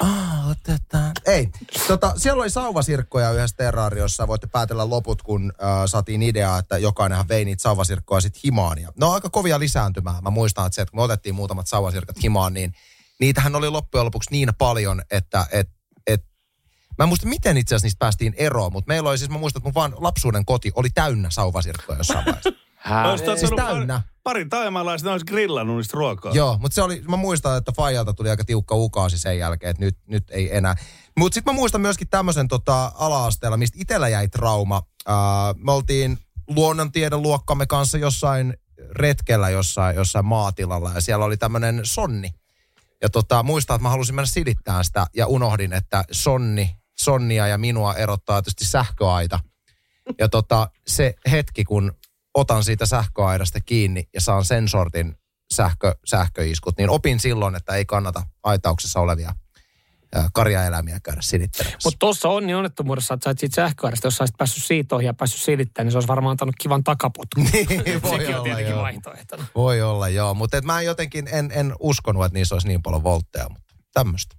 Ah, 0.03 0.49
otetaan. 0.49 1.11
Ei, 1.25 1.49
tota, 1.87 2.13
siellä 2.17 2.41
oli 2.41 2.49
sauvasirkkoja 2.49 3.31
yhdessä 3.31 3.55
terraariossa. 3.57 4.27
Voitte 4.27 4.47
päätellä 4.47 4.89
loput, 4.89 5.21
kun 5.21 5.53
äh, 5.63 5.69
saatiin 5.85 6.21
idea, 6.21 6.57
että 6.57 6.77
jokainenhan 6.77 7.27
vei 7.27 7.45
niitä 7.45 7.61
sauvasirkkoja 7.61 8.21
sitten 8.21 8.41
himaan. 8.43 8.79
Ja 8.79 8.91
ne 8.99 9.05
on 9.05 9.13
aika 9.13 9.29
kovia 9.29 9.59
lisääntymään. 9.59 10.23
Mä 10.23 10.29
muistan, 10.29 10.65
että 10.65 10.75
se, 10.75 10.81
että 10.81 10.91
kun 10.91 10.99
me 10.99 11.03
otettiin 11.03 11.35
muutamat 11.35 11.67
sauvasirkat 11.67 12.23
himaan, 12.23 12.53
niin 12.53 12.73
niitähän 13.19 13.55
oli 13.55 13.69
loppujen 13.69 14.05
lopuksi 14.05 14.31
niin 14.31 14.49
paljon, 14.57 15.01
että 15.11 15.45
et, 15.51 15.69
et, 16.07 16.25
Mä 16.97 17.03
en 17.03 17.07
muista, 17.07 17.27
miten 17.27 17.57
itse 17.57 17.75
asiassa 17.75 17.85
niistä 17.85 17.99
päästiin 17.99 18.33
eroon, 18.37 18.73
mutta 18.73 18.87
meillä 18.87 19.09
oli 19.09 19.17
siis, 19.17 19.29
mä 19.29 19.37
muistan, 19.37 19.59
että 19.59 19.67
mun 19.67 19.73
vaan 19.73 19.93
lapsuuden 19.97 20.45
koti 20.45 20.71
oli 20.75 20.89
täynnä 20.89 21.29
sauvasirkkoja 21.29 21.97
jossain 21.97 22.25
vaiheessa. 22.25 22.49
Hää? 22.83 23.09
Olisi 23.09 23.25
siis 23.37 23.51
täynnä. 23.55 24.01
Pari, 24.23 24.45
taimalaista, 24.45 25.11
olisi 25.11 25.25
grillannut 25.25 25.77
niistä 25.77 25.97
ruokaa. 25.97 26.31
Joo, 26.33 26.57
mutta 26.61 26.75
se 26.75 26.81
oli, 26.81 27.03
mä 27.09 27.15
muistan, 27.15 27.57
että 27.57 27.71
Fajalta 27.71 28.13
tuli 28.13 28.29
aika 28.29 28.45
tiukka 28.45 28.75
ukaasi 28.75 29.19
sen 29.19 29.37
jälkeen, 29.37 29.69
että 29.69 29.83
nyt, 29.83 29.97
nyt 30.07 30.23
ei 30.29 30.57
enää. 30.57 30.75
Mutta 31.17 31.33
sitten 31.33 31.53
mä 31.53 31.59
muistan 31.59 31.81
myöskin 31.81 32.07
tämmöisen 32.09 32.47
tota, 32.47 32.91
ala-asteella, 32.95 33.57
mistä 33.57 33.77
itsellä 33.81 34.07
jäi 34.07 34.27
trauma. 34.27 34.81
Ää, 35.07 35.15
me 35.57 35.71
oltiin 35.71 36.17
luonnontieden 36.47 37.21
luokkamme 37.21 37.65
kanssa 37.65 37.97
jossain 37.97 38.57
retkellä 38.91 39.49
jossain, 39.49 39.95
jossain 39.95 40.25
maatilalla 40.25 40.91
ja 40.95 41.01
siellä 41.01 41.25
oli 41.25 41.37
tämmöinen 41.37 41.81
sonni. 41.83 42.29
Ja 43.01 43.09
tota, 43.09 43.43
muistan, 43.43 43.75
että 43.75 43.83
mä 43.83 43.89
halusin 43.89 44.15
mennä 44.15 44.27
silittämään 44.27 44.85
sitä 44.85 45.07
ja 45.15 45.27
unohdin, 45.27 45.73
että 45.73 46.03
sonni, 46.11 46.75
sonnia 46.97 47.47
ja 47.47 47.57
minua 47.57 47.93
erottaa 47.93 48.41
tietysti 48.41 48.65
sähköaita. 48.65 49.39
Ja 50.19 50.29
tota, 50.29 50.69
se 50.87 51.15
hetki, 51.31 51.63
kun 51.63 51.93
otan 52.33 52.63
siitä 52.63 52.85
sähköaidasta 52.85 53.59
kiinni 53.59 54.07
ja 54.13 54.21
saan 54.21 54.45
sen 54.45 54.67
sortin 54.67 55.15
sähkö, 55.53 55.95
sähköiskut, 56.05 56.77
niin 56.77 56.89
opin 56.89 57.19
silloin, 57.19 57.55
että 57.55 57.75
ei 57.75 57.85
kannata 57.85 58.23
aitauksessa 58.43 58.99
olevia 58.99 59.35
karjaeläimiä 60.33 60.99
käydä 61.03 61.21
silittelemässä. 61.21 61.87
Mutta 61.87 61.99
tuossa 61.99 62.29
onni 62.29 62.55
onnettomuudessa, 62.55 63.13
että 63.13 63.23
sait 63.23 63.39
siitä 63.39 63.55
sähköärästä, 63.55 64.07
jos 64.07 64.17
saisit 64.17 64.37
päässyt 64.37 64.63
siitä 64.63 64.95
ohi 64.95 65.05
ja 65.05 65.13
päässyt 65.13 65.41
silittämään, 65.41 65.85
niin 65.85 65.91
se 65.91 65.97
olisi 65.97 66.07
varmaan 66.07 66.31
antanut 66.31 66.55
kivan 66.61 66.83
takapotkun. 66.83 67.43
niin, 67.53 68.01
voi 68.01 68.11
Sekin 68.11 68.27
on 68.27 68.33
olla, 68.33 68.43
tietenkin 68.43 68.71
joo. 68.71 68.81
vaihtoehtona. 68.81 69.45
Voi 69.55 69.81
olla, 69.81 70.09
joo. 70.09 70.33
Mutta 70.33 70.61
mä 70.61 70.81
jotenkin 70.81 71.27
en, 71.31 71.51
en 71.53 71.73
uskonut, 71.79 72.25
että 72.25 72.33
niissä 72.33 72.55
olisi 72.55 72.67
niin 72.67 72.81
paljon 72.81 73.03
voltteja, 73.03 73.49
mutta 73.49 73.75
tämmöistä. 73.93 74.35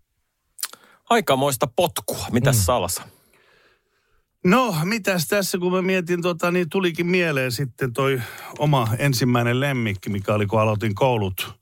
Aikamoista 1.10 1.68
potkua. 1.76 2.26
Mitäs 2.32 2.56
mm. 2.56 2.62
Salasa? 2.62 3.02
No, 4.44 4.74
mitäs 4.84 5.28
tässä, 5.28 5.58
kun 5.58 5.72
mä 5.72 5.82
mietin, 5.82 6.22
tota, 6.22 6.50
niin 6.50 6.68
tulikin 6.68 7.06
mieleen 7.06 7.52
sitten 7.52 7.92
toi 7.92 8.22
oma 8.58 8.88
ensimmäinen 8.98 9.60
lemmikki, 9.60 10.10
mikä 10.10 10.34
oli, 10.34 10.46
kun 10.46 10.60
aloitin 10.60 10.94
koulut 10.94 11.60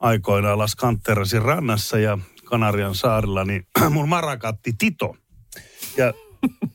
aikoinaan 0.00 0.58
Las 0.58 0.76
Canterasin 0.76 1.42
rannassa 1.42 1.98
ja 1.98 2.18
Kanarian 2.44 2.94
saarilla, 2.94 3.44
niin 3.44 3.66
mun 3.90 4.08
marakatti 4.08 4.72
Tito. 4.78 5.16
Ja 5.96 6.12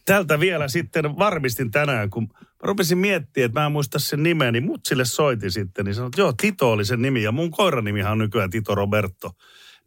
tältä 0.06 0.40
vielä 0.40 0.68
sitten 0.68 1.18
varmistin 1.18 1.72
tänään, 1.72 2.10
kun 2.10 2.28
rupesin 2.64 2.98
miettimään, 2.98 3.46
että 3.46 3.60
mä 3.60 3.66
en 3.66 3.72
muista 3.72 4.00
sen 4.00 4.24
nimeä, 4.24 4.52
niin 4.52 4.66
mutsille 4.66 5.06
soitin 5.06 5.52
sitten, 5.52 5.86
niin 5.86 5.96
sanoin, 5.96 6.10
että 6.10 6.22
joo, 6.22 6.34
Tito 6.34 6.72
oli 6.72 6.86
sen 6.86 7.02
nimi, 7.02 7.24
ja 7.24 7.32
mun 7.32 7.52
koiran 7.52 7.84
nimihan 7.84 8.12
on 8.12 8.18
nykyään 8.18 8.50
Tito 8.50 8.76
Roberto. 8.76 9.32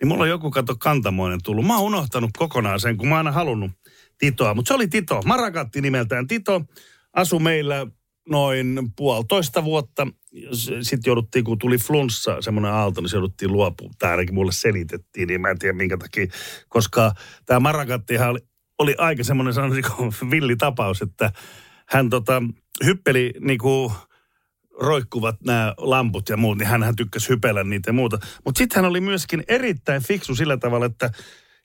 Niin 0.01 0.09
mulla 0.09 0.23
on 0.23 0.29
joku 0.29 0.51
kato 0.51 0.77
kantamoinen 0.79 1.40
tullut. 1.44 1.66
Mä 1.66 1.77
oon 1.77 1.85
unohtanut 1.85 2.31
kokonaan 2.38 2.81
sen, 2.81 2.96
kun 2.96 3.09
mä 3.09 3.14
oon 3.14 3.18
aina 3.27 3.33
halunnut 3.33 3.70
Titoa. 4.21 4.55
Mutta 4.55 4.69
se 4.69 4.75
oli 4.75 4.89
Tito. 4.89 5.23
Marakatti 5.25 5.81
nimeltään 5.81 6.27
Tito. 6.27 6.63
Asu 7.13 7.39
meillä 7.39 7.87
noin 8.29 8.93
puolitoista 8.97 9.65
vuotta. 9.65 10.07
Sitten 10.83 11.11
jouduttiin, 11.11 11.45
kun 11.45 11.59
tuli 11.59 11.79
flunssa, 11.79 12.43
semmoinen 12.43 12.73
aalto, 12.73 13.01
niin 13.01 13.09
se 13.09 13.17
jouduttiin 13.17 13.53
luopumaan. 13.53 13.95
Tämä 13.99 14.11
ainakin 14.11 14.35
mulle 14.35 14.53
selitettiin, 14.53 15.29
niin 15.29 15.41
mä 15.41 15.51
en 15.51 15.59
tiedä 15.59 15.73
minkä 15.73 15.97
takia. 15.97 16.27
Koska 16.69 17.13
tämä 17.47 17.61
Marakattihan 17.61 18.31
oli, 18.31 18.39
oli 18.79 18.95
aika 18.99 19.25
semmoinen 19.25 19.55
sanoisinko 19.55 20.13
villi 20.31 20.57
tapaus, 20.57 21.03
että 21.03 21.33
hän 21.89 22.11
tota, 22.11 22.43
hyppeli 22.85 23.33
niinku 23.41 23.93
roikkuvat 24.81 25.37
nämä 25.47 25.75
lamput 25.79 26.29
ja 26.29 26.37
muut, 26.37 26.59
niin 26.59 26.69
hän 26.69 26.97
tykkäsi 26.97 27.29
hypellä 27.29 27.65
niitä 27.65 27.89
ja 27.89 27.93
muuta. 27.93 28.19
Mutta 28.45 28.59
sitten 28.59 28.77
hän 28.77 28.91
oli 28.91 29.01
myöskin 29.01 29.45
erittäin 29.49 30.03
fiksu 30.03 30.35
sillä 30.35 30.57
tavalla, 30.57 30.87
että 30.87 31.11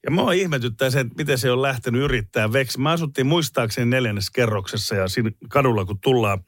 ja 0.06 0.12
mua 0.12 0.34
ihmetyttää 0.34 0.90
se, 0.90 1.00
että 1.00 1.14
miten 1.18 1.38
se 1.38 1.52
on 1.52 1.62
lähtenyt 1.62 2.02
yrittää 2.02 2.54
veksi. 2.54 2.80
Mä 2.80 2.92
asuttiin 2.92 3.28
muistaakseni 3.28 3.90
neljännes 3.90 4.30
kerroksessa 4.30 4.96
ja 4.96 5.08
siinä 5.08 5.32
kadulla, 5.50 5.86
kun 5.86 6.00
tullaan 6.00 6.40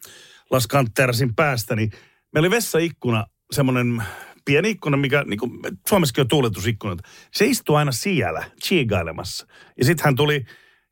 Las 0.51 0.67
Canterasin 0.67 1.35
päästä, 1.35 1.75
niin 1.75 1.91
meillä 2.33 2.47
oli 2.47 2.55
vessaikkuna 2.55 3.25
semmoinen 3.51 4.03
pieni 4.45 4.69
ikkuna, 4.69 4.97
mikä 4.97 5.23
niin 5.23 5.39
kuin 5.39 5.51
Suomessakin 5.89 6.21
on 6.21 6.27
tuuletusikkunat. 6.27 6.99
Se 7.33 7.45
istui 7.45 7.77
aina 7.77 7.91
siellä, 7.91 8.51
chiigailemassa. 8.63 9.47
Ja 9.77 9.85
sitten 9.85 10.05
hän 10.05 10.15
tuli 10.15 10.45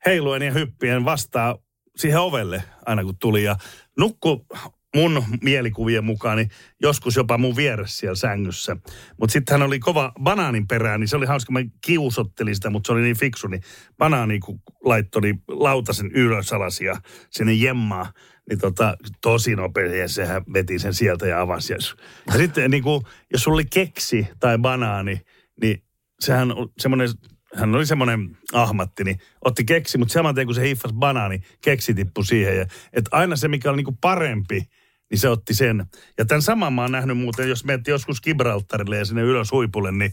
heiluen 0.06 0.42
ja 0.42 0.52
hyppien 0.52 1.04
vastaan 1.04 1.58
siihen 1.96 2.20
ovelle 2.20 2.62
aina 2.86 3.04
kun 3.04 3.18
tuli 3.18 3.44
ja 3.44 3.56
nukku 3.98 4.46
mun 4.96 5.24
mielikuvien 5.42 6.04
mukaan 6.04 6.36
niin 6.36 6.50
joskus 6.82 7.16
jopa 7.16 7.38
mun 7.38 7.56
vieressä 7.56 7.96
siellä 7.96 8.14
sängyssä. 8.14 8.76
Mutta 9.20 9.32
sitten 9.32 9.54
hän 9.54 9.62
oli 9.62 9.78
kova 9.78 10.12
banaanin 10.22 10.66
perään, 10.66 11.00
niin 11.00 11.08
se 11.08 11.16
oli 11.16 11.26
hauska. 11.26 11.52
Mä 11.52 11.60
kiusottelin 11.86 12.54
sitä, 12.54 12.70
mutta 12.70 12.88
se 12.88 12.92
oli 12.92 13.02
niin 13.02 13.18
fiksu, 13.18 13.48
niin 13.48 13.62
banaani 13.98 14.38
kun 14.38 14.60
laittoi 14.84 15.22
niin 15.22 15.42
lautasen 15.48 16.10
ylös 16.14 16.52
alas 16.52 16.80
ja 16.80 16.96
sinne 17.30 17.52
jemmaa, 17.52 18.12
niin 18.48 18.58
tota, 18.58 18.96
tosi 19.22 19.56
nopeasti 19.56 19.98
ja 19.98 20.08
sehän 20.08 20.42
veti 20.52 20.78
sen 20.78 20.94
sieltä 20.94 21.26
ja 21.26 21.40
avasi. 21.40 21.72
Ja, 21.72 21.78
ja 22.26 22.38
sitten 22.38 22.70
niin 22.70 22.82
kuin, 22.82 23.02
jos 23.32 23.42
sulla 23.42 23.54
oli 23.54 23.64
keksi 23.64 24.28
tai 24.40 24.58
banaani, 24.58 25.20
niin 25.62 25.82
sehän 26.20 26.52
on 26.52 26.68
semmoinen 26.78 27.08
hän 27.56 27.74
oli 27.74 27.86
semmoinen 27.86 28.36
ahmatti, 28.52 29.04
niin 29.04 29.18
otti 29.44 29.64
keksi, 29.64 29.98
mutta 29.98 30.12
saman 30.12 30.34
tien 30.34 30.46
kun 30.46 30.54
se 30.54 30.68
hiffasi 30.68 30.94
banaani, 30.94 31.40
keksi 31.64 31.94
tippui 31.94 32.24
siihen. 32.24 32.56
Ja, 32.56 32.66
että 32.92 33.16
aina 33.16 33.36
se, 33.36 33.48
mikä 33.48 33.70
oli 33.70 33.76
niinku 33.76 33.98
parempi, 34.00 34.62
niin 35.10 35.18
se 35.18 35.28
otti 35.28 35.54
sen. 35.54 35.86
Ja 36.18 36.24
tämän 36.24 36.42
saman 36.42 36.72
mä 36.72 36.82
oon 36.82 36.92
nähnyt 36.92 37.18
muuten, 37.18 37.48
jos 37.48 37.64
menette 37.64 37.90
joskus 37.90 38.20
Gibraltarille 38.20 38.96
ja 38.96 39.04
sinne 39.04 39.22
ylös 39.22 39.52
huipulle, 39.52 39.92
niin 39.92 40.12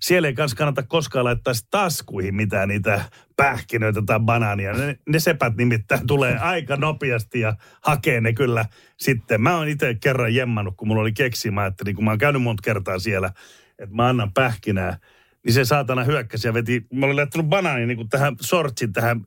siellä 0.00 0.28
ei 0.28 0.34
kanssa 0.34 0.56
kannata 0.56 0.82
koskaan 0.82 1.24
laittaa 1.24 1.54
taskuihin 1.70 2.34
mitään 2.34 2.68
niitä 2.68 3.04
pähkinöitä 3.36 4.02
tai 4.06 4.20
banaania. 4.20 4.72
Ne, 4.72 4.98
ne 5.08 5.20
sepät 5.20 5.56
nimittäin 5.56 6.06
tulee 6.06 6.38
aika 6.38 6.76
nopeasti 6.76 7.40
ja 7.40 7.56
hakee 7.80 8.20
ne 8.20 8.32
kyllä 8.32 8.64
sitten. 8.96 9.42
Mä 9.42 9.56
oon 9.56 9.68
itse 9.68 9.94
kerran 9.94 10.34
jemmannut, 10.34 10.76
kun 10.76 10.88
mulla 10.88 11.02
oli 11.02 11.12
keksi. 11.12 11.50
Mä 11.50 11.60
ajattelin, 11.60 11.94
kun 11.94 12.04
mä 12.04 12.10
oon 12.10 12.18
käynyt 12.18 12.42
monta 12.42 12.62
kertaa 12.62 12.98
siellä, 12.98 13.32
että 13.78 13.94
mä 13.94 14.08
annan 14.08 14.32
pähkinää. 14.32 14.98
Niin 15.44 15.54
se 15.54 15.64
saatana 15.64 16.04
hyökkäsi 16.04 16.48
ja 16.48 16.54
veti, 16.54 16.86
mä 16.92 17.06
olin 17.06 17.16
laittanut 17.16 17.48
banaani 17.48 17.86
niin 17.86 18.08
tähän 18.08 18.36
sortsin 18.40 18.92
tähän 18.92 19.26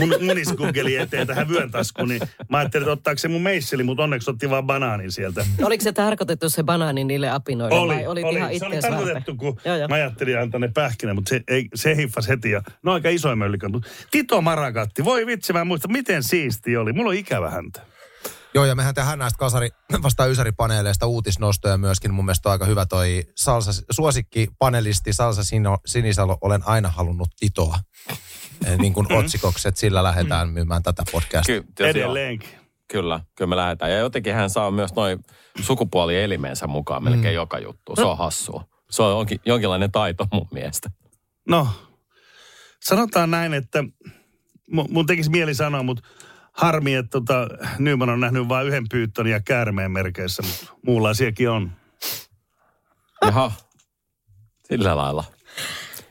mun 0.00 0.24
muniskukkeli 0.24 0.96
eteen 0.96 1.26
tähän 1.26 1.48
vyön 1.48 1.70
taskuun, 1.70 2.08
niin 2.08 2.20
mä 2.48 2.58
ajattelin, 2.58 2.82
että 2.82 2.92
ottaako 2.92 3.18
se 3.18 3.28
mun 3.28 3.42
meisseli, 3.42 3.82
mutta 3.82 4.02
onneksi 4.02 4.30
otti 4.30 4.50
vaan 4.50 4.64
banaanin 4.64 5.12
sieltä. 5.12 5.46
Oliko 5.62 5.82
se 5.84 5.92
tarkoitettu 5.92 6.50
se 6.50 6.62
banaani 6.62 7.04
niille 7.04 7.30
apinoille 7.30 7.78
Oli, 7.78 7.94
vai 7.94 8.06
olit 8.06 8.24
oli. 8.24 8.36
ihan 8.38 8.58
se 8.58 8.66
oli 8.66 8.78
tarkoitettu, 8.78 9.36
kun 9.36 9.60
Joo, 9.64 9.76
joo. 9.76 9.88
mä 9.88 9.94
ajattelin 9.94 10.38
antaa 10.38 10.60
ne 10.60 10.68
pähkinä, 10.74 11.14
mutta 11.14 11.28
se, 11.28 11.42
ei, 11.48 11.68
se 11.74 11.96
hiffasi 11.96 12.28
heti 12.28 12.50
ja 12.50 12.62
no 12.82 12.92
aika 12.92 13.08
isoin. 13.08 13.38
Mutta 13.72 13.88
Tito 14.10 14.40
Marakatti, 14.40 15.04
voi 15.04 15.26
vitsi, 15.26 15.52
mä 15.52 15.60
en 15.60 15.66
muista, 15.66 15.88
miten 15.88 16.22
siisti 16.22 16.76
oli. 16.76 16.92
Mulla 16.92 17.10
on 17.10 17.16
ikävä 17.16 17.50
häntä. 17.50 17.80
Joo, 18.54 18.64
ja 18.64 18.74
mehän 18.74 18.94
tehdään 18.94 19.18
näistä 19.18 19.38
kasari, 19.38 19.68
vastaan 20.02 20.30
Ysäri-paneeleista 20.30 21.06
uutisnostoja 21.06 21.78
myöskin. 21.78 22.14
Mun 22.14 22.24
mielestä 22.24 22.48
on 22.48 22.52
aika 22.52 22.64
hyvä 22.64 22.86
toi 22.86 23.24
salsa, 23.36 23.82
suosikki 23.90 24.48
panelisti 24.58 25.12
Salsa 25.12 25.44
Sino, 25.44 25.78
Sinisalo, 25.86 26.38
olen 26.40 26.62
aina 26.66 26.88
halunnut 26.88 27.28
Titoa. 27.40 27.78
Eh, 28.66 28.78
niin 28.78 28.92
kuin 28.92 29.12
otsikoksi, 29.12 29.68
että 29.68 29.80
sillä 29.80 30.02
lähdetään 30.02 30.48
myymään 30.48 30.82
tätä 30.82 31.02
podcastia. 31.12 31.62
Ky- 31.62 31.84
Edelleenkin. 31.84 32.48
Kyllä, 32.88 33.20
kyllä 33.34 33.48
me 33.48 33.56
lähdetään. 33.56 33.90
Ja 33.92 33.98
jotenkin 33.98 34.34
hän 34.34 34.50
saa 34.50 34.70
myös 34.70 34.94
noin 34.94 35.18
sukupuolielimensä 35.60 36.66
mukaan 36.66 37.04
melkein 37.04 37.34
joka 37.34 37.58
juttu. 37.58 37.96
Se 37.96 38.02
on 38.02 38.18
hassua. 38.18 38.64
Se 38.90 39.02
on 39.02 39.10
jonkin, 39.10 39.40
jonkinlainen 39.46 39.92
taito 39.92 40.26
mun 40.32 40.48
mielestä. 40.52 40.90
No, 41.48 41.68
sanotaan 42.82 43.30
näin, 43.30 43.54
että 43.54 43.84
mu- 44.76 44.88
mun 44.88 45.06
tekisi 45.06 45.30
mieli 45.30 45.54
sanoa, 45.54 45.82
mutta 45.82 46.02
harmi, 46.54 46.94
että 46.94 47.10
tota, 47.10 47.48
Nyman 47.78 48.08
on 48.08 48.20
nähnyt 48.20 48.48
vain 48.48 48.66
yhden 48.66 48.84
pyyttön 48.90 49.26
ja 49.26 49.40
käärmeen 49.40 49.90
merkeissä, 49.90 50.42
mutta 50.42 50.66
muunlaisiakin 50.86 51.50
on. 51.50 51.72
Jaha, 53.22 53.52
sillä 54.68 54.96
lailla. 54.96 55.24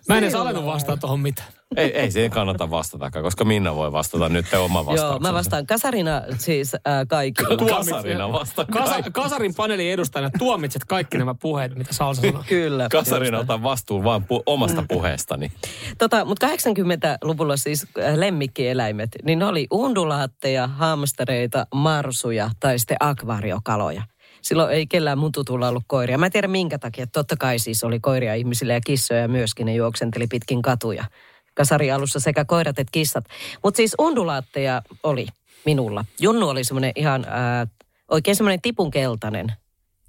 Mä 0.09 0.17
en 0.17 0.23
edes 0.23 0.35
alennut 0.35 0.65
vastaa 0.65 0.97
tuohon 0.97 1.19
mitään. 1.19 1.52
Ei, 1.77 1.97
ei 1.97 2.11
siihen 2.11 2.31
kannata 2.31 2.69
vastata, 2.69 3.11
koska 3.11 3.45
Minna 3.45 3.75
voi 3.75 3.91
vastata 3.91 4.29
nyt 4.29 4.45
oma 4.53 4.85
vastauksensa. 4.85 5.13
Joo, 5.13 5.19
mä 5.19 5.33
vastaan 5.33 5.67
kasarina 5.67 6.21
siis 6.37 6.75
äh, 6.75 6.81
kaikille. 7.07 7.57
Kasarina 7.75 8.31
vasta. 8.31 8.65
Kasa, 8.71 8.95
kasarin 9.11 9.55
paneelin 9.55 9.91
edustajana 9.91 10.29
tuomitset 10.39 10.85
kaikki 10.85 11.17
nämä 11.17 11.35
puheet, 11.41 11.75
mitä 11.75 11.93
Salsa 11.93 12.21
sanoi. 12.21 12.43
Kyllä. 12.49 12.87
Kasarina 12.91 13.39
otan 13.39 13.63
vastuun 13.63 14.03
vaan 14.03 14.21
pu- 14.21 14.43
omasta 14.45 14.83
puheestani. 14.89 15.51
Tota, 15.97 16.25
mutta 16.25 16.47
80-luvulla 16.47 17.57
siis 17.57 17.87
äh, 17.99 18.15
lemmikkieläimet, 18.15 19.09
niin 19.23 19.39
ne 19.39 19.45
oli 19.45 19.67
undulaatteja, 19.71 20.67
hamstereita, 20.67 21.67
marsuja 21.75 22.49
tai 22.59 22.79
sitten 22.79 22.97
akvaariokaloja. 22.99 24.03
Silloin 24.43 24.73
ei 24.73 24.87
kellään 24.87 25.17
mun 25.17 25.31
tutulla 25.31 25.67
ollut 25.67 25.83
koiria. 25.87 26.17
Mä 26.17 26.25
en 26.25 26.31
tiedä 26.31 26.47
minkä 26.47 26.79
takia. 26.79 27.07
Totta 27.07 27.35
kai 27.39 27.59
siis 27.59 27.83
oli 27.83 27.99
koiria 27.99 28.35
ihmisille 28.35 28.73
ja 28.73 28.81
kissoja 28.85 29.27
myöskin. 29.27 29.65
Ne 29.65 29.75
juoksenteli 29.75 30.27
pitkin 30.27 30.61
katuja. 30.61 31.05
Kasari 31.53 31.91
alussa 31.91 32.19
sekä 32.19 32.45
koirat 32.45 32.79
että 32.79 32.91
kissat. 32.91 33.25
Mutta 33.63 33.77
siis 33.77 33.95
undulaatteja 33.99 34.81
oli 35.03 35.27
minulla. 35.65 36.05
Junnu 36.19 36.49
oli 36.49 36.63
semmoinen 36.63 36.91
ihan 36.95 37.25
ää, 37.29 37.67
oikein 38.11 38.35
semmoinen 38.35 38.61
tipun 38.61 38.91
keltainen. 38.91 39.51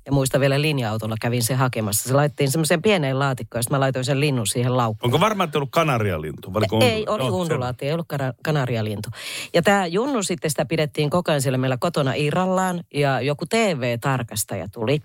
Ja 0.07 0.13
muista 0.13 0.41
vielä 0.41 0.61
linja-autolla 0.61 1.17
kävin 1.21 1.43
se 1.43 1.55
hakemassa. 1.55 2.09
Se 2.09 2.15
laitettiin 2.15 2.51
semmoiseen 2.51 2.83
pieneen 2.83 3.19
laatikkoon, 3.19 3.59
ja 3.59 3.63
sitten 3.63 3.77
mä 3.77 3.81
laitoin 3.81 4.05
sen 4.05 4.21
linnun 4.21 4.47
siihen 4.47 4.77
laukkuun. 4.77 5.07
Onko 5.15 5.21
varmaan, 5.21 5.45
että 5.49 5.59
ollut 5.59 5.71
kanarialintu? 5.73 6.51
Oliko 6.55 6.79
Ei, 6.83 7.05
oli 7.09 7.25
Joo, 7.27 7.37
undulaatti, 7.41 7.87
ei 7.87 7.93
ollut 7.93 8.09
kana- 8.09 8.33
kanarialintu. 8.45 9.09
Ja 9.55 9.63
tämä 9.63 9.87
Junnu 9.87 10.23
sitten 10.23 10.51
sitä 10.51 10.65
pidettiin 10.65 11.11
koko 11.11 11.31
ajan 11.31 11.43
siellä 11.43 11.59
meillä 11.59 11.77
kotona 11.81 12.15
irrallaan 12.15 12.85
ja 12.95 13.21
joku 13.21 13.47
TV-tarkastaja 13.47 14.69
tuli. 14.73 15.03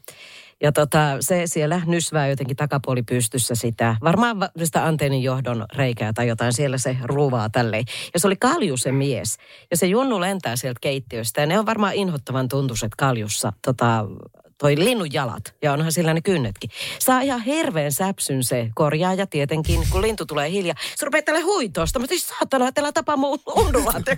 Ja 0.62 0.72
tota, 0.72 1.18
se 1.20 1.42
siellä 1.46 1.82
nysvää 1.86 2.28
jotenkin 2.28 2.58
takapuoli 2.58 3.04
pystyssä 3.04 3.56
sitä. 3.56 3.96
Varmaan 4.02 4.40
va- 4.40 4.50
sitä 4.64 4.86
antennin 4.86 5.24
johdon 5.24 5.66
reikää 5.76 6.14
tai 6.14 6.28
jotain. 6.28 6.54
Siellä 6.54 6.78
se 6.78 6.98
ruuvaa 7.04 7.50
tälleen. 7.50 7.86
Ja 8.14 8.20
se 8.20 8.28
oli 8.28 8.36
Kalju 8.36 8.78
se 8.78 8.92
mies. 8.92 9.38
Ja 9.72 9.78
se 9.78 9.86
Junnu 9.86 10.20
lentää 10.20 10.56
sieltä 10.56 10.80
keittiöstä. 10.82 11.42
Ja 11.42 11.48
ne 11.48 11.60
on 11.60 11.66
varmaan 11.66 11.94
inhottavan 11.94 12.48
tuntuiset 12.48 12.92
Kaljussa 12.98 13.54
tota, 13.66 14.06
toi 14.58 14.76
linnun 14.78 15.14
jalat, 15.14 15.56
ja 15.62 15.74
onhan 15.74 15.92
sillä 15.92 16.14
ne 16.14 16.22
kynnetkin. 16.22 16.70
Saa 17.00 17.22
ihan 17.22 17.42
hirveän 17.42 17.92
säpsyn 17.92 18.44
se 18.44 18.70
korjaaja 18.76 19.28
tietenkin, 19.28 19.82
kun 19.92 20.02
lintu 20.02 20.26
tulee 20.26 20.50
hiljaa. 20.50 20.76
Se 20.96 21.06
rupeaa 21.06 21.22
tälle 21.22 21.42
huitosta, 21.42 22.00
mutta 22.00 22.16
saatana, 22.18 22.72
tällä 22.72 22.92
tapaa 22.92 23.18
mun 23.18 23.40
undulaattia. 23.56 24.16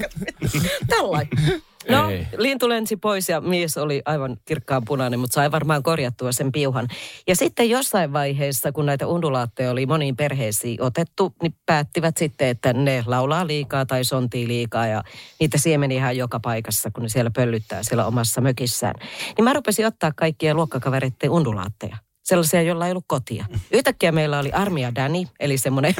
Tällainen. 0.88 1.62
No, 1.90 2.10
Ei. 2.10 2.28
lintu 2.38 2.70
lensi 2.70 2.98
pois 2.98 3.30
ja 3.30 3.42
mies 3.42 3.78
oli 3.78 4.02
aivan 4.06 4.38
kirkkaan 4.46 4.86
punainen, 4.86 5.20
mutta 5.20 5.34
sai 5.34 5.52
varmaan 5.52 5.84
korjattua 5.84 6.32
sen 6.32 6.52
piuhan. 6.52 6.88
Ja 7.28 7.36
sitten 7.36 7.70
jossain 7.70 8.14
vaiheessa, 8.14 8.72
kun 8.72 8.86
näitä 8.86 9.08
undulaatteja 9.08 9.72
oli 9.72 9.86
moniin 9.86 10.16
perheisiin 10.16 10.82
otettu, 10.82 11.34
niin 11.42 11.56
päättivät 11.66 12.18
sitten, 12.18 12.48
että 12.48 12.74
ne 12.74 13.04
laulaa 13.06 13.48
liikaa 13.48 13.86
tai 13.86 14.04
sontii 14.04 14.48
liikaa 14.48 14.88
ja 14.88 15.04
niitä 15.40 15.58
siemeniä 15.58 15.98
ihan 15.98 16.18
joka 16.18 16.40
paikassa, 16.40 16.92
kun 16.92 17.04
ne 17.04 17.10
siellä 17.10 17.32
pöllyttää 17.36 17.84
siellä 17.84 18.06
omassa 18.06 18.42
mökissään. 18.42 18.96
Niin 19.38 19.44
mä 19.44 19.54
rupesin 19.54 19.88
ottaa 19.88 20.12
kaikkia 20.16 20.54
luokkakavereiden 20.54 21.30
undulaatteja. 21.30 21.98
Sellaisia, 22.24 22.62
joilla 22.62 22.86
ei 22.86 22.92
ollut 22.92 23.06
kotia. 23.08 23.46
Yhtäkkiä 23.72 24.12
meillä 24.12 24.40
oli 24.40 24.52
Armia 24.52 24.96
Dani, 24.96 25.28
eli 25.40 25.58
semmoinen 25.58 25.94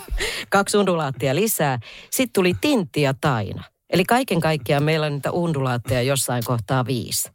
kaksi 0.50 0.76
undulaattia 0.76 1.34
lisää. 1.34 1.78
Sitten 2.10 2.32
tuli 2.32 2.54
Tintti 2.60 3.02
ja 3.02 3.14
Taina. 3.20 3.64
Eli 3.90 4.04
kaiken 4.04 4.40
kaikkiaan 4.40 4.82
meillä 4.82 5.06
on 5.06 5.12
niitä 5.12 5.30
undulaatteja 5.30 6.02
jossain 6.02 6.44
kohtaa 6.44 6.86
viisi. 6.86 7.30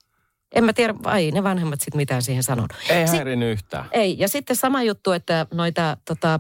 En 0.56 0.64
mä 0.64 0.74
tiedä, 0.74 0.93
ai 1.04 1.32
ne 1.32 1.43
vanhemmat 1.43 1.82
sitten 1.82 1.97
mitään 1.97 2.22
siihen 2.22 2.43
sanonut. 2.43 2.74
Ei 2.89 3.06
häirinyt 3.06 3.52
yhtään. 3.52 3.86
ei, 3.91 4.16
ja 4.20 4.28
sitten 4.28 4.56
sama 4.56 4.84
juttu, 4.84 5.12
että 5.12 5.45
noita 5.54 5.97
tota, 6.08 6.39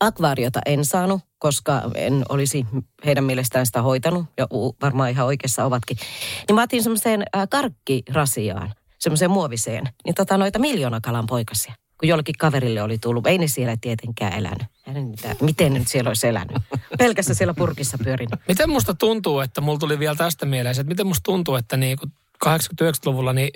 akvaariota 0.00 0.60
en 0.66 0.84
saanut, 0.84 1.20
koska 1.38 1.82
en 1.94 2.24
olisi 2.28 2.66
heidän 3.04 3.24
mielestään 3.24 3.66
sitä 3.66 3.82
hoitanut, 3.82 4.26
ja 4.38 4.46
varmaan 4.82 5.10
ihan 5.10 5.26
oikeassa 5.26 5.64
ovatkin. 5.64 5.96
Niin 6.48 6.54
mä 6.54 6.62
otin 6.62 6.82
semmoiseen 6.82 7.24
karkkirasiaan, 7.50 8.72
semmoiseen 8.98 9.30
muoviseen, 9.30 9.84
niin 10.04 10.14
tota 10.14 10.38
noita 10.38 10.58
miljoonakalan 10.58 11.26
poikasia. 11.26 11.74
Kun 12.02 12.08
jollekin 12.08 12.34
kaverille 12.38 12.82
oli 12.82 12.98
tullut, 12.98 13.26
ei 13.26 13.38
ne 13.38 13.48
siellä 13.48 13.76
tietenkään 13.80 14.32
elänyt. 14.32 14.62
Miten 15.40 15.74
nyt 15.74 15.88
siellä 15.88 16.10
olisi 16.10 16.26
elänyt? 16.26 16.56
Pelkässä 16.98 17.34
siellä 17.34 17.54
purkissa 17.54 17.98
pyörinyt. 18.04 18.40
Miten 18.48 18.70
musta 18.70 18.94
tuntuu, 18.94 19.40
että 19.40 19.60
mulla 19.60 19.78
tuli 19.78 19.98
vielä 19.98 20.14
tästä 20.14 20.46
mieleen, 20.46 20.70
että 20.70 20.84
miten 20.84 21.06
musta 21.06 21.22
tuntuu, 21.24 21.56
että 21.56 21.76
niin 21.76 21.98
80-90-luvulla 22.46 23.32
niin 23.32 23.50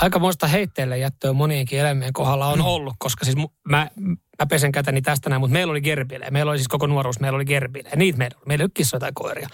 aikamoista 0.00 0.46
heitteelle 0.46 0.98
jättöä 0.98 1.32
monienkin 1.32 1.78
eläimien 1.78 2.12
kohdalla 2.12 2.46
on 2.46 2.62
ollut, 2.62 2.94
koska 2.98 3.24
siis 3.24 3.36
mä, 3.68 3.90
mä 4.38 4.46
pesen 4.48 4.72
käteni 4.72 5.02
tästä 5.02 5.30
näin, 5.30 5.40
mutta 5.40 5.52
meillä 5.52 5.70
oli 5.70 5.80
gerbilejä. 5.80 6.30
Meillä 6.30 6.50
oli 6.50 6.58
siis 6.58 6.68
koko 6.68 6.86
nuoruus, 6.86 7.20
meillä 7.20 7.36
oli 7.36 7.44
gerbilejä. 7.44 7.96
Niitä 7.96 8.18
meillä 8.18 8.36
oli. 8.36 8.46
Meillä 8.46 8.62
ei 8.62 8.66
ole 8.66 8.70
kissoja 8.74 9.00
tai 9.00 9.10
koiria. 9.14 9.48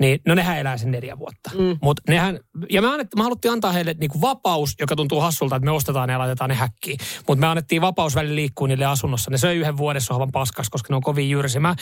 Niin, 0.00 0.20
no 0.26 0.34
nehän 0.34 0.58
elää 0.58 0.76
sen 0.76 0.90
neljä 0.90 1.18
vuotta. 1.18 1.50
Mm. 1.58 1.78
Mut 1.82 2.00
nehän, 2.08 2.38
ja 2.70 2.82
me, 2.82 2.88
annettiin, 2.88 3.18
me 3.18 3.22
haluttiin 3.22 3.52
antaa 3.52 3.72
heille 3.72 3.94
niinku 4.00 4.20
vapaus, 4.20 4.74
joka 4.80 4.96
tuntuu 4.96 5.20
hassulta, 5.20 5.56
että 5.56 5.64
me 5.64 5.70
ostetaan 5.70 6.08
ne 6.08 6.12
ja 6.12 6.18
laitetaan 6.18 6.50
ne 6.50 6.54
häkkiin. 6.54 6.98
Mutta 7.28 7.40
me 7.40 7.46
annettiin 7.46 7.82
vapaus 7.82 8.14
välillä 8.14 8.34
liikkuu 8.34 8.66
niille 8.66 8.84
asunnossa. 8.84 9.30
Ne 9.30 9.38
söi 9.38 9.56
yhden 9.56 9.76
vuoden 9.76 10.02
sohvan 10.02 10.32
paskas, 10.32 10.70
koska 10.70 10.92
ne 10.92 10.96
on 10.96 11.02
kovin 11.02 11.30
jyrsimä. 11.30 11.74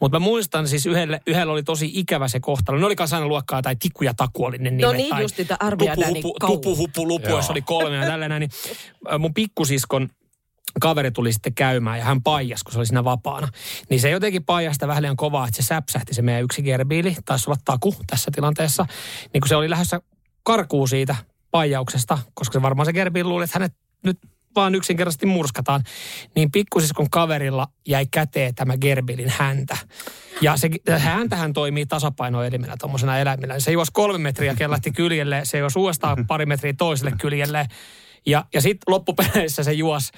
Mutta 0.00 0.18
mä 0.20 0.24
muistan 0.24 0.68
siis 0.68 0.86
yhdelle, 0.86 1.20
yhdellä 1.26 1.52
oli 1.52 1.62
tosi 1.62 1.90
ikävä 1.94 2.28
se 2.28 2.40
kohtalo. 2.40 2.78
Ne 2.78 2.86
oli 2.86 2.96
kanssa 2.96 3.16
aina 3.16 3.28
luokkaa 3.28 3.62
tai 3.62 3.76
tikku 3.76 4.04
ja 4.04 4.14
taku 4.14 4.44
oli 4.44 4.58
ne 4.58 4.70
nimet. 4.70 4.86
No 4.86 4.92
niin, 4.92 5.10
tai 5.10 5.22
just 5.22 5.38
niitä 5.38 5.56
Arvia 5.60 5.96
Dani 5.96 6.22
tupu, 6.22 6.36
Kau. 6.40 6.50
tupu, 6.50 6.76
hupu, 6.76 7.08
lupu, 7.08 7.28
jos 7.28 7.50
oli 7.50 7.62
kolme 7.62 7.96
ja 7.96 8.06
tällainen. 8.12 8.40
Niin 8.40 8.50
mun 9.18 9.34
pikkusiskon 9.34 10.08
kaveri 10.80 11.10
tuli 11.10 11.32
sitten 11.32 11.54
käymään 11.54 11.98
ja 11.98 12.04
hän 12.04 12.22
paijas, 12.22 12.62
kun 12.62 12.72
se 12.72 12.78
oli 12.78 12.86
siinä 12.86 13.04
vapaana. 13.04 13.48
Niin 13.90 14.00
se 14.00 14.10
jotenkin 14.10 14.44
paijasta 14.44 14.88
vähän 14.88 15.02
liian 15.02 15.16
kovaa, 15.16 15.48
että 15.48 15.62
se 15.62 15.66
säpsähti 15.66 16.14
se 16.14 16.22
meidän 16.22 16.42
yksi 16.42 16.62
gerbiili, 16.62 17.16
taisi 17.24 17.50
olla 17.50 17.60
taku 17.64 17.94
tässä 18.06 18.30
tilanteessa. 18.34 18.86
Niin 19.32 19.40
kun 19.40 19.48
se 19.48 19.56
oli 19.56 19.70
lähdössä 19.70 20.00
karkuu 20.42 20.86
siitä 20.86 21.16
paijauksesta, 21.50 22.18
koska 22.34 22.52
se 22.52 22.62
varmaan 22.62 22.86
se 22.86 22.92
gerbiili 22.92 23.28
luuli, 23.28 23.44
että 23.44 23.58
hänet 23.58 23.72
nyt 24.04 24.18
vaan 24.56 24.74
yksinkertaisesti 24.74 25.26
murskataan, 25.26 25.82
niin 26.34 26.52
pikkusiskon 26.52 27.10
kaverilla 27.10 27.68
jäi 27.88 28.06
käteen 28.10 28.54
tämä 28.54 28.76
gerbilin 28.76 29.32
häntä. 29.36 29.76
Ja 30.40 30.56
se 30.56 30.70
häntähän 30.98 31.52
toimii 31.52 31.86
tasapainoelimenä 31.86 32.74
tuommoisena 32.80 33.18
eläimenä. 33.18 33.60
Se 33.60 33.72
juosi 33.72 33.92
kolme 33.94 34.18
metriä, 34.18 34.54
kellahti 34.54 34.90
kyljelle, 34.92 35.40
se 35.44 35.58
juosi 35.58 35.78
uudestaan 35.78 36.26
pari 36.26 36.46
metriä 36.46 36.74
toiselle 36.78 37.12
kyljelle. 37.20 37.66
Ja, 38.26 38.44
ja 38.54 38.60
sitten 38.60 38.92
loppupeleissä 38.92 39.62
se 39.62 39.72
juos. 39.72 40.10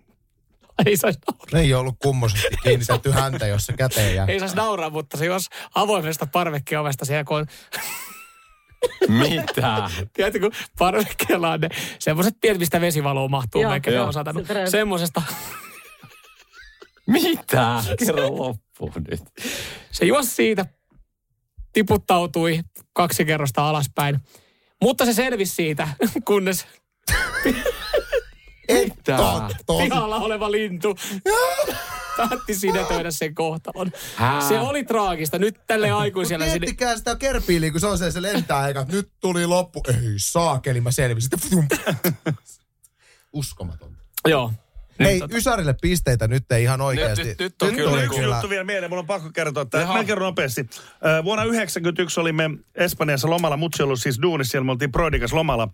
ei 0.86 0.96
saisi 0.96 1.18
nauraa, 1.26 1.46
Ne 1.52 1.60
ei 1.60 1.74
ollut 1.74 1.96
kummosesti 2.02 2.56
kiinnitetty 2.62 3.10
häntä, 3.10 3.46
jos 3.46 3.66
se 3.66 3.72
käteen 3.72 4.14
jää. 4.14 4.26
ei 4.26 4.40
saisi 4.40 4.56
nauraa 4.56 4.90
mutta 4.90 5.16
se 5.16 5.26
juos 5.26 5.46
avoimesta 5.74 6.26
parvekkeovesta 6.26 7.04
siellä, 7.04 7.24
kun 7.24 7.36
on 7.36 7.46
Mitä? 9.20 9.90
Tiedätkö, 10.12 10.40
kun 10.40 10.52
parvekkeella 10.78 11.50
on 11.50 11.60
ne 11.60 11.68
semmoiset 11.98 12.34
pienet, 12.40 12.58
mistä 12.58 12.80
vesivaloa 12.80 13.28
mahtuu, 13.28 13.62
Joo. 13.62 13.70
meikä 13.70 13.90
ne 13.90 13.96
Joo. 13.96 14.06
on 14.06 14.12
satanut. 14.12 14.46
Se 14.46 14.70
Semmoisesta. 14.70 15.22
Mitä? 17.06 17.82
Kerro 18.06 18.36
loppuun 18.36 18.92
nyt. 19.10 19.22
Se 19.92 20.04
juosi 20.04 20.30
siitä, 20.30 20.66
tiputtautui 21.72 22.60
kaksi 22.92 23.24
kerrosta 23.24 23.68
alaspäin. 23.68 24.20
Mutta 24.82 25.04
se 25.04 25.12
selvisi 25.12 25.54
siitä, 25.54 25.88
kunnes 26.24 26.66
Mitä? 28.72 29.16
totta. 29.16 29.82
pihalla 29.82 30.16
oleva 30.16 30.50
lintu 30.50 30.96
päätti 32.16 32.54
sinetöidä 32.54 33.10
sen 33.10 33.34
kohtalon. 33.34 33.92
Hää? 34.16 34.40
Se 34.48 34.60
oli 34.60 34.84
traagista. 34.84 35.38
Nyt 35.38 35.60
tälle 35.66 35.90
aikuisella 35.90 36.44
sinne... 36.44 36.58
Miettikää 36.58 36.96
sitä 36.96 37.16
kerpiiliä, 37.16 37.70
kun 37.70 37.80
se 37.80 37.86
on 37.86 37.98
se, 37.98 38.10
se 38.10 38.22
lentää 38.22 38.68
eikä 38.68 38.86
nyt 38.92 39.08
tuli 39.20 39.46
loppu. 39.46 39.82
Ei 39.88 39.94
saakeli, 40.16 40.80
mä 40.80 40.90
selvisin. 40.90 41.30
Uskomatonta. 43.32 43.96
Joo. 44.28 44.52
Hei, 45.00 45.20
Ysärille 45.32 45.74
pisteitä 45.82 46.28
nyt 46.28 46.52
ei 46.52 46.62
ihan 46.62 46.80
oikeasti. 46.80 47.24
nyt- 47.24 47.38
nyt 47.38 47.62
on 47.62 47.68
Nyt 47.68 47.76
kyllä 47.76 47.90
tuli 47.90 48.00
niinku- 48.00 48.16
yksi 48.16 48.28
juttu 48.30 48.48
vielä 48.48 48.64
mieleen, 48.64 48.90
mun 48.90 48.98
on 48.98 49.06
pakko 49.06 49.30
kertoa. 49.34 49.62
Että 49.62 49.78
Jaha. 49.78 49.94
mä 49.94 50.04
kerron 50.04 50.26
nopeasti. 50.26 50.62
Vuonna 51.24 51.42
1991 51.42 52.20
olimme 52.20 52.50
Espanjassa 52.74 53.30
lomalla, 53.30 53.56
mutsi 53.56 53.82
ollut 53.82 54.00
siis 54.00 54.18
duunissa, 54.22 54.50
siellä 54.50 54.64
me 54.64 54.72
oltiin 54.72 54.92
Prodikas 54.92 55.32
lomalla. 55.32 55.68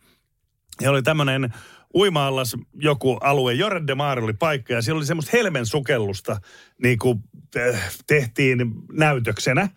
Ja 0.80 0.90
oli 0.90 1.02
tämmöinen 1.02 1.54
uima-allas 1.94 2.56
joku 2.74 3.12
alue, 3.20 3.54
Jorre 3.54 3.86
de 3.86 3.94
Mar 3.94 4.24
oli 4.24 4.32
paikka, 4.32 4.72
ja 4.72 4.82
siellä 4.82 4.98
oli 4.98 5.06
semmoista 5.06 5.30
helmen 5.32 5.66
sukellusta, 5.66 6.40
niin 6.82 6.98
kuin 6.98 7.18
äh, 7.56 7.90
tehtiin 8.06 8.58
näytöksenä. 8.92 9.68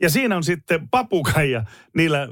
Ja 0.00 0.10
siinä 0.10 0.36
on 0.36 0.44
sitten 0.44 0.88
papukaija, 0.88 1.64
niillä 1.96 2.22
äh, 2.22 2.28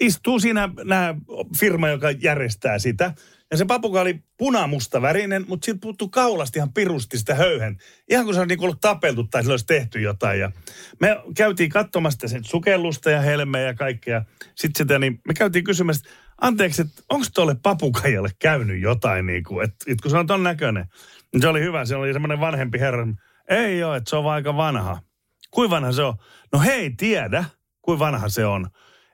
istuu 0.00 0.40
siinä 0.40 0.68
nämä 0.84 1.14
firma, 1.58 1.88
joka 1.88 2.10
järjestää 2.10 2.78
sitä. 2.78 3.14
Ja 3.50 3.58
se 3.58 3.64
papuka 3.64 4.00
oli 4.00 4.22
punamusta 4.36 5.02
värinen, 5.02 5.44
mutta 5.48 5.64
siitä 5.64 5.80
puuttuu 5.82 6.08
kaulasta 6.08 6.58
ihan 6.58 6.72
pirusti 6.72 7.18
sitä 7.18 7.34
höyhen. 7.34 7.76
Ihan 8.10 8.24
kuin 8.24 8.34
se 8.34 8.40
olisi 8.40 8.56
niin 8.56 8.64
ollut 8.64 8.80
tapeltu 8.80 9.24
tai 9.24 9.42
sillä 9.42 9.52
olisi 9.52 9.66
tehty 9.66 10.00
jotain. 10.00 10.40
Ja 10.40 10.52
me 11.00 11.16
käytiin 11.36 11.70
katsomassa 11.70 12.28
sen 12.28 12.44
sukellusta 12.44 13.10
ja 13.10 13.20
helmeä 13.20 13.62
ja 13.62 13.74
kaikkea. 13.74 14.24
Sitten 14.54 14.78
sitä, 14.78 14.98
niin 14.98 15.20
me 15.28 15.34
käytiin 15.34 15.64
kysymässä, 15.64 16.10
anteeksi, 16.42 16.82
että 16.82 17.02
onko 17.08 17.26
tuolle 17.34 17.56
papukajalle 17.62 18.30
käynyt 18.38 18.80
jotain, 18.80 19.26
niin 19.26 19.44
kuin, 19.44 19.64
että, 19.64 19.76
että 19.86 20.02
kun 20.02 20.10
se 20.10 20.16
on 20.16 20.26
ton 20.26 20.42
näköinen. 20.42 20.86
Niin 21.32 21.42
se 21.42 21.48
oli 21.48 21.60
hyvä, 21.60 21.84
se 21.84 21.96
oli 21.96 22.12
semmoinen 22.12 22.40
vanhempi 22.40 22.78
herra. 22.78 23.06
Ei 23.48 23.84
ole, 23.84 23.96
että 23.96 24.10
se 24.10 24.16
on 24.16 24.30
aika 24.30 24.56
vanha. 24.56 25.02
Kuinka 25.50 25.76
vanha 25.76 25.92
se 25.92 26.02
on? 26.02 26.14
No 26.52 26.60
hei, 26.60 26.90
tiedä, 26.90 27.44
kuinka 27.82 28.04
vanha 28.04 28.28
se 28.28 28.46
on. 28.46 28.68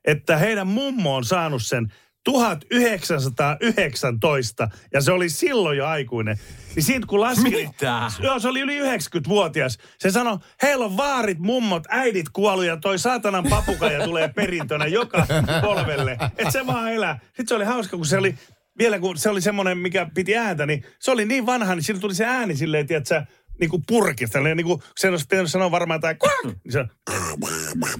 Että 0.05 0.37
heidän 0.37 0.66
mummo 0.66 1.16
on 1.16 1.24
saanut 1.24 1.62
sen 1.62 1.93
1919 2.24 4.68
ja 4.92 5.00
se 5.00 5.12
oli 5.12 5.28
silloin 5.28 5.78
jo 5.78 5.86
aikuinen. 5.86 6.38
Niin 6.74 6.82
siitä 6.84 7.06
kun 7.06 7.20
laski... 7.20 7.50
niin- 7.50 7.68
Mitä? 7.68 8.10
Joo, 8.22 8.38
se 8.38 8.48
oli 8.48 8.60
yli 8.60 8.80
90-vuotias. 8.80 9.78
Se 9.98 10.10
sanoi, 10.10 10.38
heillä 10.62 10.84
on 10.84 10.96
vaarit, 10.96 11.38
mummot, 11.38 11.82
äidit 11.88 12.26
kuollut 12.32 12.64
ja 12.66 12.76
toi 12.76 12.98
saatanan 12.98 13.46
papukaja 13.50 14.04
tulee 14.04 14.28
perintönä 14.28 14.86
joka 14.86 15.26
polvelle. 15.62 16.12
Että 16.38 16.50
se 16.50 16.66
vaan 16.66 16.92
elää. 16.92 17.18
Sitten 17.26 17.48
se 17.48 17.54
oli 17.54 17.64
hauska, 17.64 17.96
kun 17.96 18.06
se 18.06 18.18
oli 18.18 18.34
vielä 18.78 18.98
kun 18.98 19.18
se 19.18 19.30
oli 19.30 19.40
semmoinen, 19.40 19.78
mikä 19.78 20.06
piti 20.14 20.36
ääntä, 20.36 20.66
niin 20.66 20.84
se 21.00 21.10
oli 21.10 21.24
niin 21.24 21.46
vanha, 21.46 21.74
niin 21.74 21.84
sillä 21.84 22.00
tuli 22.00 22.14
se 22.14 22.24
ääni 22.24 22.56
silleen, 22.56 22.86
tiedätkö, 22.86 23.22
niin 23.60 23.70
kuin 23.70 23.82
purkista. 23.86 24.40
Niin 24.40 24.66
kuin 24.66 24.82
sen 24.96 25.10
olisi 25.10 25.26
pitänyt 25.30 25.50
sanoa 25.50 25.70
varmaan 25.70 25.98
jotain, 25.98 26.18
kuak, 26.18 26.44
niin 26.44 26.60
se, 26.72 26.84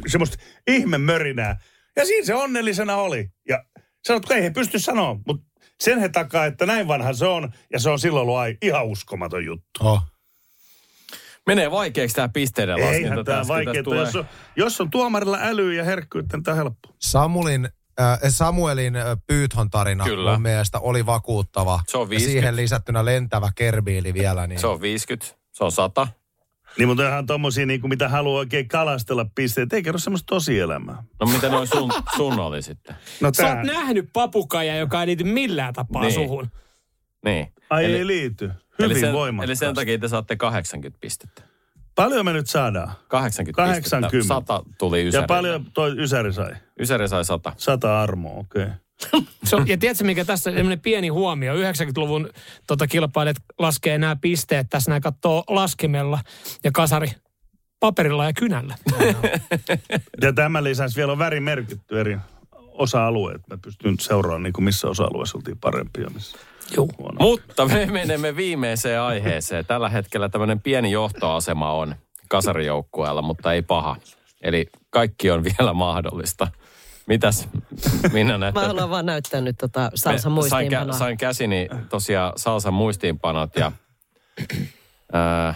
semmoista 0.06 0.36
ihme 0.66 0.98
mörinää. 0.98 1.58
Ja 1.96 2.04
siinä 2.04 2.26
se 2.26 2.34
onnellisena 2.34 2.96
oli. 2.96 3.28
Ja 3.48 3.64
sanot, 4.09 4.22
että 4.24 4.34
ei 4.34 4.42
he 4.42 4.50
pysty 4.50 4.78
sanoa, 4.78 5.16
mutta 5.26 5.46
sen 5.80 5.98
he 6.00 6.09
takaa, 6.09 6.44
että 6.46 6.66
näin 6.66 6.88
vanha 6.88 7.12
se 7.12 7.26
on. 7.26 7.52
Ja 7.72 7.80
se 7.80 7.90
on 7.90 7.98
silloin 7.98 8.22
ollut 8.22 8.36
ai- 8.36 8.56
ihan 8.62 8.84
uskomaton 8.86 9.44
juttu. 9.44 9.80
Oh. 9.80 10.02
Menee 11.46 11.70
vaikeaksi 11.70 12.16
tämä 12.16 12.28
pisteiden 12.28 12.74
laskinta. 12.80 12.96
Eihän 12.96 13.24
tämä. 13.24 13.38
Tästä 13.38 13.82
tulee- 13.84 14.00
Jos 14.04 14.16
on, 14.16 14.24
jos 14.56 14.80
on 14.80 14.90
tuomarilla 14.90 15.38
älyä 15.40 15.74
ja 15.74 15.84
herkkyyttä, 15.84 16.36
niin 16.36 16.44
tämä 16.44 16.52
on 16.52 16.56
helppo. 16.59 16.88
Samulin, 17.00 17.68
äh, 18.00 18.18
Samuelin 18.28 18.96
äh, 18.96 19.04
Pyython 19.26 19.70
tarina 19.70 20.04
Kyllä. 20.04 20.32
mun 20.32 20.42
mielestä 20.42 20.78
oli 20.78 21.06
vakuuttava. 21.06 21.80
Se 21.88 21.96
on 21.98 22.06
ja 22.06 22.09
50. 22.11 22.32
siihen 22.32 22.56
lisättynä 22.56 23.04
lentävä 23.04 23.50
kerbiili 23.54 24.14
vielä. 24.14 24.46
Niin... 24.46 24.61
Se 24.61 24.66
on 24.66 24.80
50, 24.80 25.36
se 25.52 25.64
on 25.64 25.72
100. 25.72 26.09
Niin, 26.79 26.89
mutta 26.89 27.09
ihan 27.09 27.26
tommosia, 27.26 27.66
niin 27.66 27.81
kuin 27.81 27.89
mitä 27.89 28.09
haluaa 28.09 28.39
oikein 28.39 28.68
kalastella 28.68 29.26
pisteet. 29.35 29.72
Ei 29.72 29.83
kerro 29.83 29.99
semmoista 29.99 30.26
tosielämää. 30.26 31.03
No 31.20 31.26
mitä 31.26 31.49
noin 31.49 31.66
sun, 31.66 31.93
sun 32.16 32.39
oli 32.41 32.62
sitten? 32.62 32.97
No 33.20 33.31
Sä 33.37 33.49
oot 33.57 33.62
nähnyt 33.66 34.09
papukaja, 34.12 34.76
joka 34.76 35.01
ei 35.01 35.07
liity 35.07 35.24
millään 35.24 35.74
tapaa 35.74 36.03
Niin. 36.03 36.14
suhun. 36.14 36.49
Niin. 37.24 37.53
Ai 37.70 37.85
eli, 37.85 37.97
ei 37.97 38.07
liity. 38.07 38.45
eli, 38.45 38.55
Hyvin 38.89 39.01
sen, 39.01 39.12
voimakkaasti. 39.12 39.51
eli 39.51 39.57
sen 39.57 39.74
takia 39.74 39.99
te 39.99 40.09
saatte 40.09 40.37
80 40.37 40.99
pistettä. 41.01 41.43
Paljon 41.95 42.24
me 42.24 42.33
nyt 42.33 42.47
saadaan. 42.47 42.93
80, 43.09 43.57
80. 43.62 44.11
pistettä. 44.11 44.35
100 44.35 44.62
tuli 44.79 45.01
Ysärille. 45.07 45.24
Ja 45.24 45.26
paljon 45.26 45.66
toi 45.74 45.95
Ysäri 45.99 46.33
sai. 46.33 46.53
Ysäri 46.81 47.09
sai 47.09 47.24
100. 47.24 47.53
Sata 47.57 48.03
armoa, 48.03 48.39
okei. 48.41 48.62
Okay. 48.62 48.74
Se 49.44 49.57
on, 49.57 49.68
ja 49.68 49.78
tiedätkö, 49.78 50.05
mikä 50.05 50.24
tässä 50.24 50.51
semmoinen 50.51 50.80
pieni 50.80 51.09
huomio? 51.09 51.55
90-luvun 51.55 52.30
tota, 52.66 52.86
kilpailijat 52.86 53.36
laskee 53.59 53.99
nämä 53.99 54.16
pisteet 54.16 54.66
tässä, 54.70 54.90
nämä 54.90 55.01
katsoo 55.01 55.44
laskimella 55.49 56.18
ja 56.64 56.70
kasari 56.72 57.11
paperilla 57.80 58.24
ja 58.24 58.32
kynällä. 58.32 58.74
Ja 60.22 60.32
tämän 60.32 60.64
lisäksi 60.64 60.96
vielä 60.96 61.12
on 61.12 61.18
väri 61.18 61.40
merkitty 61.40 62.01
eri 62.01 62.18
osa-alueet. 62.55 63.42
Mä 63.51 63.59
pystyn 63.62 63.94
seuraamaan, 64.01 64.42
niin 64.42 64.53
kuin 64.53 64.64
missä 64.64 64.88
osa-alueessa 64.88 65.38
oltiin 65.38 65.59
parempia 65.59 66.03
ja 66.05 66.11
missä 66.11 66.38
Joo. 66.76 66.88
huono. 66.99 67.16
Mutta 67.20 67.66
me 67.66 67.86
menemme 67.86 68.36
viimeiseen 68.36 69.01
aiheeseen. 69.01 69.66
Tällä 69.66 69.88
hetkellä 69.88 70.28
tämmöinen 70.28 70.61
pieni 70.61 70.90
johtoasema 70.90 71.72
on 71.72 71.94
kasarijoukkueella, 72.28 73.22
mutta 73.22 73.53
ei 73.53 73.62
paha. 73.62 73.96
Eli 74.42 74.66
kaikki 74.90 75.30
on 75.30 75.44
vielä 75.44 75.72
mahdollista. 75.72 76.49
Mitäs 77.09 77.48
minä 78.12 78.38
näet? 78.38 78.54
Mä 78.54 78.66
haluan 78.66 78.90
vaan 78.90 79.06
näyttää 79.06 79.40
nyt 79.40 79.56
tota 79.59 79.90
Salsan 79.94 80.20
sain, 80.22 80.32
muistiinpanoa. 80.32 80.94
kä- 80.94 80.98
sain 80.98 81.16
käsini 81.18 81.68
tosiaan 81.88 82.32
Salsan 82.36 82.74
muistiinpanot 82.74 83.56
ja 83.56 83.72
ää, 85.12 85.54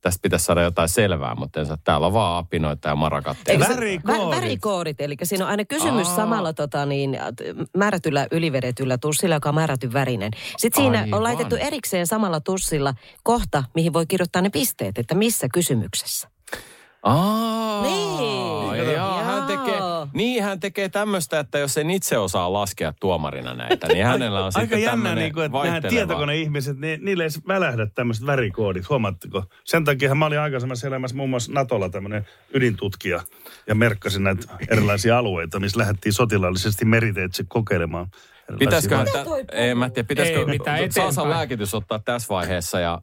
tästä 0.00 0.18
pitäisi 0.22 0.44
saada 0.44 0.62
jotain 0.62 0.88
selvää, 0.88 1.34
mutta 1.34 1.60
en 1.60 1.66
saa. 1.66 1.76
Täällä 1.84 2.06
on 2.06 2.12
vaan 2.12 2.38
apinoita 2.38 2.88
ja 2.88 2.96
marakatteja. 2.96 3.52
Eikö 3.58 3.64
se- 3.66 3.74
Värikoodit. 3.76 4.24
Vä, 4.30 4.36
värikoodit, 4.36 5.00
eli 5.00 5.16
siinä 5.22 5.44
on 5.44 5.50
aina 5.50 5.64
kysymys 5.64 6.08
Aa. 6.08 6.16
samalla 6.16 6.52
tota, 6.52 6.86
niin, 6.86 7.18
t- 7.36 7.70
määrätyllä 7.76 8.26
ylivedetyllä 8.30 8.98
tussilla, 8.98 9.34
joka 9.34 9.48
on 9.48 9.54
määrätty 9.54 9.92
värinen. 9.92 10.30
Sitten 10.58 10.82
siinä 10.82 11.00
Aivan. 11.00 11.14
on 11.18 11.22
laitettu 11.22 11.56
erikseen 11.56 12.06
samalla 12.06 12.40
tussilla 12.40 12.94
kohta, 13.22 13.64
mihin 13.74 13.92
voi 13.92 14.06
kirjoittaa 14.06 14.42
ne 14.42 14.50
pisteet, 14.50 14.98
että 14.98 15.14
missä 15.14 15.46
kysymyksessä. 15.54 16.28
Aa, 17.02 17.82
Niin. 17.82 18.92
Jaa, 18.92 19.24
hän 19.24 19.42
tekee, 19.46 19.78
Joo. 20.02 20.10
niin 20.14 20.42
hän 20.42 20.60
tekee 20.60 20.88
tämmöistä, 20.88 21.38
että 21.38 21.58
jos 21.58 21.78
en 21.78 21.90
itse 21.90 22.18
osaa 22.18 22.52
laskea 22.52 22.92
tuomarina 23.00 23.54
näitä, 23.54 23.88
niin 23.88 24.04
hänellä 24.04 24.38
on 24.38 24.44
Aika 24.44 24.60
sitten 24.60 24.82
jännä, 24.82 24.90
tämmöinen 24.92 25.18
niin 25.18 25.32
kuin, 25.32 25.44
että 25.44 25.58
nämä 25.58 25.64
vaihteleva- 25.74 25.88
tietokoneihmiset, 25.90 26.78
niin, 26.78 27.04
niille 27.04 27.24
ei 27.24 27.30
välähdä 27.48 27.86
tämmöiset 27.86 28.26
värikoodit, 28.26 28.88
huomaatteko? 28.88 29.44
Sen 29.64 29.84
takia 29.84 30.14
mä 30.14 30.26
olin 30.26 30.40
aikaisemmassa 30.40 30.86
elämässä 30.86 31.16
muun 31.16 31.30
muassa 31.30 31.52
Natolla 31.52 31.88
tämmöinen 31.88 32.26
ydintutkija 32.54 33.20
ja 33.66 33.74
merkkasin 33.74 34.24
näitä 34.24 34.46
erilaisia 34.68 35.18
alueita, 35.18 35.60
missä 35.60 35.78
lähdettiin 35.78 36.12
sotilaallisesti 36.12 36.84
meriteitse 36.84 37.44
kokeilemaan. 37.48 38.06
va- 38.96 39.04
tä, 39.04 39.24
ei 39.52 39.74
mä 39.74 39.90
tiedä, 39.90 40.06
pitäisikö 40.06 40.38
Ei 40.38 40.44
eteenpäin. 40.84 41.30
lääkitys 41.30 41.74
ottaa 41.74 41.98
tässä 41.98 42.28
vaiheessa 42.28 42.80
ja 42.80 43.02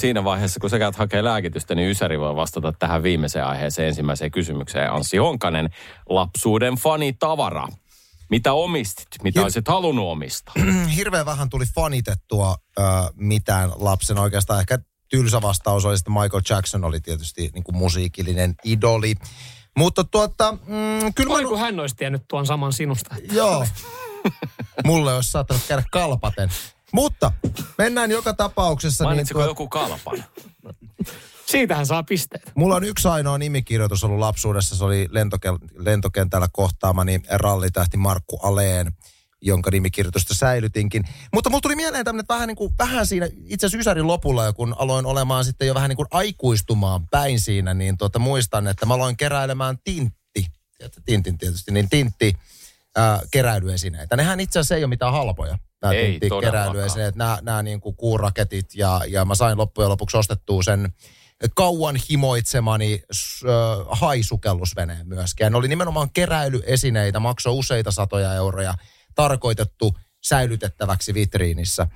siinä 0.00 0.24
vaiheessa, 0.24 0.60
kun 0.60 0.70
sä 0.70 0.78
käyt 0.78 0.96
hakee 0.96 1.24
lääkitystä, 1.24 1.74
niin 1.74 1.90
Ysäri 1.90 2.20
voi 2.20 2.36
vastata 2.36 2.72
tähän 2.72 3.02
viimeiseen 3.02 3.46
aiheeseen 3.46 3.88
ensimmäiseen 3.88 4.30
kysymykseen. 4.30 4.92
Anssi 4.92 5.16
Honkanen, 5.16 5.70
lapsuuden 6.08 6.74
fanitavara. 6.74 7.68
Mitä 8.30 8.52
omistit? 8.52 9.06
Mitä 9.22 9.40
Hir- 9.40 9.42
olisit 9.42 9.68
halunnut 9.68 10.06
omistaa? 10.06 10.54
Hirveän 10.96 11.26
vähän 11.26 11.50
tuli 11.50 11.64
fanitettua 11.74 12.56
ö, 12.78 12.82
mitään 13.14 13.70
lapsen 13.76 14.18
oikeastaan. 14.18 14.60
Ehkä 14.60 14.78
tylsä 15.10 15.42
vastaus 15.42 15.84
oli, 15.84 15.94
että 15.94 16.10
Michael 16.10 16.42
Jackson 16.50 16.84
oli 16.84 17.00
tietysti 17.00 17.50
niin 17.54 17.64
kuin 17.64 17.76
musiikillinen 17.76 18.54
idoli. 18.64 19.14
Mutta 19.76 20.04
tuota, 20.04 20.52
mm, 20.52 21.14
kyllä 21.14 21.28
Voi 21.28 21.42
mä... 21.42 21.48
kun 21.48 21.58
hän 21.58 21.80
olisi 21.80 21.96
tiennyt 21.96 22.22
tuon 22.28 22.46
saman 22.46 22.72
sinusta. 22.72 23.14
Joo. 23.32 23.66
Mulle 24.84 25.14
olisi 25.14 25.30
saattanut 25.30 25.62
käydä 25.68 25.82
kalpaten. 25.90 26.50
Mutta 26.92 27.32
mennään 27.78 28.10
joka 28.10 28.34
tapauksessa. 28.34 29.04
Mainitsiko 29.04 29.40
tuo- 29.40 29.48
joku 29.48 29.68
kalpan? 29.68 30.24
Siitähän 31.46 31.86
saa 31.86 32.02
pisteet. 32.02 32.52
Mulla 32.54 32.76
on 32.76 32.84
yksi 32.84 33.08
ainoa 33.08 33.38
nimikirjoitus 33.38 34.04
ollut 34.04 34.18
lapsuudessa. 34.18 34.76
Se 34.76 34.84
oli 34.84 35.08
lentoke- 35.10 35.68
lentokentällä 35.84 36.48
kohtaamani 36.52 37.20
rallitähti 37.30 37.96
Markku 37.96 38.36
Aleen, 38.42 38.92
jonka 39.42 39.70
nimikirjoitusta 39.70 40.34
säilytinkin. 40.34 41.04
Mutta 41.34 41.50
mulla 41.50 41.60
tuli 41.60 41.76
mieleen 41.76 42.04
tämmöinen 42.04 42.28
vähän, 42.28 42.48
niin 42.48 42.56
kuin, 42.56 42.74
vähän 42.78 43.06
siinä 43.06 43.28
itse 43.44 43.66
asiassa 43.66 43.80
Ysärin 43.80 44.06
lopulla, 44.06 44.44
ja 44.44 44.52
kun 44.52 44.74
aloin 44.78 45.06
olemaan 45.06 45.44
sitten 45.44 45.68
jo 45.68 45.74
vähän 45.74 45.88
niin 45.88 45.96
kuin 45.96 46.08
aikuistumaan 46.10 47.08
päin 47.08 47.40
siinä, 47.40 47.74
niin 47.74 47.98
tuota, 47.98 48.18
muistan, 48.18 48.66
että 48.66 48.86
mä 48.86 48.94
aloin 48.94 49.16
keräilemään 49.16 49.78
tintti. 49.84 50.46
Tintin 51.04 51.38
tietysti, 51.38 51.72
niin 51.72 51.88
tintti 51.90 52.34
ää, 52.96 53.20
keräilyesineitä. 53.30 54.16
Nehän 54.16 54.40
itse 54.40 54.58
asiassa 54.58 54.74
ei 54.76 54.84
ole 54.84 54.88
mitään 54.88 55.12
halpoja. 55.12 55.58
Nämä 55.82 55.94
Ei 55.94 56.10
tintti 56.10 56.28
todellakaan. 56.28 56.72
keräilyesineet, 56.72 57.14
nämä, 57.16 57.38
nämä 57.42 57.62
niin 57.62 57.80
kuin 57.80 57.96
kuuraketit 57.96 58.74
ja, 58.74 59.00
ja 59.08 59.24
mä 59.24 59.34
sain 59.34 59.58
loppujen 59.58 59.90
lopuksi 59.90 60.16
ostettua 60.16 60.62
sen 60.62 60.92
kauan 61.54 61.96
himoitsemani 62.10 63.02
ö, 63.44 63.48
haisukellusveneen 63.88 65.08
myöskin. 65.08 65.44
Ja 65.44 65.50
ne 65.50 65.56
oli 65.56 65.68
nimenomaan 65.68 66.10
keräilyesineitä, 66.10 67.20
maksoi 67.20 67.52
useita 67.52 67.90
satoja 67.90 68.34
euroja, 68.34 68.74
tarkoitettu 69.14 69.96
säilytettäväksi 70.24 71.14
vitriinissä. 71.14 71.86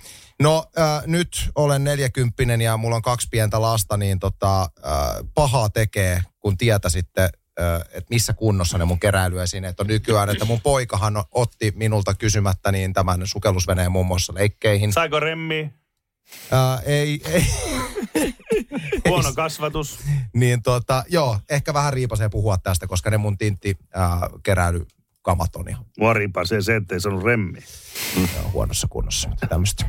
No 0.41 0.65
äh, 0.79 1.03
nyt 1.07 1.51
olen 1.55 1.85
neljäkymppinen 1.85 2.61
ja 2.61 2.77
mulla 2.77 2.97
on 2.97 3.03
kaksi 3.03 3.29
pientä 3.31 3.61
lasta, 3.61 3.97
niin 3.97 4.19
tota, 4.19 4.63
äh, 4.63 4.69
pahaa 5.35 5.69
tekee, 5.69 6.23
kun 6.41 6.57
tietäisitte, 6.57 7.23
äh, 7.23 7.31
että 7.93 8.11
missä 8.11 8.33
kunnossa 8.33 8.79
ne 8.79 8.85
mun 8.85 9.01
keräilyesineet 9.01 9.81
on 9.81 9.87
nykyään. 9.87 10.31
Että 10.31 10.45
mun 10.45 10.61
poikahan 10.61 11.25
otti 11.31 11.73
minulta 11.77 12.15
kysymättä 12.15 12.73
niin 12.73 12.93
tämän 12.93 13.27
sukellusveneen 13.27 13.93
muun 13.93 14.07
muassa 14.07 14.35
leikkeihin. 14.35 14.93
Saiko 14.93 15.21
remmi? 15.21 15.73
Äh, 16.53 16.83
ei, 16.85 17.21
ei, 17.33 17.47
Huono 19.09 19.33
kasvatus. 19.33 19.99
niin 20.35 20.63
tota, 20.63 21.05
joo, 21.09 21.39
ehkä 21.51 21.75
vähän 21.75 21.93
riipasee 21.93 22.29
puhua 22.29 22.59
tästä, 22.59 22.87
koska 22.87 23.11
ne 23.11 23.17
mun 23.17 23.39
tintti 23.39 23.77
äh, 23.97 24.21
keräilykamat 25.25 25.57
on 25.57 25.69
ihan 25.69 25.85
Mua 25.99 26.13
ripasee 26.13 26.63
se, 26.63 26.77
ettei 26.77 27.01
saanut 27.01 27.25
remmi. 27.25 27.59
äh, 28.23 28.53
huonossa 28.53 28.87
kunnossa. 28.91 29.29
Mutta 29.29 29.47
tämmöistä. 29.47 29.87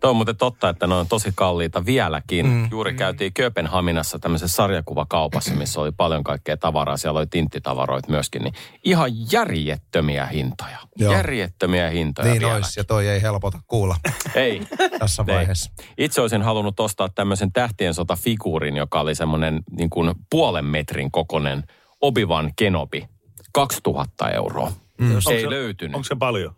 Tuo 0.00 0.10
on 0.10 0.16
muuten 0.16 0.36
totta, 0.36 0.68
että 0.68 0.86
ne 0.86 0.94
on 0.94 1.08
tosi 1.08 1.32
kalliita 1.34 1.86
vieläkin. 1.86 2.46
Mm. 2.46 2.68
Juuri 2.70 2.94
käytiin 2.94 3.32
Kööpenhaminassa 3.32 4.18
tämmöisessä 4.18 4.56
sarjakuvakaupassa, 4.56 5.54
missä 5.54 5.80
oli 5.80 5.92
paljon 5.92 6.24
kaikkea 6.24 6.56
tavaraa. 6.56 6.96
Siellä 6.96 7.18
oli 7.18 7.26
tinttitavaroita 7.26 8.10
myöskin. 8.10 8.42
Niin 8.42 8.54
ihan 8.84 9.10
järjettömiä 9.32 10.26
hintoja. 10.26 10.78
Joo. 10.96 11.12
Järjettömiä 11.12 11.90
hintoja 11.90 12.28
Niin 12.32 12.40
vieläkin. 12.40 12.64
ois, 12.64 12.76
ja 12.76 12.84
toi 12.84 13.08
ei 13.08 13.22
helpota 13.22 13.58
kuulla 13.66 13.96
Ei. 14.34 14.62
tässä 14.98 15.24
Ei. 15.28 15.34
vaiheessa. 15.34 15.70
Itse 15.98 16.20
olisin 16.20 16.42
halunnut 16.42 16.80
ostaa 16.80 17.08
tämmöisen 17.14 17.52
tähtien 17.52 17.94
sota-figuurin, 17.94 18.76
joka 18.76 19.00
oli 19.00 19.14
semmoinen 19.14 19.60
niin 19.70 19.90
kuin 19.90 20.14
puolen 20.30 20.64
metrin 20.64 21.10
kokoinen 21.10 21.64
Obi-Wan 22.00 22.50
Kenobi. 22.56 23.08
2000 23.56 24.30
euroa. 24.30 24.72
Mm. 25.00 25.16
Onko 25.16 25.30
Ei 25.30 25.40
se- 25.40 25.50
löytynyt. 25.50 25.94
Onko 25.94 26.04
se 26.04 26.14
paljon? 26.14 26.54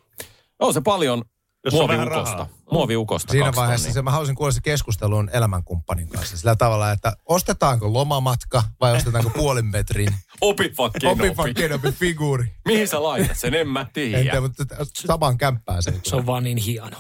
On 0.59 0.75
se 0.75 0.81
paljon 0.81 1.25
Jos 1.65 1.75
on 1.75 1.89
vähän 1.89 2.01
muoviukosta. 2.09 2.33
rahaa. 2.37 2.49
Muoviukosta 2.73 3.31
Siinä 3.31 3.53
vaiheessa 3.57 3.85
tonnia. 3.85 3.95
se, 3.95 4.03
mä 4.03 4.11
haluaisin 4.11 4.35
kuulla 4.37 4.53
se 4.53 4.61
keskustelun 4.61 5.31
elämänkumppanin 5.33 6.09
kanssa. 6.09 6.37
Sillä 6.37 6.57
tavalla, 6.57 6.93
että 6.93 7.13
ostetaanko 7.27 7.93
lomamatka 7.93 8.63
vai 8.81 8.97
ostetaanko 8.97 9.31
puolen 9.31 9.65
metrin 9.67 10.15
Obi-Wan 10.41 10.91
Kenobi. 11.01 11.29
Obi-Wan 11.29 11.55
Kenobi 11.55 11.93
figuuri. 11.93 12.45
Mihin 12.67 12.89
sä 12.89 13.03
laitat 13.03 13.39
sen? 13.39 13.55
En 13.55 13.69
mä 13.69 13.87
tiedä. 13.93 14.23
tiedä, 14.23 14.41
mutta 14.41 14.65
samaan 14.95 15.39
kämppään 15.39 15.83
se. 15.83 15.93
Se 16.03 16.17
on 16.17 16.27
vaan 16.27 16.45
niin 16.45 16.57
hieno. 16.57 16.97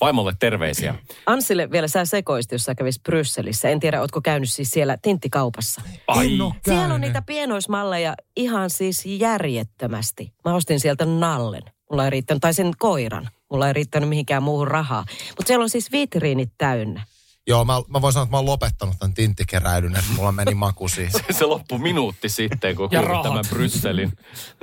Vaimolle 0.00 0.32
terveisiä. 0.40 0.94
Ansille 1.26 1.70
vielä 1.70 1.88
sä 1.88 2.04
sekoisit, 2.04 2.52
jos 2.52 2.64
sä 2.64 2.74
kävis 2.74 3.00
Brysselissä. 3.00 3.68
En 3.68 3.80
tiedä, 3.80 4.00
ootko 4.00 4.20
käynyt 4.20 4.50
siis 4.50 4.70
siellä 4.70 4.96
tinttikaupassa. 5.02 5.82
Ai, 6.06 6.26
En 6.26 6.38
Siellä 6.64 6.94
on 6.94 7.00
niitä 7.00 7.22
pienoismalleja 7.22 8.14
ihan 8.36 8.70
siis 8.70 9.06
järjettömästi. 9.06 10.32
Mä 10.44 10.54
ostin 10.54 10.80
sieltä 10.80 11.04
nallen. 11.04 11.62
Mulla 11.90 12.04
ei 12.04 12.10
riittänyt, 12.10 12.40
tai 12.40 12.54
sen 12.54 12.72
koiran. 12.78 13.28
Mulla 13.50 13.66
ei 13.66 13.72
riittänyt 13.72 14.08
mihinkään 14.08 14.42
muuhun 14.42 14.68
rahaa. 14.68 15.04
Mutta 15.28 15.46
siellä 15.46 15.62
on 15.62 15.70
siis 15.70 15.92
vitriinit 15.92 16.50
täynnä. 16.58 17.02
Joo, 17.48 17.64
mä, 17.64 17.72
mä 17.88 18.00
voin 18.00 18.12
sanoa, 18.12 18.22
että 18.22 18.30
mä 18.30 18.36
oon 18.36 18.46
lopettanut 18.46 18.94
tämän 18.98 19.14
tinttikeräilyn, 19.14 19.96
että 19.96 20.12
mulla 20.16 20.32
meni 20.32 20.54
maku 20.54 20.88
siihen. 20.88 21.12
se 21.30 21.44
loppui 21.44 21.78
minuutti 21.78 22.28
sitten, 22.28 22.76
kun 22.76 22.88
Ja 22.92 23.02
kuulit 23.02 23.22
tämän 23.22 23.44
Brysselin. 23.50 24.12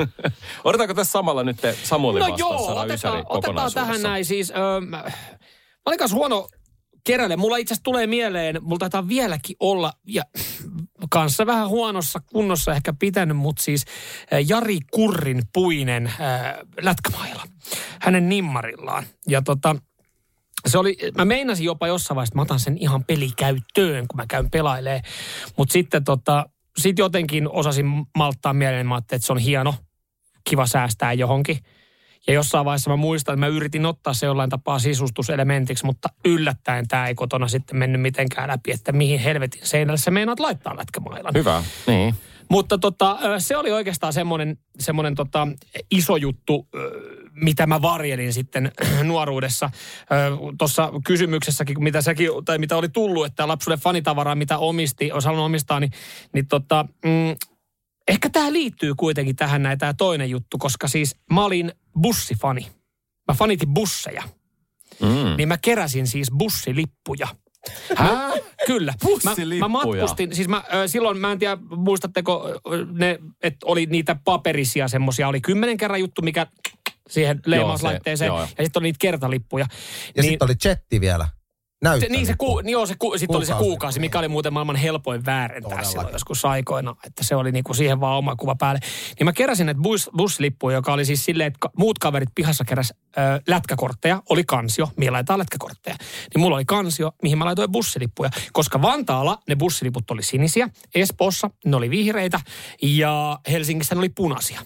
Odotetaanko 0.64 0.94
tässä 0.94 1.12
samalla 1.12 1.44
nyt 1.44 1.58
Samuelin 1.84 2.20
No 2.20 2.32
vastaan 2.32 2.40
joo, 2.40 2.80
otetaan, 2.80 2.92
Ysäri 2.92 3.24
otetaan 3.30 3.72
tähän 3.74 4.02
näin 4.02 4.26
siis. 4.26 4.52
Öö, 4.52 4.82
mä, 4.82 4.98
mä 4.98 5.12
olin 5.86 6.00
kanssa 6.00 6.18
huono 6.18 6.48
keräilijä. 7.04 7.38
Mulla 7.38 7.58
itse 7.58 7.74
asiassa 7.74 7.84
tulee 7.84 8.08
mieleen, 8.08 8.58
mulla 8.62 8.80
taitaa 8.80 9.08
vieläkin 9.08 9.56
olla, 9.60 9.94
ja 10.08 10.24
kanssa 11.10 11.46
vähän 11.46 11.70
huonossa 11.70 12.20
kunnossa 12.20 12.74
ehkä 12.74 12.94
pitänyt, 13.00 13.38
mutta 13.38 13.64
siis 13.64 13.86
Jari 14.48 14.80
Kurrin 14.92 15.44
puinen 15.54 16.08
äh, 16.08 16.14
lätkämailla. 16.82 17.44
Hänen 18.02 18.30
nimmarillaan. 18.30 19.06
Ja 19.28 19.42
tota, 19.42 19.76
se 20.66 20.78
oli, 20.78 20.98
mä 21.18 21.26
meinasin 21.26 21.66
jopa 21.66 21.88
jossain 21.88 22.16
vaiheessa, 22.16 22.32
että 22.32 22.38
mä 22.38 22.42
otan 22.42 22.60
sen 22.60 22.78
ihan 22.78 23.04
pelikäyttöön, 23.04 24.08
kun 24.08 24.18
mä 24.18 24.26
käyn 24.28 24.52
pelailee. 24.52 25.02
Mutta 25.58 25.74
sitten 25.74 26.04
tota, 26.04 26.46
sit 26.78 27.00
jotenkin 27.00 27.50
osasin 27.50 28.06
malttaa 28.18 28.54
mieleen, 28.54 28.88
mä 28.88 28.98
että 28.98 29.18
se 29.20 29.34
on 29.34 29.40
hieno, 29.40 29.76
kiva 30.50 30.68
säästää 30.68 31.14
johonkin. 31.14 31.58
Ja 32.28 32.34
jossain 32.34 32.66
vaiheessa 32.66 32.90
mä 32.90 32.96
muistan, 32.96 33.34
että 33.34 33.40
mä 33.40 33.48
yritin 33.48 33.86
ottaa 33.86 34.14
se 34.14 34.26
jollain 34.26 34.50
tapaa 34.50 34.80
sisustuselementiksi, 34.80 35.86
mutta 35.86 36.10
yllättäen 36.26 36.88
tämä 36.88 37.08
ei 37.08 37.16
kotona 37.16 37.48
sitten 37.48 37.78
mennyt 37.78 38.02
mitenkään 38.02 38.50
läpi, 38.50 38.72
että 38.72 38.92
mihin 38.92 39.20
helvetin 39.20 39.62
seinälle 39.64 39.98
sä 39.98 40.12
meinaat 40.12 40.40
laittaa 40.40 40.78
lätkämailan. 40.78 41.34
Hyvä, 41.34 41.64
niin. 41.88 42.16
Mutta 42.50 42.78
tota, 42.78 43.18
se 43.38 43.58
oli 43.58 43.72
oikeastaan 43.72 44.14
semmoinen, 44.14 44.58
semmoinen 44.80 45.16
tota, 45.16 45.48
iso 45.92 46.16
juttu, 46.16 46.68
mitä 47.36 47.68
mä 47.68 47.82
varjelin 47.82 48.34
sitten 48.34 48.72
nuoruudessa. 49.04 49.70
Tuossa 50.58 50.92
kysymyksessäkin, 51.06 51.84
mitä 51.84 52.02
säkin, 52.02 52.30
tai 52.46 52.58
mitä 52.58 52.78
oli 52.78 52.90
tullut, 52.90 53.26
että 53.26 53.48
lapsuuden 53.48 53.80
fanitavaraa, 53.80 54.36
mitä 54.36 54.58
omisti, 54.58 55.12
olisi 55.12 55.26
halunnut 55.26 55.46
omistaa, 55.46 55.80
niin, 55.80 55.92
niin 56.34 56.48
tota, 56.48 56.86
mm, 57.06 57.36
ehkä 58.08 58.30
tämä 58.30 58.54
liittyy 58.54 58.96
kuitenkin 58.96 59.36
tähän 59.36 59.64
näin 59.64 59.78
tämä 59.78 59.94
toinen 59.94 60.30
juttu, 60.30 60.58
koska 60.58 60.88
siis 60.88 61.16
mä 61.32 61.46
olin 61.46 61.72
bussifani. 62.02 62.68
Mä 63.28 63.34
fanitin 63.34 63.74
busseja. 63.74 64.24
Mm. 65.02 65.38
Niin 65.38 65.48
mä 65.48 65.58
keräsin 65.58 66.08
siis 66.08 66.32
bussilippuja. 66.38 67.28
Hää? 67.96 68.32
Kyllä. 68.68 68.94
Mä, 69.24 69.34
mä 69.60 69.68
matkustin, 69.68 70.36
siis 70.36 70.48
mä, 70.48 70.64
silloin, 70.88 71.18
mä 71.18 71.32
en 71.32 71.40
tiedä, 71.40 71.58
muistatteko 71.76 72.60
ne, 72.92 73.20
että 73.44 73.66
oli 73.66 73.86
niitä 73.86 74.16
paperisia 74.26 74.88
semmosia, 74.88 75.28
oli 75.28 75.42
kymmenen 75.42 75.78
kerran 75.78 76.00
juttu, 76.00 76.22
mikä 76.22 76.48
siihen 77.10 77.40
leimauslaitteeseen, 77.46 78.28
joo, 78.28 78.38
ja 78.38 78.42
joo. 78.44 78.48
sitten 78.48 78.80
oli 78.80 78.88
niitä 78.88 78.98
kertalippuja. 79.02 79.66
Ja 80.16 80.22
niin, 80.22 80.32
sitten 80.32 80.46
oli 80.46 80.56
chatti 80.56 81.02
vielä. 81.02 81.28
se, 82.00 82.08
niin 82.10 82.26
se, 82.26 82.34
ku, 82.38 82.60
niin 82.62 82.72
joo, 82.72 82.86
se, 82.86 82.96
ku, 83.00 83.18
sit 83.18 83.30
oli 83.30 83.46
se 83.46 83.54
Kuukausi. 83.54 84.00
mikä 84.00 84.20
oli 84.20 84.28
muuten 84.28 84.54
maailman 84.54 84.76
helpoin 84.76 85.26
väärentää 85.26 85.62
Todellakin. 85.70 85.92
silloin 85.92 86.14
joskus 86.14 86.46
aikoina, 86.46 86.96
että 87.06 87.24
se 87.24 87.36
oli 87.36 87.52
niinku 87.52 87.74
siihen 87.74 88.00
vaan 88.00 88.18
oma 88.18 88.36
kuva 88.36 88.56
päälle. 88.56 88.80
Niin 89.20 89.26
mä 89.26 89.34
keräsin 89.34 89.66
näitä 89.66 89.82
bus, 89.82 90.10
bussilippuja, 90.18 90.76
joka 90.76 90.94
oli 90.94 91.06
siis 91.06 91.26
silleen, 91.26 91.48
että 91.48 91.70
muut 91.78 92.00
kaverit 92.00 92.30
pihassa 92.36 92.66
keräs 92.66 92.94
ö, 93.18 93.22
lätkäkortteja, 93.48 94.22
oli 94.30 94.44
kansio, 94.44 94.90
mihin 94.98 95.14
laitetaan 95.14 95.40
lätkäkortteja. 95.40 95.96
Niin 96.36 96.42
mulla 96.42 96.56
oli 96.56 96.66
kansio, 96.66 97.12
mihin 97.24 97.38
mä 97.38 97.46
laitoin 97.46 97.72
bussilippuja, 97.72 98.30
koska 98.54 98.82
Vantaalla 98.82 99.38
ne 99.48 99.56
bussiliput 99.56 100.12
oli 100.12 100.24
sinisiä, 100.24 100.70
Espoossa 100.96 101.50
ne 101.66 101.76
oli 101.76 101.90
vihreitä 101.90 102.40
ja 102.82 103.40
Helsingissä 103.52 103.96
ne 103.96 104.00
oli 104.00 104.10
punaisia. 104.10 104.62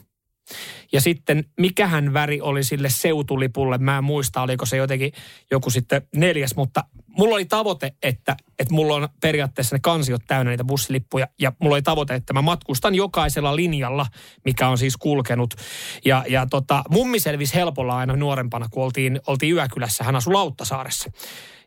Ja 0.91 1.01
sitten 1.01 1.45
mikähän 1.59 2.13
väri 2.13 2.41
oli 2.41 2.63
sille 2.63 2.89
seutulipulle, 2.89 3.77
mä 3.77 3.97
en 3.97 4.03
muista, 4.03 4.41
oliko 4.41 4.65
se 4.65 4.77
jotenkin 4.77 5.11
joku 5.51 5.69
sitten 5.69 6.01
neljäs, 6.15 6.55
mutta 6.55 6.83
mulla 7.07 7.35
oli 7.35 7.45
tavoite, 7.45 7.93
että, 8.03 8.35
että 8.59 8.73
mulla 8.73 8.95
on 8.95 9.09
periaatteessa 9.21 9.75
ne 9.75 9.79
kansiot 9.83 10.21
täynnä 10.27 10.51
niitä 10.51 10.63
bussilippuja 10.63 11.27
ja 11.39 11.51
mulla 11.59 11.75
oli 11.75 11.81
tavoite, 11.81 12.15
että 12.15 12.33
mä 12.33 12.41
matkustan 12.41 12.95
jokaisella 12.95 13.55
linjalla, 13.55 14.05
mikä 14.45 14.67
on 14.67 14.77
siis 14.77 14.97
kulkenut. 14.97 15.53
Ja, 16.05 16.23
ja 16.29 16.47
tota, 16.49 16.83
mummi 16.89 17.19
selvisi 17.19 17.55
helpolla 17.55 17.97
aina 17.97 18.15
nuorempana, 18.15 18.67
kun 18.71 18.83
oltiin, 18.83 19.19
oltiin 19.27 19.55
Yökylässä, 19.55 20.03
hän 20.03 20.15
asui 20.15 20.33
Lauttasaaressa. 20.33 21.11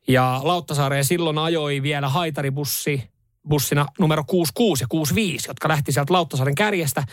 Ja 0.09 0.41
Lauttasaareen 0.43 1.05
silloin 1.05 1.39
ajoi 1.39 1.83
vielä 1.83 2.09
haitaribussi, 2.09 3.11
bussina 3.49 3.87
numero 3.99 4.25
66 4.25 4.85
ja 4.85 4.89
65, 4.89 5.49
jotka 5.51 5.69
lähti 5.69 5.93
sieltä 5.93 6.13
Lauttasaaren 6.13 6.55
kärjestä. 6.55 7.05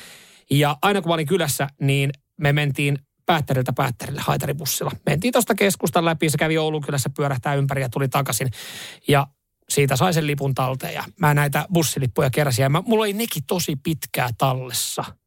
Ja 0.51 0.77
aina 0.81 1.01
kun 1.01 1.09
mä 1.09 1.13
olin 1.13 1.27
kylässä, 1.27 1.67
niin 1.81 2.11
me 2.39 2.53
mentiin 2.53 2.97
päättäriltä 3.25 3.73
päättärille 3.73 4.21
haitaribussilla. 4.21 4.91
Mentiin 5.05 5.31
tuosta 5.31 5.55
keskustan 5.55 6.05
läpi, 6.05 6.29
se 6.29 6.37
kävi 6.37 6.57
Oulun 6.57 6.81
kylässä 6.81 7.09
pyörähtää 7.17 7.53
ympäri 7.55 7.81
ja 7.81 7.89
tuli 7.89 8.07
takaisin. 8.07 8.51
Ja 9.07 9.27
siitä 9.69 9.95
sai 9.95 10.13
sen 10.13 10.27
lipun 10.27 10.55
talteen 10.55 10.93
ja 10.93 11.03
mä 11.19 11.33
näitä 11.33 11.65
bussilippuja 11.73 12.29
keräsin. 12.29 12.63
Ja 12.63 12.69
mä, 12.69 12.83
mulla 12.85 13.03
oli 13.03 13.13
nekin 13.13 13.43
tosi 13.47 13.75
pitkää 13.75 14.29
tallessa. 14.37 15.01
Mitä 15.01 15.17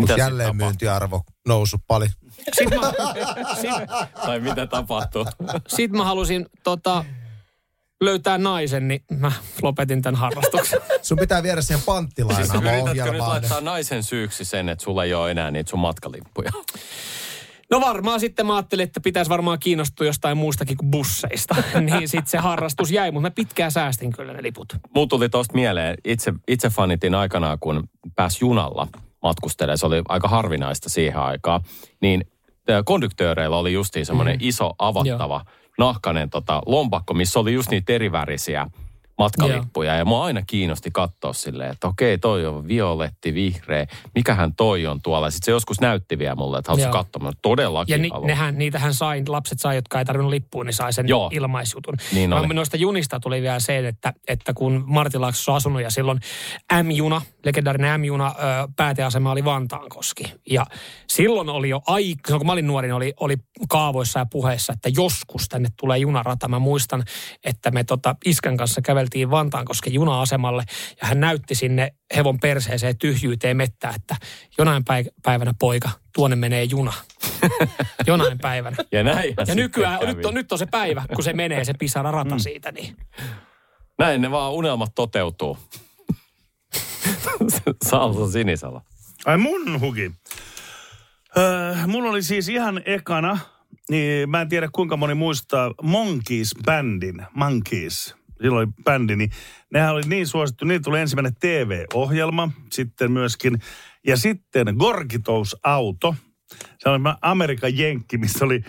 Mut 0.00 0.08
sit 0.08 0.18
jälleen 0.18 0.46
tapahtui? 0.46 0.66
myyntiarvo 0.66 1.22
noussut 1.48 1.80
paljon. 1.86 2.10
Sitten 2.52 2.80
mä, 2.80 2.92
sit, 3.60 3.70
Tai 4.26 4.40
mitä 4.40 4.66
tapahtuu? 4.66 5.26
sit 5.68 5.90
mä 5.92 6.04
halusin 6.04 6.46
tota, 6.64 7.04
löytää 8.04 8.38
naisen, 8.38 8.88
niin 8.88 9.02
mä 9.18 9.32
lopetin 9.62 10.02
tämän 10.02 10.20
harrastuksen. 10.20 10.80
Sun 11.02 11.18
pitää 11.18 11.42
viedä 11.42 11.62
siihen 11.62 11.78
Siis 11.78 11.86
panttilainaan 11.86 12.88
yritätkö 12.88 13.12
nyt 13.12 13.20
laittaa 13.20 13.60
naisen 13.60 14.02
syyksi 14.02 14.44
sen, 14.44 14.68
että 14.68 14.84
sulla 14.84 15.04
ei 15.04 15.14
ole 15.14 15.30
enää 15.30 15.50
niitä 15.50 15.70
sun 15.70 15.80
matkalippuja? 15.80 16.50
No 17.70 17.80
varmaan 17.80 18.20
sitten 18.20 18.46
mä 18.46 18.56
ajattelin, 18.56 18.84
että 18.84 19.00
pitäisi 19.00 19.28
varmaan 19.28 19.58
kiinnostua 19.58 20.06
jostain 20.06 20.36
muustakin 20.36 20.76
kuin 20.76 20.90
busseista. 20.90 21.56
niin 21.80 22.08
sitten 22.08 22.30
se 22.30 22.38
harrastus 22.38 22.90
jäi, 22.90 23.10
mutta 23.10 23.28
mä 23.28 23.30
pitkään 23.30 23.70
säästin 23.70 24.12
kyllä 24.12 24.32
ne 24.32 24.42
liput. 24.42 24.76
Mulla 24.94 25.06
tuli 25.06 25.28
tosta 25.28 25.54
mieleen, 25.54 25.96
itse, 26.04 26.32
itse 26.48 26.70
fanitin 26.70 27.14
aikanaan, 27.14 27.58
kun 27.60 27.88
pääsi 28.16 28.38
junalla 28.40 28.88
matkustelemaan, 29.22 29.78
se 29.78 29.86
oli 29.86 30.02
aika 30.08 30.28
harvinaista 30.28 30.88
siihen 30.88 31.16
aikaan, 31.16 31.60
niin 32.00 32.24
ö, 32.70 32.82
konduktööreillä 32.84 33.56
oli 33.56 33.72
justiin 33.72 34.06
semmoinen 34.06 34.36
mm. 34.36 34.48
iso 34.48 34.74
avattava 34.78 35.44
nahkainen 35.78 36.30
tota, 36.30 36.62
lompakko, 36.66 37.14
missä 37.14 37.40
oli 37.40 37.52
just 37.52 37.70
niitä 37.70 37.92
erivärisiä 37.92 38.66
matkalippuja. 39.18 39.94
Ja 39.96 40.04
mua 40.04 40.24
aina 40.24 40.42
kiinnosti 40.46 40.90
katsoa 40.92 41.32
silleen, 41.32 41.70
että 41.70 41.88
okei, 41.88 42.18
toi 42.18 42.46
on 42.46 42.68
violetti, 42.68 43.34
vihreä, 43.34 43.86
mikähän 44.14 44.54
toi 44.54 44.86
on 44.86 45.02
tuolla. 45.02 45.30
Sitten 45.30 45.44
se 45.44 45.50
joskus 45.50 45.80
näytti 45.80 46.18
vielä 46.18 46.34
mulle, 46.34 46.58
että 46.58 46.70
haluaisin 46.72 46.88
Joo. 46.88 46.92
katsoa. 47.04 47.22
Mä 47.22 47.30
todellakin 47.42 47.92
Ja 47.92 47.98
ni, 47.98 48.08
haluan. 48.08 48.26
nehän, 48.26 48.58
niitähän 48.58 48.94
sai, 48.94 49.22
lapset 49.28 49.58
sai, 49.58 49.76
jotka 49.76 49.98
ei 49.98 50.04
tarvinnut 50.04 50.30
lippua, 50.30 50.64
niin 50.64 50.74
sai 50.74 50.92
sen 50.92 51.08
Joo. 51.08 51.30
ilmaisjutun. 51.32 51.94
Niin 52.12 52.30
Mä- 52.30 52.36
oli. 52.40 52.54
Noista 52.54 52.76
junista 52.76 53.20
tuli 53.20 53.42
vielä 53.42 53.60
se, 53.60 53.88
että, 53.88 54.12
että 54.28 54.52
kun 54.54 54.84
Martilaaksossa 54.86 55.52
on 55.52 55.56
asunut 55.56 55.82
ja 55.82 55.90
silloin 55.90 56.20
M-juna, 56.82 57.22
legendaarinen 57.44 58.00
M-juna, 58.00 58.34
pääteasema 58.76 59.30
oli 59.32 59.44
Vantaankoski. 59.44 60.32
Ja 60.50 60.66
silloin 61.08 61.48
oli 61.48 61.68
jo 61.68 61.80
aika, 61.86 62.20
silloin 62.26 62.40
kun 62.40 62.46
mä 62.46 62.52
olin 62.52 62.66
nuori, 62.66 62.88
niin 62.88 62.94
oli, 62.94 63.14
oli 63.20 63.36
kaavoissa 63.68 64.18
ja 64.18 64.26
puheissa, 64.26 64.72
että 64.72 64.90
joskus 64.96 65.48
tänne 65.48 65.68
tulee 65.80 65.98
junarata. 65.98 66.48
Mä 66.48 66.58
muistan, 66.58 67.02
että 67.44 67.70
me 67.70 67.84
tota 67.84 68.16
iskän 68.24 68.56
kanssa 68.56 68.82
käveltiin 69.04 69.30
Vantaankosken 69.30 69.92
juna-asemalle 69.92 70.64
ja 71.02 71.08
hän 71.08 71.20
näytti 71.20 71.54
sinne 71.54 71.94
hevon 72.16 72.38
perseeseen 72.40 72.98
tyhjyyteen 72.98 73.56
mettää, 73.56 73.92
että 73.96 74.16
jonain 74.58 74.84
päi- 74.84 75.10
päivänä 75.22 75.54
poika, 75.58 75.90
tuonne 76.14 76.36
menee 76.36 76.64
juna. 76.64 76.92
Jonain 78.06 78.38
päivänä. 78.38 78.76
Ja 78.92 79.02
näinhän 79.02 79.46
Ja 79.48 79.54
nykyään, 79.54 80.00
kävi. 80.00 80.14
nyt 80.14 80.26
on, 80.26 80.34
nyt 80.34 80.52
on 80.52 80.58
se 80.58 80.66
päivä, 80.66 81.04
kun 81.14 81.24
se 81.24 81.32
menee 81.32 81.64
se 81.64 81.72
pisara 81.78 82.10
rata 82.10 82.38
siitä, 82.38 82.72
niin 82.72 82.96
Näin 83.98 84.20
ne 84.20 84.30
vaan 84.30 84.52
unelmat 84.52 84.94
toteutuu. 84.94 85.58
Salsa 87.88 88.32
Sinisalo. 88.32 88.82
Ai 89.24 89.36
mun 89.38 89.80
huki. 89.80 90.12
Öö, 91.36 91.74
mulla 91.86 92.10
oli 92.10 92.22
siis 92.22 92.48
ihan 92.48 92.82
ekana, 92.84 93.38
niin 93.90 94.30
mä 94.30 94.40
en 94.40 94.48
tiedä 94.48 94.68
kuinka 94.72 94.96
moni 94.96 95.14
muistaa 95.14 95.70
Monkeys-bändin. 95.82 97.26
Monkeys. 97.34 98.14
Silloin 98.44 98.68
oli 98.68 98.84
bändi, 98.84 99.16
niin 99.16 99.30
nehän 99.72 99.94
oli 99.94 100.02
niin 100.06 100.26
suosittu. 100.26 100.64
Niin 100.64 100.82
tuli 100.82 101.00
ensimmäinen 101.00 101.34
TV-ohjelma 101.40 102.50
sitten 102.72 103.12
myöskin. 103.12 103.58
Ja 104.06 104.16
sitten 104.16 104.66
Gorgitous 104.78 105.56
Auto. 105.62 106.14
Se 106.78 106.88
oli 106.88 106.98
Amerikan 107.22 107.78
jenkki, 107.78 108.18
missä 108.18 108.44
oli 108.44 108.60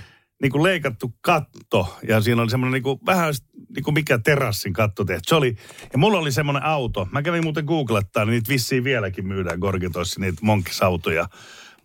niin 0.42 0.52
kuin 0.52 0.64
leikattu 0.64 1.14
katto. 1.22 1.98
Ja 2.08 2.22
siinä 2.22 2.42
oli 2.42 2.50
semmoinen 2.50 2.74
niin 2.74 2.84
kuin, 2.84 3.00
vähän 3.06 3.34
niin 3.76 3.84
kuin 3.84 3.94
mikä 3.94 4.18
terassin 4.18 4.74
katto 4.74 5.06
tehty. 5.06 5.24
Se 5.28 5.36
oli, 5.36 5.56
ja 5.94 5.98
mulla 5.98 6.20
oli 6.20 6.32
semmoinen 6.32 6.64
auto. 6.64 7.08
Mä 7.12 7.22
kävin 7.22 7.44
muuten 7.44 7.66
googlettaa, 7.66 8.26
niin 8.26 8.32
niitä 8.32 8.50
vissiin 8.50 8.84
vieläkin 8.84 9.28
myydään 9.28 9.60
Gorgitoissa, 9.60 10.22
niitä 10.22 10.40
Monkis-autoja. 10.42 11.28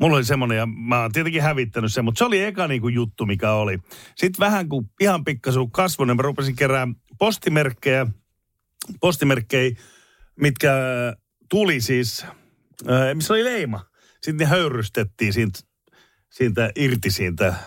Mulla 0.00 0.16
oli 0.16 0.24
semmoinen, 0.24 0.58
ja 0.58 0.66
mä 0.66 1.00
oon 1.00 1.12
tietenkin 1.12 1.42
hävittänyt 1.42 1.92
sen, 1.92 2.04
mutta 2.04 2.18
se 2.18 2.24
oli 2.24 2.42
eka 2.42 2.68
niin 2.68 2.80
kuin 2.80 2.94
juttu, 2.94 3.26
mikä 3.26 3.52
oli. 3.52 3.78
Sitten 4.16 4.40
vähän 4.40 4.68
kuin 4.68 4.90
ihan 5.00 5.24
pikkasu 5.24 5.68
kasvoi, 5.68 6.06
niin 6.06 6.16
mä 6.16 6.22
rupesin 6.22 6.56
kerään 6.56 6.94
postimerkkejä, 7.20 8.06
postimerkkejä, 9.00 9.76
mitkä 10.40 10.72
tuli 11.48 11.80
siis, 11.80 12.26
ää, 12.88 13.14
missä 13.14 13.34
oli 13.34 13.44
leima. 13.44 13.86
Sitten 14.12 14.36
ne 14.36 14.44
höyrystettiin 14.44 15.32
siitä, 15.32 15.58
siitä 16.30 16.70
irti 16.76 17.10
siitä 17.10 17.46
äh, 17.48 17.58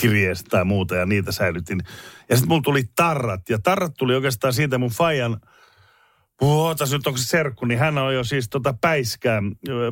kirjeestä 0.00 0.48
tai 0.50 0.64
muuta 0.64 0.96
ja 0.96 1.06
niitä 1.06 1.32
säilytin. 1.32 1.82
Ja 2.28 2.36
sitten 2.36 2.48
mulla 2.48 2.62
tuli 2.62 2.84
tarrat 2.96 3.48
ja 3.48 3.58
tarrat 3.58 3.92
tuli 3.98 4.14
oikeastaan 4.14 4.52
siitä 4.52 4.78
mun 4.78 4.90
fajan 4.90 5.40
Ootas 6.40 6.92
nyt 6.92 7.06
onko 7.06 7.16
se 7.16 7.24
serkku, 7.24 7.66
niin 7.66 7.78
hän 7.78 7.98
on 7.98 8.14
jo 8.14 8.24
siis 8.24 8.48
tota 8.48 8.74
Päiskää, 8.80 9.42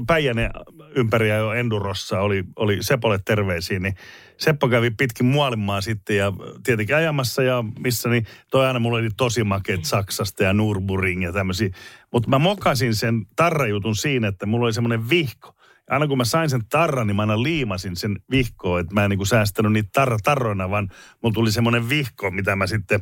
Päijänen 0.07 0.51
ympäriä 0.95 1.37
jo 1.37 1.53
Endurossa, 1.53 2.21
oli, 2.21 2.45
oli 2.57 2.79
Sepolle 2.81 3.19
terveisiä, 3.25 3.79
niin 3.79 3.95
Seppo 4.39 4.69
kävi 4.69 4.91
pitkin 4.91 5.27
muolimaa 5.27 5.81
sitten 5.81 6.17
ja 6.17 6.33
tietenkin 6.63 6.97
ajamassa 6.97 7.43
ja 7.43 7.65
missä, 7.79 8.09
niin 8.09 8.27
toi 8.51 8.67
aina 8.67 8.79
mulla 8.79 8.99
oli 8.99 9.09
tosi 9.17 9.45
makeet 9.45 9.85
Saksasta 9.85 10.45
ja 10.45 10.53
Nürburgring 10.53 11.25
ja 11.25 11.33
tämmöisiä. 11.33 11.71
Mutta 12.13 12.29
mä 12.29 12.39
mokasin 12.39 12.95
sen 12.95 13.27
tarrajutun 13.37 13.97
siinä, 13.97 14.29
että 14.29 14.47
mulla 14.47 14.67
oli 14.67 14.73
semmoinen 14.73 15.11
vihko. 15.11 15.58
Aina 15.89 16.07
kun 16.07 16.19
mä 16.19 16.25
sain 16.25 16.51
sen 16.51 16.61
tarran, 16.71 17.07
niin 17.07 17.17
mä 17.17 17.23
aina 17.23 17.43
liimasin 17.43 17.97
sen 17.97 18.17
vihkoon, 18.31 18.81
että 18.81 18.95
mä 18.95 19.05
en 19.05 19.11
niin 19.11 19.19
kuin 19.19 19.27
säästänyt 19.27 19.73
niitä 19.73 19.89
tarra, 19.93 20.19
tarroina, 20.25 20.71
vaan 20.71 20.89
mulla 21.23 21.35
tuli 21.35 21.53
semmoinen 21.53 21.89
vihko, 21.89 22.31
mitä 22.31 22.57
mä 22.57 22.67
sitten, 22.67 23.01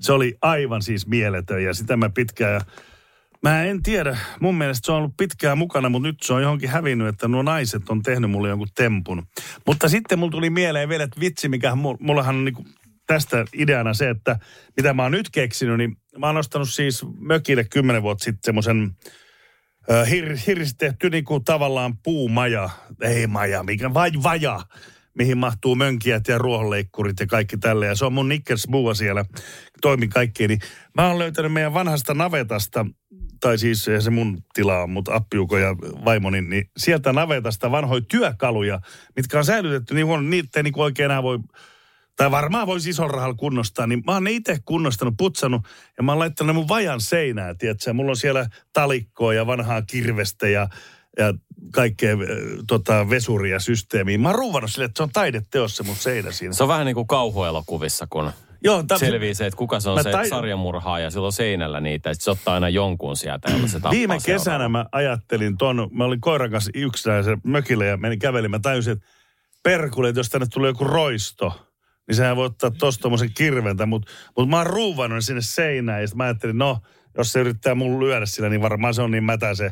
se 0.00 0.12
oli 0.12 0.36
aivan 0.42 0.82
siis 0.82 1.06
mieletön 1.06 1.64
ja 1.64 1.74
sitä 1.74 1.96
mä 1.96 2.10
pitkään 2.10 2.54
ja 2.54 2.60
Mä 3.42 3.64
en 3.64 3.82
tiedä. 3.82 4.18
Mun 4.40 4.54
mielestä 4.54 4.86
se 4.86 4.92
on 4.92 4.98
ollut 4.98 5.16
pitkään 5.16 5.58
mukana, 5.58 5.88
mutta 5.88 6.08
nyt 6.08 6.22
se 6.22 6.32
on 6.32 6.42
johonkin 6.42 6.68
hävinnyt, 6.68 7.08
että 7.08 7.28
nuo 7.28 7.42
naiset 7.42 7.90
on 7.90 8.02
tehnyt 8.02 8.30
mulle 8.30 8.48
jonkun 8.48 8.68
tempun. 8.74 9.26
Mutta 9.66 9.88
sitten 9.88 10.18
mulla 10.18 10.30
tuli 10.30 10.50
mieleen 10.50 10.88
vielä, 10.88 11.04
että 11.04 11.20
vitsi, 11.20 11.48
mikä 11.48 11.70
mu- 11.70 11.96
mullahan 12.00 12.36
on 12.36 12.44
niinku 12.44 12.64
tästä 13.06 13.44
ideana 13.52 13.94
se, 13.94 14.10
että 14.10 14.38
mitä 14.76 14.94
mä 14.94 15.02
oon 15.02 15.12
nyt 15.12 15.30
keksinyt, 15.30 15.78
niin 15.78 15.96
mä 16.18 16.26
oon 16.26 16.36
ostanut 16.36 16.68
siis 16.68 17.04
mökille 17.18 17.64
kymmenen 17.64 18.02
vuotta 18.02 18.24
sitten 18.24 18.44
semmoisen 18.44 18.90
hir, 20.10 20.36
hirsi 20.46 20.74
tehty 20.78 21.10
niinku 21.10 21.40
tavallaan 21.40 21.98
puumaja, 21.98 22.70
ei 23.02 23.26
maja, 23.26 23.62
mikä, 23.62 23.94
vai 23.94 24.10
vaja, 24.22 24.60
mihin 25.14 25.38
mahtuu 25.38 25.74
mönkijät 25.74 26.28
ja 26.28 26.38
ruohonleikkurit 26.38 27.20
ja 27.20 27.26
kaikki 27.26 27.56
tälle. 27.56 27.86
Ja 27.86 27.94
se 27.94 28.04
on 28.04 28.12
mun 28.12 28.28
Nickers 28.28 28.66
Bua 28.70 28.94
siellä, 28.94 29.24
toimin 29.82 30.10
kaikkeen. 30.10 30.48
Niin 30.48 30.60
mä 30.94 31.08
oon 31.08 31.18
löytänyt 31.18 31.52
meidän 31.52 31.74
vanhasta 31.74 32.14
navetasta, 32.14 32.86
tai 33.40 33.58
siis 33.58 33.84
se 33.98 34.10
mun 34.10 34.42
tila 34.54 34.86
mutta 34.86 35.14
appiuko 35.14 35.58
ja 35.58 35.76
vaimoni, 35.78 36.42
niin 36.42 36.70
sieltä 36.76 37.12
navetasta 37.12 37.70
vanhoja 37.70 38.02
työkaluja, 38.08 38.80
mitkä 39.16 39.38
on 39.38 39.44
säilytetty 39.44 39.94
niin 39.94 40.06
huono, 40.06 40.22
niitä 40.22 40.58
ei 40.58 40.62
niin 40.62 40.74
oikein 40.76 41.04
enää 41.04 41.22
voi 41.22 41.38
tai 42.16 42.30
varmaan 42.30 42.66
voisi 42.66 42.90
isolla 42.90 43.12
rahalla 43.12 43.34
kunnostaa, 43.34 43.86
niin 43.86 44.02
mä 44.06 44.12
oon 44.12 44.24
ne 44.24 44.30
itse 44.30 44.58
kunnostanut, 44.64 45.14
putsannut 45.18 45.62
ja 45.96 46.02
mä 46.02 46.12
oon 46.12 46.18
laittanut 46.18 46.46
ne 46.54 46.58
mun 46.58 46.68
vajan 46.68 47.00
seinään, 47.00 47.58
tiedätkö? 47.58 47.92
Mulla 47.92 48.10
on 48.10 48.16
siellä 48.16 48.46
talikkoa 48.72 49.34
ja 49.34 49.46
vanhaa 49.46 49.82
kirvestä 49.82 50.48
ja, 50.48 50.68
ja 51.18 51.34
kaikkea 51.72 52.12
äh, 52.12 52.18
tota, 52.66 53.10
vesuria 53.10 53.60
systeemiä. 53.60 54.18
Mä 54.18 54.28
oon 54.28 54.38
ruuvannut 54.38 54.70
sille, 54.70 54.84
että 54.84 54.98
se 54.98 55.02
on 55.02 55.10
taideteos 55.12 55.76
se 55.76 55.82
mun 55.82 55.96
seinä 55.96 56.32
siinä. 56.32 56.54
Se 56.54 56.62
on 56.62 56.68
vähän 56.68 56.86
niin 56.86 56.94
kuin 56.94 57.06
kauhuelokuvissa, 57.06 58.06
kun 58.10 58.30
Joo, 58.64 58.82
ta- 58.82 58.98
selvii 58.98 59.34
se, 59.34 59.46
että 59.46 59.56
kuka 59.58 59.80
se 59.80 59.90
on 59.90 59.96
Mä 59.98 60.02
se 60.02 60.10
tai- 60.10 60.28
sarjamurhaa 60.28 60.98
ja 61.00 61.10
silloin 61.10 61.32
seinällä 61.32 61.80
niitä. 61.80 62.14
Sit 62.14 62.22
se 62.22 62.30
ottaa 62.30 62.54
aina 62.54 62.68
jonkun 62.68 63.16
sieltä, 63.16 63.50
jolla 63.50 63.66
se 63.66 63.72
tappaa 63.72 63.90
Viime 63.90 64.18
kesänä 64.24 64.68
mä 64.68 64.86
ajattelin 64.92 65.58
ton, 65.58 65.88
mä 65.92 66.04
olin 66.04 66.20
koiran 66.20 66.50
kanssa 66.50 66.70
yksinäisen 66.74 67.40
mökillä 67.44 67.84
ja 67.84 67.96
menin 67.96 68.18
kävelin. 68.18 68.50
Mä 68.50 68.58
tajusin, 68.58 68.92
että 68.92 69.06
perkule, 69.62 70.08
että 70.08 70.20
jos 70.20 70.28
tänne 70.28 70.46
tulee 70.52 70.70
joku 70.70 70.84
roisto, 70.84 71.65
niin 72.06 72.16
sehän 72.16 72.36
voi 72.36 72.46
ottaa 72.46 72.70
tosta 72.70 73.02
tommosen 73.02 73.30
kirventä, 73.34 73.86
mutta 73.86 74.12
mut 74.36 74.48
mä 74.48 74.56
oon 74.56 74.66
ruuvannut 74.66 75.16
ne 75.16 75.20
sinne 75.20 75.42
seinään 75.42 76.02
ja 76.02 76.08
mä 76.14 76.24
ajattelin, 76.24 76.58
no, 76.58 76.78
jos 77.18 77.32
se 77.32 77.40
yrittää 77.40 77.74
mun 77.74 78.00
lyödä 78.00 78.26
sillä, 78.26 78.48
niin 78.48 78.62
varmaan 78.62 78.94
se 78.94 79.02
on 79.02 79.10
niin 79.10 79.24
mätä 79.24 79.54
se, 79.54 79.70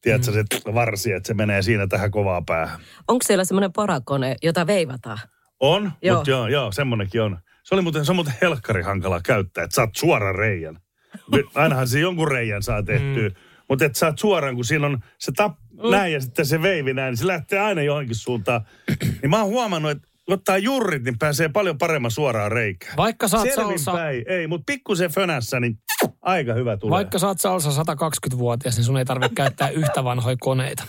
tiedätkö, 0.00 0.32
se 0.32 0.74
varsi, 0.74 1.12
että 1.12 1.26
se 1.26 1.34
menee 1.34 1.62
siinä 1.62 1.86
tähän 1.86 2.10
kovaa 2.10 2.42
päähän. 2.42 2.80
Onko 3.08 3.24
siellä 3.26 3.44
semmoinen 3.44 3.72
porakone, 3.72 4.36
jota 4.42 4.66
veivataan? 4.66 5.18
On, 5.60 5.82
Joo. 5.82 5.92
joo. 6.02 6.16
mutta 6.16 6.30
joo, 6.30 6.48
joo, 6.48 6.72
semmonenkin 6.72 7.22
on. 7.22 7.38
Se, 7.62 7.74
oli 7.74 7.82
muuten, 7.82 8.04
se 8.04 8.12
on 8.12 8.16
muuten 8.16 8.34
helkkari 8.42 8.82
hankala 8.82 9.20
käyttää, 9.24 9.64
että 9.64 9.74
saat 9.74 9.90
suoran 9.96 10.34
reijän. 10.34 10.78
Ainahan 11.54 11.88
se 11.88 12.00
jonkun 12.00 12.28
reijän 12.28 12.62
saa 12.62 12.82
tehtyä, 12.82 13.28
mm. 13.28 13.34
mutta 13.68 13.84
että 13.84 13.98
saat 13.98 14.18
suoraan, 14.18 14.54
kun 14.54 14.64
siinä 14.64 14.86
on 14.86 14.98
se 15.18 15.32
tap 15.36 15.56
mm. 15.70 15.90
näin 15.90 16.12
ja 16.12 16.20
sitten 16.20 16.46
se 16.46 16.62
veivi 16.62 16.94
näin, 16.94 17.10
niin 17.10 17.16
se 17.16 17.26
lähtee 17.26 17.58
aina 17.58 17.82
johonkin 17.82 18.14
suuntaan. 18.14 18.60
niin 19.22 19.30
mä 19.30 19.38
oon 19.38 19.50
huomannut, 19.50 19.90
että 19.90 20.08
kun 20.26 20.34
ottaa 20.34 20.58
jurrit, 20.58 21.04
niin 21.04 21.18
pääsee 21.18 21.48
paljon 21.48 21.78
paremman 21.78 22.10
suoraan 22.10 22.52
reikään. 22.52 22.96
Vaikka 22.96 23.28
sä 23.28 23.38
oot 23.38 23.48
salsa, 23.54 23.84
Selvinpäin, 23.84 24.24
ei, 24.28 24.46
mutta 24.46 24.64
pikkusen 24.66 25.10
fönässä, 25.10 25.60
niin 25.60 25.78
aika 26.22 26.54
hyvä 26.54 26.76
tulee. 26.76 26.90
vaikka 26.90 27.18
oot 27.22 27.40
salsa 27.40 27.70
120-vuotias, 27.82 28.76
niin 28.76 28.84
sun 28.84 28.98
ei 28.98 29.04
tarvitse 29.04 29.34
käyttää 29.34 29.68
yhtä 29.80 30.04
vanhoja 30.04 30.36
koneita. 30.40 30.82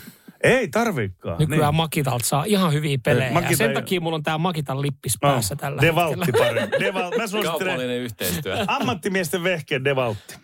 Ei 0.44 0.68
tarvikaan. 0.68 1.36
Nykyään 1.40 1.76
Makitalta 1.76 2.26
saa 2.26 2.44
ihan 2.44 2.74
hyviä 2.74 2.98
pelejä. 3.04 3.32
Makita 3.32 3.52
ja 3.54 3.58
sen 3.58 3.70
ei- 3.70 3.74
takia 3.76 4.02
mulla 4.02 4.16
on 4.16 4.24
tää 4.24 4.38
Makitan 4.38 4.82
lippis 4.82 5.18
No, 5.22 5.30
päässä 5.30 5.56
tällä 5.56 5.82
Devaltti 5.82 6.20
hetkellä. 6.26 6.48
parempi. 6.48 6.80
Deval, 6.80 7.12
mä 7.18 7.28
suosittelen 7.28 7.44
Kaupallinen 7.60 7.98
yhteistyö. 7.98 8.56
ammattimiesten 8.68 9.44
vehkeen 9.44 9.84
Devaltti. 9.84 10.36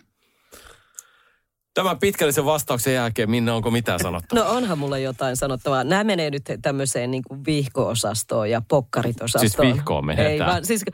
Tämän 1.78 1.98
pitkällisen 1.98 2.44
vastauksen 2.44 2.94
jälkeen, 2.94 3.30
Minna, 3.30 3.54
onko 3.54 3.70
mitään 3.70 4.00
sanottu? 4.00 4.36
No 4.36 4.44
onhan 4.48 4.78
mulla 4.78 4.98
jotain 4.98 5.36
sanottavaa. 5.36 5.84
Nämä 5.84 6.04
menee 6.04 6.30
nyt 6.30 6.42
tämmöiseen 6.62 7.10
niin 7.10 7.22
kuin 7.28 7.44
vihko-osastoon 7.46 8.50
ja 8.50 8.62
pokkaritosastoon. 8.68 9.50
Siis 9.50 9.74
vihkoon 9.74 10.06
menee 10.06 10.28
Ei 10.28 10.38
vaan, 10.40 10.64
siis 10.64 10.84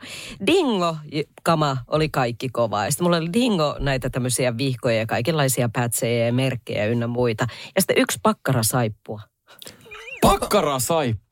dingo-kama 0.47 1.77
oli 1.87 2.09
kaikki 2.09 2.49
kovaa. 2.49 2.85
Ja 2.85 2.91
sitten 2.91 3.05
mulla 3.05 3.17
oli 3.17 3.33
dingo 3.33 3.75
näitä 3.79 4.09
tämmöisiä 4.09 4.57
vihkoja 4.57 4.97
ja 4.97 5.05
kaikenlaisia 5.05 5.69
pätsejä 5.73 6.25
ja 6.25 6.33
merkkejä 6.33 6.85
ynnä 6.85 7.07
muita. 7.07 7.47
Ja 7.75 7.81
sitten 7.81 7.97
yksi 7.97 8.19
pakkara 8.23 8.63
saippua. 8.63 9.21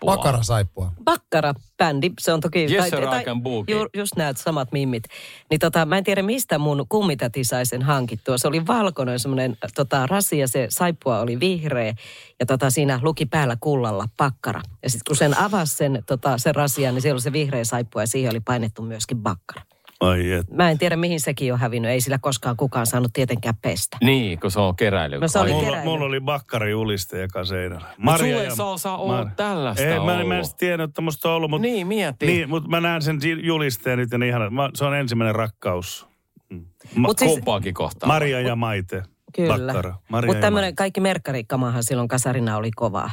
Pakkara 0.05 0.43
saippua. 0.43 0.91
Bakkara 1.03 1.53
bändi, 1.77 2.11
se 2.19 2.33
on 2.33 2.39
toki... 2.39 2.67
Yes, 2.71 2.89
sir, 2.89 3.03
I 3.03 3.23
can 3.23 3.41
boogie. 3.41 3.75
ju, 3.75 3.85
just 3.93 4.15
näet 4.17 4.37
samat 4.37 4.71
mimmit. 4.71 5.03
Niin 5.49 5.59
tota, 5.59 5.85
mä 5.85 5.97
en 5.97 6.03
tiedä 6.03 6.21
mistä 6.21 6.57
mun 6.57 6.85
kummitäti 6.89 7.43
sai 7.43 7.65
sen 7.65 7.81
hankittua. 7.81 8.37
Se 8.37 8.47
oli 8.47 8.67
valkoinen 8.67 9.19
semmoinen 9.19 9.57
tota, 9.75 10.07
rasi 10.07 10.37
ja 10.37 10.47
se 10.47 10.67
saippua 10.69 11.19
oli 11.19 11.39
vihreä. 11.39 11.93
Ja 12.39 12.45
tota, 12.45 12.69
siinä 12.69 12.99
luki 13.01 13.25
päällä 13.25 13.57
kullalla 13.59 14.05
pakkara. 14.17 14.61
Ja 14.83 14.89
sitten 14.89 15.03
kun 15.07 15.15
sen 15.17 15.37
avasi 15.37 15.75
sen, 15.75 16.03
tota, 16.05 16.37
sen 16.37 16.55
rasian, 16.55 16.93
niin 16.93 17.01
siellä 17.01 17.15
oli 17.15 17.21
se 17.21 17.33
vihreä 17.33 17.63
saippua 17.63 18.01
ja 18.01 18.07
siihen 18.07 18.31
oli 18.31 18.39
painettu 18.39 18.81
myöskin 18.81 19.17
bakkara. 19.17 19.61
Ai 20.03 20.31
et. 20.31 20.51
Mä 20.51 20.71
en 20.71 20.77
tiedä 20.77 20.95
mihin 20.95 21.19
sekin 21.19 21.53
on 21.53 21.59
hävinnyt. 21.59 21.91
Ei 21.91 22.01
sillä 22.01 22.17
koskaan 22.21 22.57
kukaan 22.57 22.85
saanut 22.85 23.13
tietenkään 23.13 23.55
pestä. 23.61 23.97
Niin, 24.03 24.39
kun 24.39 24.51
se 24.51 24.59
on 24.59 24.75
keräily. 24.75 25.19
No 25.19 25.27
se 25.27 25.39
oli. 25.39 25.49
Mulla, 25.51 25.65
keräily. 25.65 25.89
mulla 25.89 26.05
oli 26.05 26.19
bakkari 26.21 26.71
juliste 26.71 27.21
joka 27.21 27.45
seinällä. 27.45 27.87
Mut 27.97 28.17
sulla 28.17 28.43
ei 28.43 28.51
Salsa 28.55 28.95
ole 28.95 29.27
tällaista 29.35 29.83
ei, 29.83 29.99
mä, 29.99 30.21
en- 30.21 30.27
mä 30.27 30.37
en 30.37 30.43
tiennyt, 30.57 30.89
että 30.89 31.01
musta 31.01 31.29
on 31.29 31.35
ollut. 31.35 31.49
Mutta, 31.49 31.61
Niin, 31.67 31.87
mieti. 31.87 32.25
Niin, 32.25 32.49
mutta 32.49 32.69
mä 32.69 32.81
näen 32.81 33.01
sen 33.01 33.19
julisteen 33.43 33.97
nyt 33.99 34.11
ja 34.11 34.17
niin 34.17 34.29
ihana. 34.29 34.49
Mä, 34.49 34.69
se 34.75 34.85
on 34.85 34.95
ensimmäinen 34.95 35.35
rakkaus. 35.35 36.07
Mm. 36.49 36.65
Ma- 36.95 37.07
Mut 37.07 37.19
siis- 37.19 37.31
Kumpaakin 37.31 37.73
kohtaan. 37.73 38.07
Maria 38.07 38.41
ja 38.41 38.55
Maite. 38.55 39.03
Kyllä. 39.35 39.73
Bakkara. 39.73 39.95
Maria 40.09 40.27
Mutta 40.27 40.37
ja 40.37 40.41
tämmöinen 40.41 40.75
kaikki 40.75 41.01
merkkarikamahan 41.01 41.83
silloin 41.83 42.07
kasarina 42.07 42.57
oli 42.57 42.71
kovaa. 42.75 43.11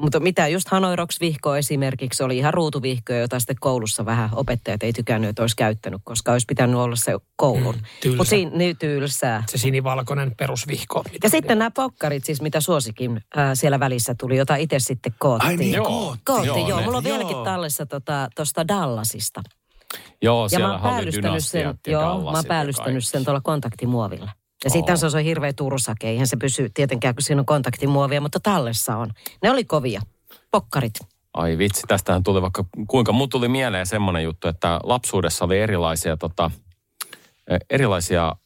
Mutta 0.00 0.20
mitä 0.20 0.48
just 0.48 0.68
Hanoi 0.68 0.96
Rocks 0.96 1.20
vihko 1.20 1.56
esimerkiksi 1.56 2.22
oli 2.22 2.36
ihan 2.38 2.54
ruutuvihkoja, 2.54 3.18
jota 3.20 3.40
sitten 3.40 3.56
koulussa 3.60 4.04
vähän 4.04 4.30
opettajat 4.32 4.82
ei 4.82 4.92
tykännyt, 4.92 5.30
että 5.30 5.42
olisi 5.42 5.56
käyttänyt, 5.56 6.00
koska 6.04 6.32
olisi 6.32 6.44
pitänyt 6.48 6.76
olla 6.76 6.96
se 6.96 7.12
koulun. 7.36 7.74
Mm. 8.04 8.10
Mutta 8.16 8.30
siinä 8.30 8.50
niin 8.56 8.76
tylsää. 8.78 9.44
Se 9.48 9.58
sinivalkoinen 9.58 10.32
perusvihko. 10.36 11.02
Mitä 11.12 11.26
Ja 11.26 11.30
sitten 11.30 11.58
nämä 11.58 11.70
pokkarit, 11.70 12.24
siis 12.24 12.42
mitä 12.42 12.60
suosikin 12.60 13.20
ää, 13.36 13.54
siellä 13.54 13.80
välissä 13.80 14.14
tuli, 14.20 14.36
jota 14.36 14.56
itse 14.56 14.78
sitten 14.78 15.14
koottiin. 15.18 15.48
Ai 15.50 15.56
niin, 15.56 15.72
Joo. 15.74 15.84
koot. 15.86 16.18
Koottiin, 16.24 16.56
Joo, 16.56 16.68
joo. 16.68 16.78
ne- 16.78 16.84
Mulla 16.84 16.98
on 16.98 17.04
joo. 17.04 17.18
vieläkin 17.18 17.44
tallessa 17.44 17.86
tuosta 18.36 18.68
Dallasista. 18.68 19.40
Joo, 20.22 20.38
Ja 20.38 20.42
mä 20.42 20.48
siellä 20.48 20.66
oon 20.68 20.80
oli 20.80 20.90
päällystänyt 20.90 21.44
sen, 21.44 21.74
joo, 21.86 22.02
mä 22.02 22.30
oon 22.30 22.44
päällystänyt 22.48 23.04
sen 23.06 23.24
tuolla 23.24 23.40
kontaktimuovilla. 23.40 24.30
Ja 24.64 24.70
sitten 24.70 24.98
se 24.98 25.06
on 25.06 25.24
hirveä 25.24 25.52
tursake, 25.52 26.08
eihän 26.08 26.26
se 26.26 26.36
pysy 26.36 26.70
tietenkään, 26.74 27.14
kun 27.14 27.22
siinä 27.22 27.40
on 27.40 27.46
kontaktimuovia, 27.46 28.20
mutta 28.20 28.40
tallessa 28.40 28.96
on. 28.96 29.10
Ne 29.42 29.50
oli 29.50 29.64
kovia. 29.64 30.00
Pokkarit. 30.50 30.94
Ai 31.34 31.58
vitsi, 31.58 31.82
tästähän 31.88 32.22
tuli 32.22 32.42
vaikka 32.42 32.64
kuinka. 32.88 33.12
Mun 33.12 33.28
tuli 33.28 33.48
mieleen 33.48 33.86
semmoinen 33.86 34.24
juttu, 34.24 34.48
että 34.48 34.80
lapsuudessa 34.82 35.44
oli 35.44 35.58
erilaisia, 35.58 36.16
tota, 36.16 36.50
eh, 37.50 37.60
erilaisia 37.70 38.36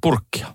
purkkia. 0.00 0.54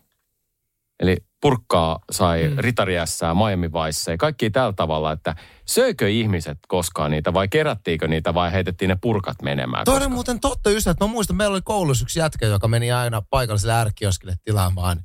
Eli 0.99 1.17
purkkaa 1.43 1.99
sai 2.11 2.49
mm. 2.49 2.55
ritariässää, 2.57 3.33
Miami 3.33 3.71
Vice 3.71 4.11
ja 4.11 4.17
kaikki 4.17 4.49
tällä 4.49 4.73
tavalla, 4.73 5.11
että 5.11 5.35
söikö 5.65 6.09
ihmiset 6.09 6.57
koskaan 6.67 7.11
niitä 7.11 7.33
vai 7.33 7.47
kerättiinkö 7.47 8.07
niitä 8.07 8.33
vai 8.33 8.51
heitettiin 8.51 8.89
ne 8.89 8.97
purkat 9.01 9.41
menemään? 9.41 9.85
Toinen 9.85 10.11
muuten 10.11 10.39
totta 10.39 10.69
ystävät. 10.69 10.99
Mä 10.99 11.07
muistan, 11.07 11.35
meillä 11.35 11.53
oli 11.53 11.61
koulussa 11.61 12.03
yksi 12.03 12.19
jätkä, 12.19 12.45
joka 12.45 12.67
meni 12.67 12.91
aina 12.91 13.21
paikalliselle 13.29 13.73
ärkioskille 13.73 14.35
tilaamaan 14.43 14.99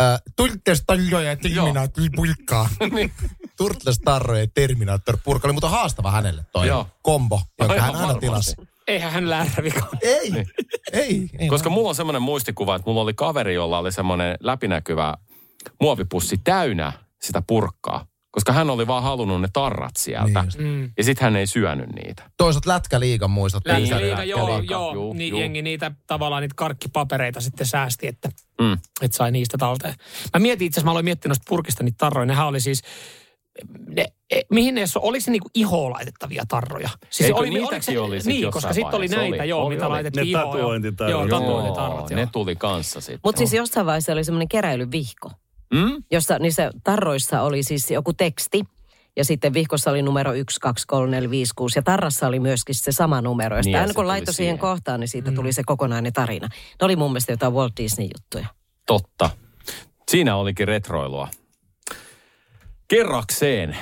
äh, 0.00 0.22
Turtles-tarroja 0.36 1.28
ja 1.28 1.36
Terminaattori-purkkaa. 1.36 2.68
Niin. 2.94 3.12
Turtles-tarroja 3.56 4.40
ja 4.40 4.46
Terminaattori-purkka 4.54 5.46
oli 5.46 5.52
muuten 5.52 5.70
haastava 5.70 6.10
hänelle 6.10 6.46
toi 6.52 6.66
Joo. 6.68 6.86
kombo, 7.02 7.40
jonka 7.58 7.74
Aivan 7.74 7.94
hän 7.94 8.06
aina 8.06 8.20
tilasi. 8.20 8.56
Eihän 8.88 9.12
hän 9.12 9.30
läärävika. 9.30 9.88
Ei, 10.02 10.32
ei, 10.92 11.28
ei. 11.38 11.48
Koska 11.48 11.70
mulla 11.70 11.88
on 11.88 11.94
semmoinen 11.94 12.22
muistikuva, 12.22 12.76
että 12.76 12.90
mulla 12.90 13.00
oli 13.00 13.14
kaveri, 13.14 13.54
jolla 13.54 13.78
oli 13.78 13.92
semmoinen 13.92 14.36
läpinäkyvä 14.40 15.14
muovipussi 15.80 16.38
täynnä 16.44 16.92
sitä 17.22 17.42
purkkaa. 17.46 18.06
Koska 18.30 18.52
hän 18.52 18.70
oli 18.70 18.86
vaan 18.86 19.02
halunnut 19.02 19.40
ne 19.40 19.48
tarrat 19.52 19.96
sieltä. 19.98 20.24
Niin 20.40 20.44
just. 20.44 20.58
Mm. 20.58 20.90
ja 20.96 21.04
sitten 21.04 21.24
hän 21.24 21.36
ei 21.36 21.46
syönyt 21.46 21.88
niitä. 21.92 22.22
Toisaalta 22.36 22.70
lätkäliigan 22.70 23.30
muistat. 23.30 23.66
Lätkäliiga, 23.66 23.94
Lätkäliiga, 23.94 24.24
joo, 24.24 24.40
lätkäliiga, 24.48 24.74
joo. 24.74 24.94
juu, 24.94 25.12
niin 25.12 25.30
juu. 25.30 25.40
jengi 25.40 25.62
niitä 25.62 25.92
tavallaan 26.06 26.40
niitä 26.42 26.54
karkkipapereita 26.56 27.40
sitten 27.40 27.66
säästi, 27.66 28.06
että, 28.06 28.28
Mm. 28.60 28.72
että 29.02 29.16
sai 29.16 29.30
niistä 29.32 29.58
talteen. 29.58 29.94
Mä 30.34 30.40
mietin 30.40 30.66
itse 30.66 30.74
asiassa, 30.78 30.84
mä 30.84 30.90
aloin 30.90 31.04
miettiä 31.04 31.28
noista 31.28 31.44
purkista 31.48 31.82
niitä 31.84 31.96
tarroja. 31.98 32.26
Nehän 32.26 32.46
oli 32.46 32.60
siis, 32.60 32.82
ne, 33.96 34.04
e, 34.30 34.40
mihin 34.50 34.74
ne, 34.74 34.84
oliko 34.98 35.20
se 35.24 35.30
niinku 35.30 35.48
ihoon 35.54 35.92
laitettavia 35.92 36.44
tarroja? 36.48 36.88
Siis 37.10 37.26
Eikö 37.26 37.38
oli, 37.38 37.50
niitäkin 37.50 37.82
se, 37.82 37.98
oli 37.98 38.20
sit 38.20 38.26
Niin, 38.26 38.50
koska 38.50 38.72
sitten 38.72 38.94
oli 38.96 39.08
näitä, 39.08 39.36
Oli, 39.42 39.48
joo, 39.48 39.62
oli, 39.66 39.74
mitä 39.74 39.86
oli. 39.86 39.92
laitettiin 39.92 40.24
Ne 40.24 40.30
ihoon. 40.30 40.44
joo. 40.44 40.52
tatuointitarrat. 40.54 41.10
Joo, 41.10 41.26
Joo, 41.26 41.40
tatuointitarrat, 41.40 42.10
joo. 42.10 42.20
ne 42.20 42.28
tuli 42.32 42.56
kanssa 42.56 43.00
sitten. 43.00 43.20
Mutta 43.24 43.38
siis 43.38 43.52
jossain 43.52 43.86
vaiheessa 43.86 44.12
oli 44.12 44.24
semmoinen 44.24 44.48
keräilyvihko, 44.48 45.30
Mm? 45.74 46.02
jossa 46.10 46.38
niissä 46.38 46.70
tarroissa 46.84 47.42
oli 47.42 47.62
siis 47.62 47.90
joku 47.90 48.12
teksti. 48.12 48.64
Ja 49.16 49.24
sitten 49.24 49.54
vihkossa 49.54 49.90
oli 49.90 50.02
numero 50.02 50.32
1, 50.32 50.60
2, 50.60 50.86
3, 50.86 51.10
4, 51.10 51.30
5, 51.30 51.52
6 51.56 51.78
ja 51.78 51.82
tarrassa 51.82 52.26
oli 52.26 52.40
myöskin 52.40 52.74
se 52.74 52.92
sama 52.92 53.20
numero. 53.20 53.56
Ja 53.56 53.62
Niin, 53.64 53.78
aina 53.78 53.94
kun 53.94 54.06
laittoi 54.06 54.34
siihen 54.34 54.58
kohtaan, 54.58 55.00
niin 55.00 55.08
siitä 55.08 55.32
tuli 55.32 55.52
se 55.52 55.62
kokonainen 55.66 56.12
tarina. 56.12 56.48
Ne 56.50 56.84
oli 56.84 56.96
mun 56.96 57.10
mielestä 57.10 57.32
jotain 57.32 57.52
Walt 57.52 57.72
Disney-juttuja. 57.76 58.46
Totta. 58.86 59.30
Siinä 60.10 60.36
olikin 60.36 60.68
retroilua. 60.68 61.28
Kerrakseen. 62.88 63.76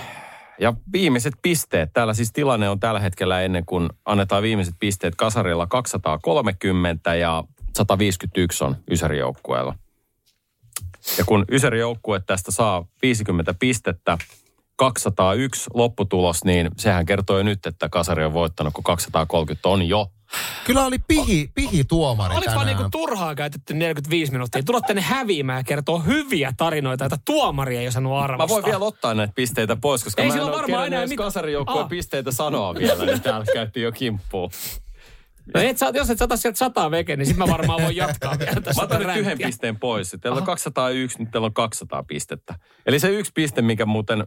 Ja 0.61 0.75
viimeiset 0.93 1.35
pisteet. 1.43 1.91
Täällä 1.93 2.15
siis 2.15 2.33
tilanne 2.33 2.69
on 2.69 2.81
tällä 2.81 3.01
hetkellä 3.01 3.41
ennen 3.41 3.67
kuin 3.67 3.89
annetaan 4.05 4.43
viimeiset 4.43 4.75
pisteet 4.81 5.15
kasarilla 5.15 5.67
230 5.67 7.15
ja 7.15 7.45
151 7.77 8.65
on 8.65 8.77
Ysäri-joukkueella. 8.91 9.75
Ja 11.19 11.25
kun 11.25 11.45
Ysäri-joukkue 11.53 12.21
tästä 12.27 12.51
saa 12.51 12.87
50 13.03 13.55
pistettä, 13.55 14.19
201 14.77 15.71
lopputulos, 15.75 16.45
niin 16.45 16.71
sehän 16.77 17.07
kertoo 17.07 17.37
jo 17.39 17.43
nyt, 17.43 17.67
että 17.67 17.89
kasari 17.89 18.25
on 18.25 18.33
voittanut, 18.33 18.75
kun 18.75 18.85
230 18.85 19.69
on 19.69 19.89
jo. 19.89 20.07
Kyllä 20.65 20.87
oli 20.87 20.99
pihi, 21.09 21.51
pihi 21.55 21.85
tuomari 21.85 22.37
Oliko 22.37 22.55
vaan 22.55 22.67
niinku 22.67 22.85
turhaa 22.91 23.35
käytetty 23.35 23.75
45 23.75 24.33
minuuttia? 24.33 24.63
Tulla 24.63 24.81
tänne 24.81 25.03
häviämään 25.03 25.59
ja 25.61 25.65
kertoo 25.65 25.99
hyviä 25.99 26.53
tarinoita, 26.57 27.05
joita 27.05 27.19
tuomari 27.25 27.77
ei 27.77 27.89
osannut 27.89 28.13
arvostaa. 28.13 28.47
Mä 28.47 28.49
voin 28.49 28.65
vielä 28.65 28.85
ottaa 28.85 29.15
näitä 29.15 29.33
pisteitä 29.37 29.77
pois, 29.77 30.05
koska 30.05 30.23
Ei 30.23 30.29
mä 30.29 30.35
en 30.35 30.43
ole 30.43 30.53
varmaan 30.53 30.87
enää 30.87 31.05
kasarijoukkueen 31.17 31.83
Ah. 31.83 31.89
pisteitä 31.89 32.33
sanoa 32.33 32.75
vielä, 32.75 33.05
niin 33.05 33.21
täällä 33.21 33.47
käytiin 33.55 33.85
jo 33.85 33.93
kimppuun. 33.93 34.51
No 35.55 35.61
et 35.61 35.79
saa, 35.79 35.91
jos 35.95 36.11
et 36.11 36.19
sata 36.19 36.37
sieltä 36.37 36.59
sataa 36.59 36.91
veke, 36.91 37.17
niin 37.17 37.27
sit 37.27 37.37
mä 37.37 37.49
varmaan 37.49 37.83
voin 37.83 37.97
jatkaa 37.97 38.39
vielä 38.39 38.61
tässä. 38.61 38.83
Mä 38.83 38.85
otan 38.85 39.07
nyt 39.07 39.17
yhden 39.17 39.39
pisteen 39.39 39.79
pois. 39.79 40.17
Teillä 40.21 40.39
on 40.39 40.45
201, 40.45 41.19
nyt 41.19 41.31
teillä 41.31 41.47
on 41.47 41.55
200 41.55 42.03
pistettä. 42.03 42.55
Eli 42.87 43.01
se 43.01 43.09
yksi 43.09 43.33
piste, 43.35 43.63
mikä 43.63 43.87
muuten 43.87 44.27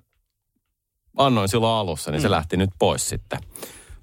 annoin 1.17 1.49
silloin 1.49 1.73
alussa, 1.73 2.11
niin 2.11 2.21
se 2.21 2.31
lähti 2.31 2.57
nyt 2.57 2.69
pois 2.79 3.09
sitten. 3.09 3.39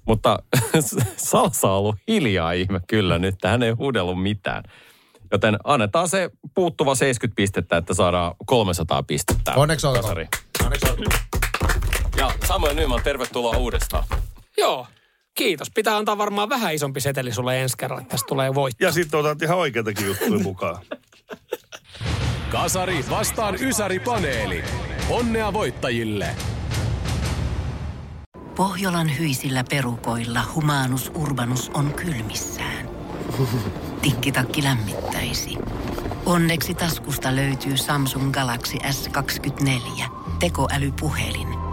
Mutta 0.07 0.39
Salsa 1.17 1.71
on 1.71 1.77
ollut 1.77 1.95
hiljaa 2.07 2.51
ihme 2.51 2.79
kyllä 2.87 3.19
nyt. 3.19 3.35
Hän 3.43 3.63
ei 3.63 3.71
huudellut 3.71 4.21
mitään. 4.21 4.63
Joten 5.31 5.57
annetaan 5.63 6.09
se 6.09 6.29
puuttuva 6.55 6.95
70 6.95 7.35
pistettä, 7.35 7.77
että 7.77 7.93
saadaan 7.93 8.35
300 8.45 9.03
pistettä. 9.03 9.53
Onneksi 9.55 9.87
olkoon. 9.87 10.17
Onneksi 10.63 10.89
olkoon. 10.89 11.07
Ja 12.17 12.31
Samuel 12.47 12.75
Nyman, 12.75 13.03
tervetuloa 13.03 13.57
uudestaan. 13.57 14.03
Joo, 14.57 14.87
kiitos. 15.35 15.71
Pitää 15.71 15.97
antaa 15.97 16.17
varmaan 16.17 16.49
vähän 16.49 16.73
isompi 16.73 17.01
seteli 17.01 17.31
sulle 17.31 17.61
ensi 17.61 17.77
kerralla, 17.77 18.01
että 18.01 18.11
tästä 18.11 18.27
tulee 18.27 18.55
voitto. 18.55 18.85
Ja 18.85 18.91
sitten 18.91 19.19
otat 19.19 19.41
ihan 19.41 19.57
oikeitakin 19.57 20.05
juttuja 20.07 20.39
mukaan. 20.39 20.85
Kasari 22.51 23.05
vastaan 23.09 23.55
Ysäri-paneeli. 23.61 24.63
Onnea 25.09 25.53
voittajille! 25.53 26.35
Pohjolan 28.55 29.17
hyisillä 29.17 29.63
perukoilla 29.69 30.41
humanus 30.55 31.11
urbanus 31.15 31.71
on 31.73 31.93
kylmissään. 31.93 32.89
Tikkitakki 34.01 34.63
lämmittäisi. 34.63 35.57
Onneksi 36.25 36.73
taskusta 36.73 37.35
löytyy 37.35 37.77
Samsung 37.77 38.31
Galaxy 38.31 38.77
S24 38.77 40.03
tekoälypuhelin. 40.39 41.72